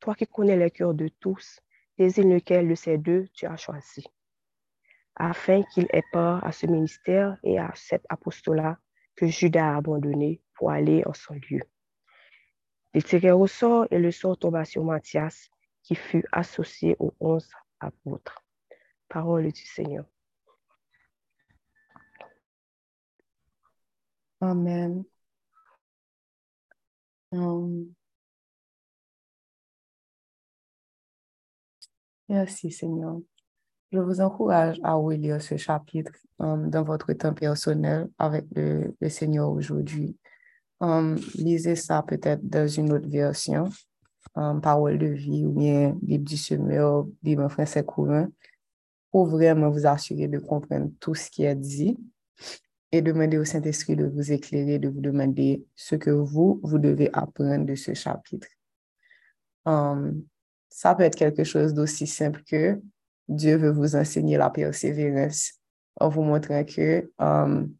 toi 0.00 0.14
qui 0.14 0.26
connais 0.26 0.56
les 0.56 0.70
cœurs 0.70 0.94
de 0.94 1.08
tous, 1.08 1.60
désigne 1.98 2.34
lequel 2.34 2.68
de 2.68 2.74
ces 2.74 2.98
deux 2.98 3.28
tu 3.32 3.46
as 3.46 3.56
choisi 3.56 4.06
afin 5.20 5.62
qu'il 5.64 5.86
ait 5.92 6.02
part 6.12 6.42
à 6.44 6.50
ce 6.50 6.66
ministère 6.66 7.36
et 7.42 7.58
à 7.58 7.70
cet 7.74 8.04
apostolat 8.08 8.78
que 9.16 9.26
Judas 9.26 9.74
a 9.74 9.76
abandonné 9.76 10.40
pour 10.54 10.70
aller 10.70 11.02
en 11.04 11.12
son 11.12 11.34
lieu. 11.34 11.60
Il 12.94 13.04
tirèrent 13.04 13.38
au 13.38 13.46
sort 13.46 13.86
et 13.90 13.98
le 13.98 14.10
sort 14.12 14.38
tomba 14.38 14.64
sur 14.64 14.82
Matthias, 14.82 15.50
qui 15.82 15.94
fut 15.94 16.24
associé 16.32 16.96
aux 16.98 17.12
onze 17.20 17.50
apôtres. 17.80 18.42
Parole 19.08 19.52
du 19.52 19.60
Seigneur. 19.60 20.06
Amen. 24.40 25.04
Um, 27.32 27.94
merci 32.28 32.70
Seigneur. 32.70 33.20
Je 33.92 33.98
vous 33.98 34.20
encourage 34.20 34.80
à 34.82 34.94
relire 34.94 35.42
ce 35.42 35.56
chapitre 35.56 36.12
um, 36.38 36.70
dans 36.70 36.84
votre 36.84 37.12
temps 37.12 37.34
personnel 37.34 38.08
avec 38.18 38.46
le, 38.56 38.94
Seigneur 39.10 39.50
aujourd'hui. 39.50 40.16
Um, 40.80 41.16
lisez 41.34 41.76
ça 41.76 42.02
peut-être 42.02 42.46
dans 42.48 42.66
une 42.66 42.92
autre 42.92 43.08
version, 43.08 43.68
Parole 44.34 44.98
de 44.98 45.06
vie 45.06 45.44
ou 45.44 45.52
bien 45.52 45.98
Bible 46.00 46.24
du 46.24 46.36
semeur, 46.38 47.06
Bible 47.22 47.42
en 47.42 47.48
français 47.50 47.84
courant, 47.84 48.28
pour 49.10 49.26
vraiment 49.26 49.70
vous 49.70 49.86
assurer 49.86 50.28
de 50.28 50.38
comprendre 50.38 50.90
tout 50.98 51.14
ce 51.14 51.30
qui 51.30 51.44
est 51.44 51.54
dit 51.54 51.98
et 52.92 53.02
demander 53.02 53.38
au 53.38 53.44
Saint-Esprit 53.44 53.96
de 53.96 54.06
vous 54.06 54.32
éclairer, 54.32 54.78
de 54.78 54.88
vous 54.88 55.00
demander 55.00 55.64
ce 55.76 55.94
que 55.94 56.10
vous, 56.10 56.60
vous 56.62 56.78
devez 56.78 57.10
apprendre 57.12 57.64
de 57.66 57.74
ce 57.74 57.94
chapitre. 57.94 58.48
ça 59.64 60.94
peut 60.94 61.04
être 61.04 61.16
quelque 61.16 61.44
chose 61.44 61.74
d'aussi 61.74 62.06
simple 62.06 62.42
que 62.42 62.80
Dieu 63.28 63.56
veut 63.56 63.70
vous 63.70 63.94
enseigner 63.94 64.36
la 64.36 64.50
persévérance 64.50 65.60
en 66.00 66.08
vous 66.08 66.22
montrant 66.22 66.64
que 66.64 67.10
um, 67.18 67.72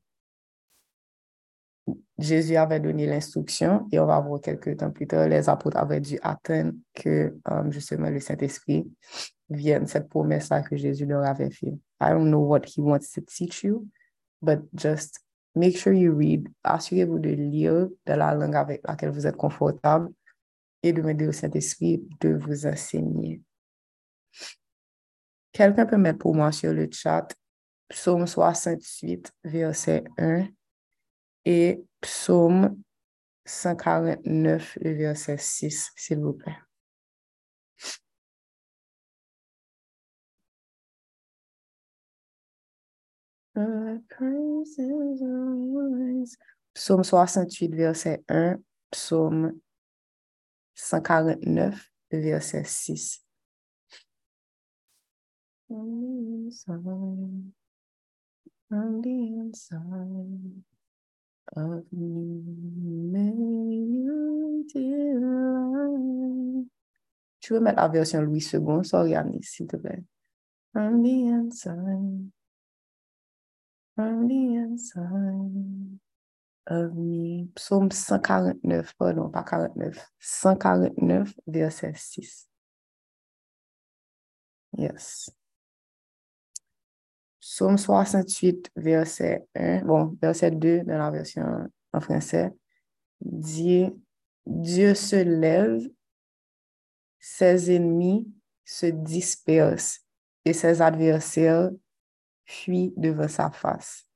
Jésus 2.19 2.57
avait 2.57 2.79
donné 2.79 3.07
l'instruction 3.07 3.89
et 3.91 3.99
on 3.99 4.07
va 4.07 4.21
voir 4.21 4.41
quelques 4.41 4.77
temps 4.77 4.91
plus 4.91 5.07
tard, 5.07 5.27
les 5.27 5.49
apôtres 5.49 5.79
avaient 5.79 6.01
dû 6.01 6.19
attendre 6.23 6.73
que 6.95 7.35
um, 7.51 7.73
justement 7.73 8.11
le 8.11 8.21
Saint-Esprit 8.21 8.89
vienne, 9.49 9.87
cette 9.87 10.09
promesse-là 10.09 10.63
que 10.63 10.77
Jésus 10.77 11.07
leur 11.07 11.25
avait 11.25 11.51
fait. 11.51 11.75
I 12.01 12.11
don't 12.11 12.29
know 12.29 12.47
what 12.47 12.63
he 12.67 12.81
wants 12.81 13.11
to 13.15 13.23
teach 13.23 13.65
you, 13.65 13.89
but 14.43 14.61
just 14.75 15.21
make 15.55 15.77
sure 15.77 15.93
you 15.93 16.13
read. 16.13 16.49
Assurez-vous 16.65 17.19
de 17.19 17.31
lire 17.31 17.89
de 18.07 18.13
la 18.13 18.35
langue 18.35 18.57
avec 18.57 18.81
laquelle 18.87 19.11
vous 19.11 19.27
êtes 19.27 19.37
confortable 19.37 20.11
et 20.83 20.93
de 20.93 21.01
demander 21.01 21.27
au 21.27 21.33
Saint-Esprit 21.33 22.03
de 22.21 22.35
vous 22.35 22.67
enseigner. 22.67 23.43
Quelqu'un 25.53 25.87
peut 25.87 25.97
mettre 25.97 26.19
pour 26.19 26.35
moi 26.35 26.53
sur 26.53 26.73
le 26.73 26.89
chat 26.91 27.29
Psaume 27.89 28.27
68, 28.27 29.33
verset 29.43 30.05
1 30.17 30.47
et 31.45 31.83
Psaume 32.01 32.81
149, 33.45 34.79
verset 34.81 35.39
6, 35.39 35.91
s'il 35.97 36.21
vous 36.21 36.35
plaît. 36.35 36.57
Psaume 46.75 47.05
68, 47.05 47.75
verset 47.75 48.23
1, 48.29 48.59
Psaume 48.91 49.53
149, 50.75 51.93
verset 52.13 52.65
6. 52.65 53.25
On. 55.69 56.51
Tu 67.41 67.53
veux 67.53 67.61
mettre 67.61 67.77
la 67.77 67.89
version 67.89 68.23
Louis 68.23 68.49
II, 68.53 68.85
sorry 68.85 69.15
s'il 69.43 69.67
te 69.67 69.77
plaît. 69.77 70.05
Inside 74.09 75.99
of 76.67 76.95
me. 76.95 77.49
Psaume 77.55 77.91
149, 77.91 78.95
pardon, 78.99 79.29
pas 79.31 79.43
49, 79.43 80.11
149, 80.19 81.35
verset 81.47 81.95
6. 81.95 82.49
Yes. 84.79 85.31
Psaume 87.41 87.79
68, 87.79 88.71
verset 88.77 89.47
1, 89.55 89.85
bon, 89.85 90.17
verset 90.23 90.53
2 90.53 90.83
dans 90.85 90.99
la 90.99 91.11
version 91.11 91.69
en 91.93 92.01
français, 92.01 92.53
dit 93.21 93.91
Dieu 94.47 94.95
se 94.95 95.17
lève, 95.17 95.89
ses 97.19 97.75
ennemis 97.75 98.29
se 98.65 98.87
dispersent 98.87 100.01
et 100.45 100.53
ses 100.53 100.81
adversaires 100.81 101.71
fuient 102.51 102.93
devant 102.97 103.29
sa 103.29 103.51
face. 103.51 104.07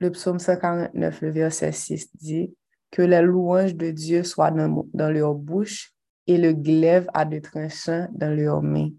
Le 0.00 0.10
psaume 0.10 0.38
149, 0.38 1.22
le 1.22 1.30
verset 1.30 1.72
6 1.72 2.14
dit 2.16 2.54
Que 2.90 3.02
les 3.02 3.22
louanges 3.22 3.74
de 3.74 3.90
Dieu 3.90 4.24
soient 4.24 4.50
dans, 4.50 4.86
dans 4.92 5.10
leur 5.10 5.34
bouche 5.34 5.94
et 6.26 6.36
le 6.36 6.52
glaive 6.52 7.08
a 7.14 7.24
de 7.24 7.38
tranchants 7.38 8.08
dans 8.12 8.34
leurs 8.34 8.62
mains. 8.62 8.90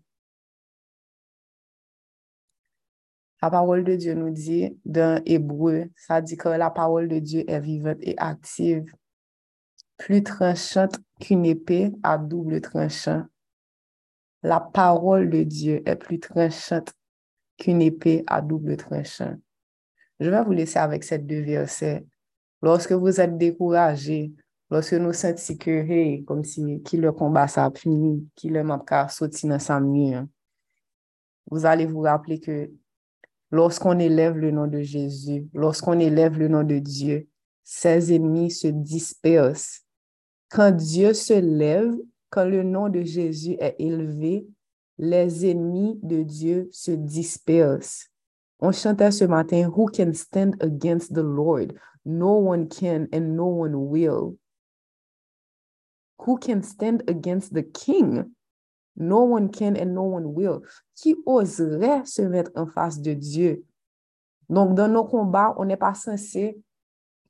La 3.41 3.51
parole 3.51 3.83
de 3.83 3.95
Dieu 3.95 4.15
nous 4.15 4.31
dit 4.31 4.79
dans 4.85 5.21
Hébreu, 5.25 5.91
ça 5.95 6.21
dit 6.21 6.37
que 6.37 6.49
la 6.49 6.71
parole 6.71 7.07
de 7.07 7.19
Dieu 7.19 7.43
est 7.47 7.59
vivante 7.59 7.97
et 8.01 8.17
active, 8.17 8.91
plus 9.97 10.23
tranchante 10.23 10.97
qu'une 11.19 11.45
épée 11.45 11.91
à 12.01 12.17
double 12.17 12.61
tranchant. 12.61 13.25
La 14.45 14.59
parole 14.59 15.31
de 15.31 15.41
Dieu 15.41 15.81
est 15.87 15.95
plus 15.95 16.19
tranchante 16.19 16.93
qu'une 17.57 17.81
épée 17.81 18.23
à 18.27 18.43
double 18.43 18.77
tranchant. 18.77 19.33
Je 20.19 20.29
vais 20.29 20.43
vous 20.43 20.51
laisser 20.51 20.77
avec 20.77 21.03
ces 21.03 21.17
deux 21.17 21.41
versets. 21.41 22.05
Lorsque 22.61 22.91
vous 22.91 23.19
êtes 23.19 23.39
découragé, 23.39 24.33
lorsque 24.69 24.93
nous 24.93 25.13
sentons 25.13 25.57
que, 25.57 26.21
comme 26.25 26.43
si 26.43 26.79
qui 26.83 26.97
le 26.97 27.11
combat 27.11 27.47
ça 27.47 27.65
a 27.65 27.71
fini, 27.71 28.29
qui 28.35 28.49
le 28.49 28.63
m'a 28.63 28.83
sorti 29.09 29.47
dans 29.47 29.57
sa 29.57 29.81
nuit, 29.81 30.13
vous 31.49 31.65
allez 31.65 31.87
vous 31.87 32.01
rappeler 32.01 32.39
que 32.39 32.69
lorsqu'on 33.49 33.97
élève 33.97 34.37
le 34.37 34.51
nom 34.51 34.67
de 34.67 34.81
Jésus, 34.81 35.47
lorsqu'on 35.55 35.97
élève 35.97 36.37
le 36.37 36.49
nom 36.49 36.63
de 36.63 36.77
Dieu, 36.77 37.27
ses 37.63 38.13
ennemis 38.13 38.51
se 38.51 38.67
dispersent. 38.67 39.81
Quand 40.49 40.69
Dieu 40.69 41.15
se 41.15 41.33
lève, 41.33 41.95
quand 42.29 42.45
le 42.45 42.63
nom 42.63 42.89
de 42.89 43.01
Jésus 43.01 43.55
est 43.59 43.75
élevé, 43.79 44.47
les 44.97 45.49
ennemis 45.49 45.99
de 46.01 46.23
Dieu 46.23 46.69
se 46.71 46.91
dispersent. 46.91 48.09
On 48.59 48.71
chantait 48.71 49.11
ce 49.11 49.25
matin, 49.25 49.69
Who 49.75 49.87
can 49.87 50.13
stand 50.13 50.55
against 50.61 51.13
the 51.13 51.23
Lord? 51.23 51.73
No 52.05 52.37
one 52.37 52.67
can 52.67 53.07
and 53.13 53.35
no 53.35 53.45
one 53.45 53.75
will. 53.75 54.37
Who 56.19 56.37
can 56.37 56.61
stand 56.61 57.03
against 57.07 57.53
the 57.53 57.63
King? 57.63 58.31
No 58.95 59.23
one 59.23 59.49
can 59.49 59.75
and 59.75 59.93
no 59.93 60.03
one 60.03 60.33
will. 60.33 60.61
Qui 60.95 61.15
oserait 61.25 62.05
se 62.05 62.21
mettre 62.21 62.51
en 62.55 62.65
face 62.65 63.01
de 63.01 63.13
Dieu? 63.13 63.65
Donc, 64.49 64.75
dans 64.75 64.87
nos 64.87 65.03
combats, 65.03 65.53
on 65.57 65.65
n'est 65.65 65.75
pas 65.75 65.93
censé 65.93 66.57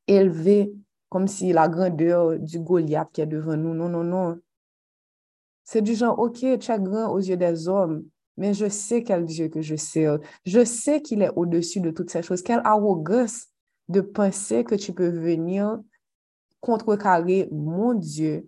élever 0.08 0.74
comme 1.10 1.28
si 1.28 1.54
la 1.54 1.68
grandeur 1.68 2.38
du 2.38 2.60
Goliath 2.60 3.10
qui 3.12 3.22
est 3.22 3.26
devant 3.26 3.58
nous. 3.58 3.74
Non, 3.74 3.90
non, 3.90 4.04
non. 4.04 4.40
C'est 5.66 5.82
du 5.82 5.96
genre, 5.96 6.18
OK, 6.20 6.38
tu 6.38 6.46
es 6.72 6.80
grand 6.80 7.12
aux 7.12 7.20
yeux 7.20 7.38
des 7.38 7.68
hommes, 7.68 8.06
mais 8.38 8.54
je 8.54 8.70
sais 8.70 9.04
quel 9.04 9.26
Dieu 9.26 9.50
que 9.50 9.62
je 9.62 9.76
sers. 9.76 10.20
Je 10.46 10.64
sais 10.64 11.02
qu'il 11.02 11.22
est 11.22 11.32
au-dessus 11.36 11.82
de 11.82 11.92
toutes 11.92 12.12
ces 12.12 12.22
choses. 12.22 12.44
Quelle 12.44 12.62
arrogance 12.64 13.48
de 13.90 14.02
penser 14.02 14.64
que 14.64 14.76
tu 14.76 14.94
peux 14.94 15.10
venir 15.10 15.80
contrecarrer 16.60 17.48
mon 17.52 17.94
Dieu, 17.94 18.48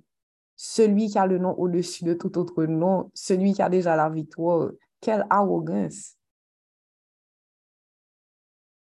celui 0.56 1.08
qui 1.08 1.20
a 1.20 1.28
le 1.28 1.38
nom 1.38 1.54
au-dessus 1.58 2.04
de 2.04 2.14
tout 2.14 2.38
autre 2.38 2.66
nom, 2.66 3.12
celui 3.14 3.54
qui 3.54 3.62
a 3.62 3.70
déjà 3.70 3.96
la 3.96 4.10
victoire. 4.10 4.72
Quelle 5.02 5.26
arrogance. 5.30 6.16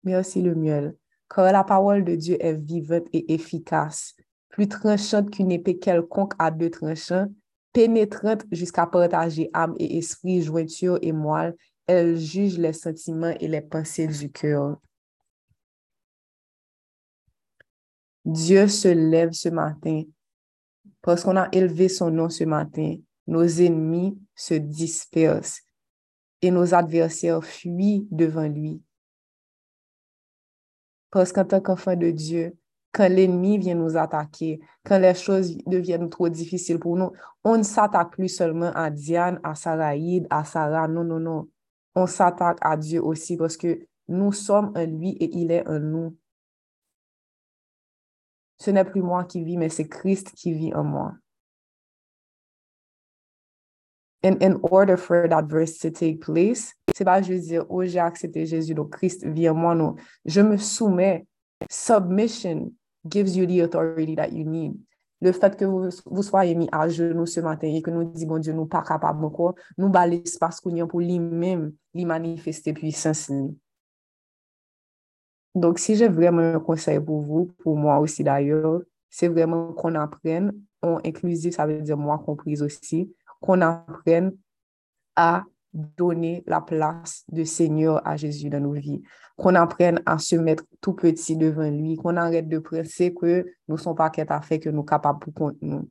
Merci 0.05 0.41
le 0.41 0.55
miel. 0.55 0.97
Car 1.29 1.53
la 1.53 1.65
parole 1.65 2.05
de 2.05 2.15
Dieu 2.15 2.37
est 2.41 2.55
vivante 2.55 3.07
et 3.13 3.35
efficace, 3.35 4.15
plus 4.49 4.69
tranchante 4.69 5.31
qu'une 5.31 5.53
épée 5.53 5.79
quelconque 5.79 6.33
à 6.39 6.51
deux 6.51 6.71
tranchants, 6.71 7.29
pénétrante 7.73 8.45
jusqu'à 8.51 8.87
partager 8.87 9.51
âme 9.53 9.75
et 9.79 9.99
esprit, 9.99 10.43
jointure 10.43 10.99
et 11.03 11.13
moelle. 11.13 11.57
Elle 11.87 12.17
juge 12.17 12.59
les 12.59 12.73
sentiments 12.73 13.35
et 13.41 13.49
les 13.49 13.61
pensées 13.61 14.07
du 14.07 14.31
cœur. 14.31 14.79
Dieu 18.25 18.69
se 18.69 18.89
lève 18.89 19.33
ce 19.33 19.49
matin 19.49 20.03
parce 21.01 21.25
qu'on 21.25 21.37
a 21.37 21.49
élevé 21.53 21.89
son 21.89 22.11
nom 22.11 22.29
ce 22.29 22.45
matin. 22.45 22.97
Nos 23.27 23.47
ennemis 23.47 24.19
se 24.35 24.55
dispersent 24.55 25.63
et 26.43 26.51
nos 26.51 26.75
adversaires 26.75 27.45
fuient 27.45 28.07
devant 28.11 28.47
lui. 28.47 28.83
Parce 31.11 31.33
qu'en 31.33 31.45
tant 31.45 31.61
qu'enfant 31.61 31.97
de 31.97 32.11
Dieu, 32.11 32.57
quand 32.99 33.09
l'ennemi 33.09 33.59
vient 33.59 33.77
nous 33.77 33.97
attaquer, 33.97 34.59
quand 34.85 34.99
les 34.99 35.15
choses 35.15 35.57
deviennent 35.67 36.11
trop 36.11 36.29
difficiles 36.29 36.81
pour 36.81 36.97
nous, 36.97 37.13
on 37.45 37.57
ne 37.57 37.63
s'attaque 37.63 38.11
plus 38.11 38.29
seulement 38.29 38.73
à 38.75 38.91
Diane, 38.91 39.39
à 39.45 39.55
Saraïd, 39.55 40.27
à 40.31 40.43
Sarah. 40.43 40.89
Non, 40.89 41.05
non, 41.05 41.21
non. 41.21 41.49
On 41.95 42.09
s'attaque 42.09 42.59
à 42.61 42.77
Dieu 42.77 43.01
aussi 43.01 43.37
parce 43.37 43.57
que 43.57 43.87
nous 44.09 44.33
sommes 44.33 44.73
en 44.75 44.85
lui 44.85 45.11
et 45.11 45.31
il 45.33 45.53
est 45.53 45.65
en 45.69 45.79
nous. 45.79 46.17
Ce 48.59 48.73
n'est 48.73 48.85
plus 48.85 49.03
moi 49.03 49.23
qui 49.23 49.45
vis, 49.45 49.57
mais 49.57 49.69
c'est 49.69 49.87
Christ 49.87 50.33
qui 50.33 50.53
vit 50.53 50.75
en 50.75 50.83
moi. 50.83 51.15
And 54.25 54.43
in 54.43 54.59
order 54.73 54.97
for 54.97 55.29
that 55.29 55.45
verse 55.45 55.79
to 55.79 55.91
take 55.91 56.19
place, 56.19 56.75
c'est 56.93 57.05
pas 57.05 57.23
juste 57.23 57.45
dire, 57.45 57.65
oh, 57.69 57.85
j'ai 57.85 58.01
accepté 58.01 58.45
Jésus, 58.45 58.75
donc 58.75 58.91
Christ 58.91 59.25
vit 59.25 59.49
en 59.49 59.55
moi, 59.55 59.77
non. 59.77 59.95
Je 60.25 60.41
me 60.41 60.57
soumets. 60.57 61.25
Submission 61.71 62.73
gives 63.09 63.37
you 63.37 63.47
the 63.47 63.61
authority 63.61 64.15
that 64.15 64.29
you 64.29 64.45
need. 64.45 64.75
Le 65.21 65.33
fait 65.33 65.57
que 65.57 65.65
vous, 65.65 66.23
soyez 66.23 66.55
mis 66.55 66.69
à 66.71 66.89
genoux 66.89 67.27
ce 67.27 67.41
matin 67.41 67.67
et 67.67 67.83
que 67.83 67.91
nous 67.91 68.05
disons, 68.05 68.29
bon 68.29 68.39
Dieu, 68.39 68.53
nous 68.53 68.67
pas 68.67 68.83
capables 68.83 69.25
encore, 69.25 69.55
nous 69.77 69.89
bas 69.89 70.07
l'espace 70.07 70.61
qu'on 70.61 70.81
a 70.81 70.87
pour 70.87 71.01
lui-même, 71.01 71.73
lui 71.93 72.05
manifester 72.05 72.73
puissance. 72.73 73.31
Donc, 75.57 75.81
si 75.81 75.97
j'ai 75.97 76.09
vraiment 76.09 76.55
un 76.55 76.61
conseil 76.61 77.01
pour 77.01 77.21
vous, 77.21 77.47
pour 77.59 77.77
moi 77.77 77.99
aussi 77.99 78.23
d'ailleurs, 78.23 78.81
c'est 79.11 79.29
vraiment 79.29 79.73
qu'on 79.73 79.97
apprenne, 79.97 80.53
en 80.83 80.99
inclusif, 81.05 81.55
ça 81.55 81.67
veut 81.67 81.83
dire 81.83 81.97
moi 81.97 82.19
comprise 82.19 82.63
aussi, 82.63 83.13
qu'on 83.41 83.61
apprenne 83.61 84.37
à 85.17 85.43
donner 85.97 86.43
la 86.47 86.61
place 86.61 87.25
de 87.29 87.45
Seigneur 87.45 88.07
à 88.07 88.17
Jésus 88.17 88.51
dans 88.51 88.61
nos 88.61 88.73
vies, 88.73 89.03
qu'on 89.37 89.55
apprenne 89.55 90.03
à 90.07 90.19
se 90.19 90.37
mettre 90.37 90.65
tout 90.81 90.95
petit 90.95 91.37
devant 91.37 91.71
lui, 91.71 91.97
qu'on 91.97 92.17
arrête 92.17 92.49
de 92.49 92.59
penser 92.59 93.15
que 93.15 93.47
nous 93.69 93.77
ne 93.77 93.81
sommes 93.81 93.95
pas 93.95 94.11
à 94.17 94.41
fait 94.41 94.59
que 94.59 94.69
nous 94.69 94.79
sommes 94.79 94.87
capables 94.87 95.21
pour 95.21 95.33
contre 95.33 95.59
nous, 95.63 95.89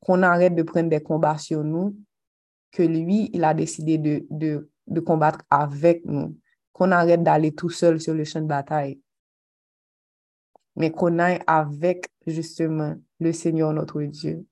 qu'on 0.00 0.22
arrête 0.22 0.54
de 0.54 0.62
prendre 0.62 0.88
des 0.88 1.02
combats 1.02 1.38
sur 1.38 1.64
nous, 1.64 1.96
que 2.70 2.82
lui, 2.82 3.30
il 3.32 3.44
a 3.44 3.54
décidé 3.54 3.98
de, 3.98 4.26
de, 4.30 4.70
de 4.86 5.00
combattre 5.00 5.40
avec 5.50 6.04
nous, 6.04 6.36
qu'on 6.72 6.92
arrête 6.92 7.22
d'aller 7.22 7.54
tout 7.54 7.70
seul 7.70 8.00
sur 8.00 8.14
le 8.14 8.24
champ 8.24 8.40
de 8.40 8.46
bataille, 8.46 9.00
mais 10.76 10.90
qu'on 10.92 11.18
aille 11.18 11.40
avec 11.46 12.06
justement 12.26 12.94
le 13.18 13.32
Seigneur 13.32 13.72
notre 13.72 14.02
Dieu. 14.02 14.46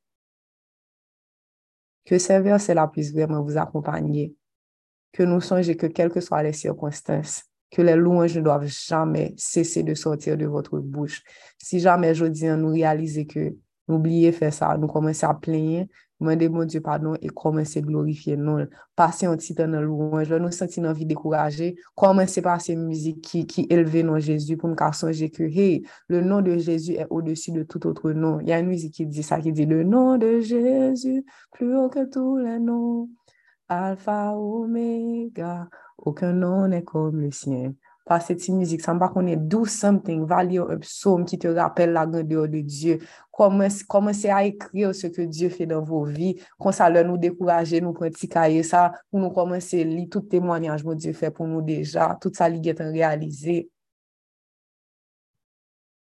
Que 2.05 2.19
ces 2.19 2.41
versets-là 2.41 2.89
puissent 2.89 3.13
vraiment 3.13 3.43
vous 3.43 3.57
accompagner. 3.57 4.35
Que 5.15 5.23
nous 5.23 5.41
songions 5.41 5.75
que 5.75 5.87
quelles 5.87 6.11
que 6.11 6.21
soient 6.21 6.43
les 6.43 6.53
circonstances, 6.53 7.45
que 7.71 7.83
les 7.83 7.95
louanges 7.95 8.37
ne 8.37 8.43
doivent 8.43 8.67
jamais 8.67 9.33
cesser 9.39 9.83
de 9.83 9.95
sortir 9.95 10.37
de 10.37 10.47
votre 10.47 10.79
bouche. 10.79 11.23
Si 11.57 11.79
jamais 11.81 12.15
je 12.15 12.27
dis, 12.27 12.47
nous 12.47 12.73
réaliser 12.73 13.25
que 13.25 13.55
n'oubliez 13.89 14.33
faire 14.33 14.53
ça, 14.53 14.77
nous 14.77 14.89
commençons 14.89 15.29
à 15.29 15.35
plaindre, 15.35 15.87
Demandez 16.21 16.49
mon 16.49 16.65
Dieu 16.65 16.81
pardon 16.81 17.15
et 17.21 17.29
commencez 17.29 17.81
à 17.81 17.83
glorifier 17.83 18.37
nous. 18.37 18.65
Passez 18.95 19.27
un 19.27 19.37
temps 19.37 19.69
dans 19.69 19.81
louange. 19.81 20.33
Nous 20.33 20.51
sentir 20.53 20.85
envie 20.85 21.05
décourager. 21.05 21.77
Commencez 21.97 22.41
par 22.41 22.61
ces 22.61 22.77
musiques 22.77 23.21
qui, 23.21 23.47
qui 23.47 23.67
élèvent 23.69 24.07
non 24.07 24.19
Jésus 24.19 24.57
pour 24.57 24.69
nous 24.69 24.77
songer 24.93 25.31
que, 25.31 25.43
hey, 25.43 25.85
le 26.09 26.21
nom 26.21 26.41
de 26.41 26.57
Jésus 26.57 26.93
est 26.93 27.07
au-dessus 27.11 27.51
de 27.51 27.65
tout 27.65 27.87
autre 27.87 28.13
nom. 28.13 28.41
Il 28.41 28.49
y 28.49 28.53
a 28.53 28.61
une 28.61 28.69
musique 28.69 28.95
qui 28.95 29.07
dit 29.07 29.23
ça, 29.23 29.41
qui 29.41 29.53
dit 29.53 29.67
le 29.67 29.83
nom 29.83 30.17
de 30.17 30.41
Jésus, 30.41 31.25
plus 31.53 31.77
haut 31.77 31.89
que 31.89 32.09
tous 32.09 32.39
les 32.39 32.59
noms. 32.59 33.09
Alpha, 33.69 34.33
Omega, 34.33 35.69
aucun 35.99 36.33
nom 36.33 36.69
n'est 36.69 36.83
comme 36.83 37.21
le 37.21 37.31
sien 37.31 37.73
par 38.05 38.21
cette 38.21 38.47
musique. 38.51 38.83
Ça 38.83 38.93
me 38.93 38.99
va 38.99 39.09
qu'on 39.09 39.27
est 39.27 39.37
do 39.37 39.65
something, 39.65 40.27
value 40.27 40.61
un 40.61 40.79
psaume 40.79 41.25
qui 41.25 41.39
te 41.39 41.49
rappelle 41.49 41.93
la 41.93 42.07
grandeur 42.07 42.49
de 42.49 42.61
Dieu. 42.61 42.99
Commencez 43.33 44.29
à 44.29 44.45
écrire 44.45 44.95
ce 44.95 45.07
que 45.07 45.23
Dieu 45.23 45.49
fait 45.49 45.67
dans 45.67 45.83
vos 45.83 46.05
vies? 46.05 46.37
Comme 46.59 46.73
ça, 46.73 46.91
là, 46.91 47.03
nous 47.03 47.17
décourager, 47.17 47.81
nous 47.81 47.93
pratiquer 47.93 48.63
ça, 48.63 48.93
pour 49.11 49.21
nous 49.21 49.31
commencer 49.31 49.81
à 49.81 49.85
lire 49.85 50.09
tout 50.11 50.21
témoignage 50.21 50.85
que 50.85 50.95
Dieu 50.95 51.13
fait 51.13 51.31
pour 51.31 51.47
nous 51.47 51.63
déjà, 51.63 52.19
tout 52.21 52.31
ça, 52.35 52.49
est 52.49 52.81
réalisé. 52.81 53.71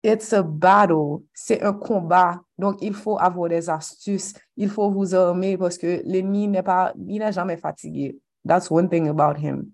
It's 0.03 0.33
a 0.33 0.43
battle. 0.43 1.25
C'est 1.35 1.63
un 1.63 1.75
combat. 1.75 2.41
Donc, 2.59 2.79
il 2.81 2.95
faut 2.95 3.19
avoir 3.19 3.49
des 3.49 3.69
astuces. 3.69 4.33
Il 4.57 4.71
faut 4.71 4.91
vous 4.91 5.15
armer 5.15 5.59
parce 5.59 5.77
que 5.77 6.01
l'ennemi 6.05 6.49
n'est 6.49 6.63
pas, 6.63 6.95
il 6.97 7.19
n'est 7.19 7.33
jamais 7.33 7.59
fatigué. 7.59 8.19
That's 8.47 8.71
one 8.71 8.89
thing 8.89 9.09
about 9.09 9.39
him. 9.39 9.73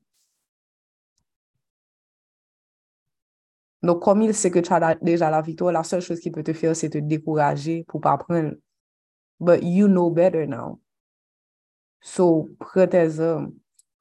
Donc, 3.82 4.02
comme 4.02 4.22
il 4.22 4.34
sait 4.34 4.50
que 4.50 4.58
tu 4.58 4.72
as 4.72 4.96
déjà 4.96 5.30
la 5.30 5.42
victoire, 5.42 5.70
la 5.70 5.84
seule 5.84 6.02
chose 6.02 6.18
qu'il 6.18 6.32
peut 6.32 6.42
te 6.42 6.52
faire, 6.52 6.74
c'est 6.74 6.90
te 6.90 6.98
décourager 6.98 7.84
pour 7.86 8.00
pas 8.00 8.16
prendre. 8.18 8.54
But 9.38 9.62
you 9.62 9.86
know 9.86 10.10
better 10.10 10.46
now. 10.46 10.80
So, 12.00 12.48
prends 12.58 12.88
tes 12.88 13.20
armes, 13.20 13.52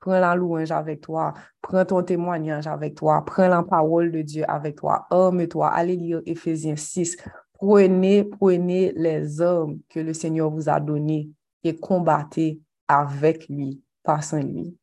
prends 0.05 0.19
la 0.19 0.35
louange 0.35 0.71
avec 0.71 1.01
toi, 1.01 1.33
prends 1.61 1.83
ton 1.83 2.03
témoignage 2.03 2.67
avec 2.67 2.93
toi, 2.93 3.25
prends 3.25 3.47
la 3.47 3.63
parole 3.63 4.11
de 4.11 4.21
Dieu 4.21 4.43
avec 4.47 4.75
toi, 4.75 5.07
arme-toi, 5.09 5.67
allez 5.67 5.95
lire 5.95 6.21
Ephésiens 6.27 6.75
6. 6.75 7.17
Prenez, 7.53 8.23
prenez 8.23 8.91
les 8.95 9.41
armes 9.41 9.79
que 9.89 9.99
le 9.99 10.13
Seigneur 10.13 10.51
vous 10.51 10.69
a 10.69 10.79
données 10.79 11.31
et 11.63 11.75
combattez 11.75 12.61
avec 12.87 13.49
lui, 13.49 13.81
pas 14.03 14.21
sans 14.21 14.43
lui. 14.43 14.77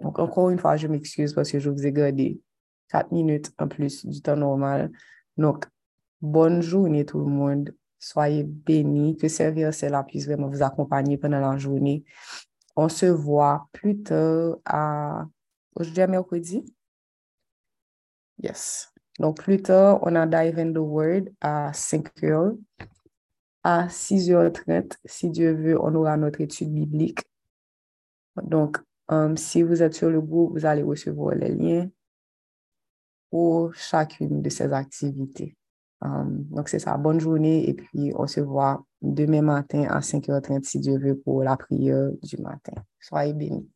Donc, 0.00 0.20
encore 0.20 0.50
une 0.50 0.58
fois, 0.58 0.76
je 0.76 0.86
m'excuse 0.86 1.32
parce 1.32 1.50
que 1.50 1.58
je 1.58 1.70
vous 1.70 1.84
ai 1.84 1.90
gardé 1.90 2.40
4 2.90 3.10
minutes 3.10 3.52
en 3.58 3.66
plus 3.66 4.06
du 4.06 4.22
temps 4.22 4.36
normal. 4.36 4.92
Donc, 5.36 5.64
bonne 6.20 6.60
journée 6.60 7.04
tout 7.04 7.18
le 7.18 7.26
monde. 7.26 7.74
Soyez 7.98 8.44
bénis. 8.44 9.16
Que 9.16 9.28
servir 9.28 9.72
cela 9.72 10.04
puisse 10.04 10.26
vraiment 10.26 10.48
vous 10.48 10.62
accompagner 10.62 11.16
pendant 11.16 11.40
la 11.40 11.56
journée. 11.56 12.04
On 12.76 12.88
se 12.88 13.06
voit 13.06 13.68
plus 13.72 14.02
tard 14.02 14.56
à 14.64 15.26
aujourd'hui 15.76 16.02
à 16.02 16.06
mercredi? 16.06 16.64
Yes. 18.42 18.92
Donc 19.18 19.42
plus 19.42 19.62
tard, 19.62 20.00
on 20.02 20.14
a 20.16 20.26
Dive 20.26 20.58
in 20.58 20.72
the 20.72 20.78
Word 20.78 21.30
à 21.40 21.72
5 21.72 22.24
heures. 22.24 22.54
À 23.62 23.86
6h30, 23.86 24.98
si 25.06 25.30
Dieu 25.30 25.54
veut, 25.54 25.80
on 25.80 25.94
aura 25.94 26.16
notre 26.18 26.42
étude 26.42 26.70
biblique. 26.70 27.20
Donc, 28.42 28.78
um, 29.08 29.38
si 29.38 29.62
vous 29.62 29.82
êtes 29.82 29.94
sur 29.94 30.10
le 30.10 30.20
groupe, 30.20 30.52
vous 30.52 30.66
allez 30.66 30.82
recevoir 30.82 31.34
les 31.34 31.48
liens 31.48 31.88
pour 33.30 33.74
chacune 33.74 34.42
de 34.42 34.50
ces 34.50 34.70
activités. 34.70 35.56
Um, 36.02 36.44
donc, 36.50 36.68
c'est 36.68 36.78
ça. 36.78 36.98
Bonne 36.98 37.20
journée 37.20 37.66
et 37.68 37.72
puis 37.72 38.12
on 38.16 38.26
se 38.26 38.40
voit 38.40 38.84
demain 39.12 39.42
matin 39.42 39.84
à 39.88 40.00
5h30, 40.00 40.64
si 40.64 40.80
Dieu 40.80 40.98
veut, 40.98 41.16
pour 41.16 41.42
la 41.42 41.56
prière 41.56 42.10
du 42.22 42.36
matin. 42.38 42.72
Soyez 43.00 43.34
bénis. 43.34 43.68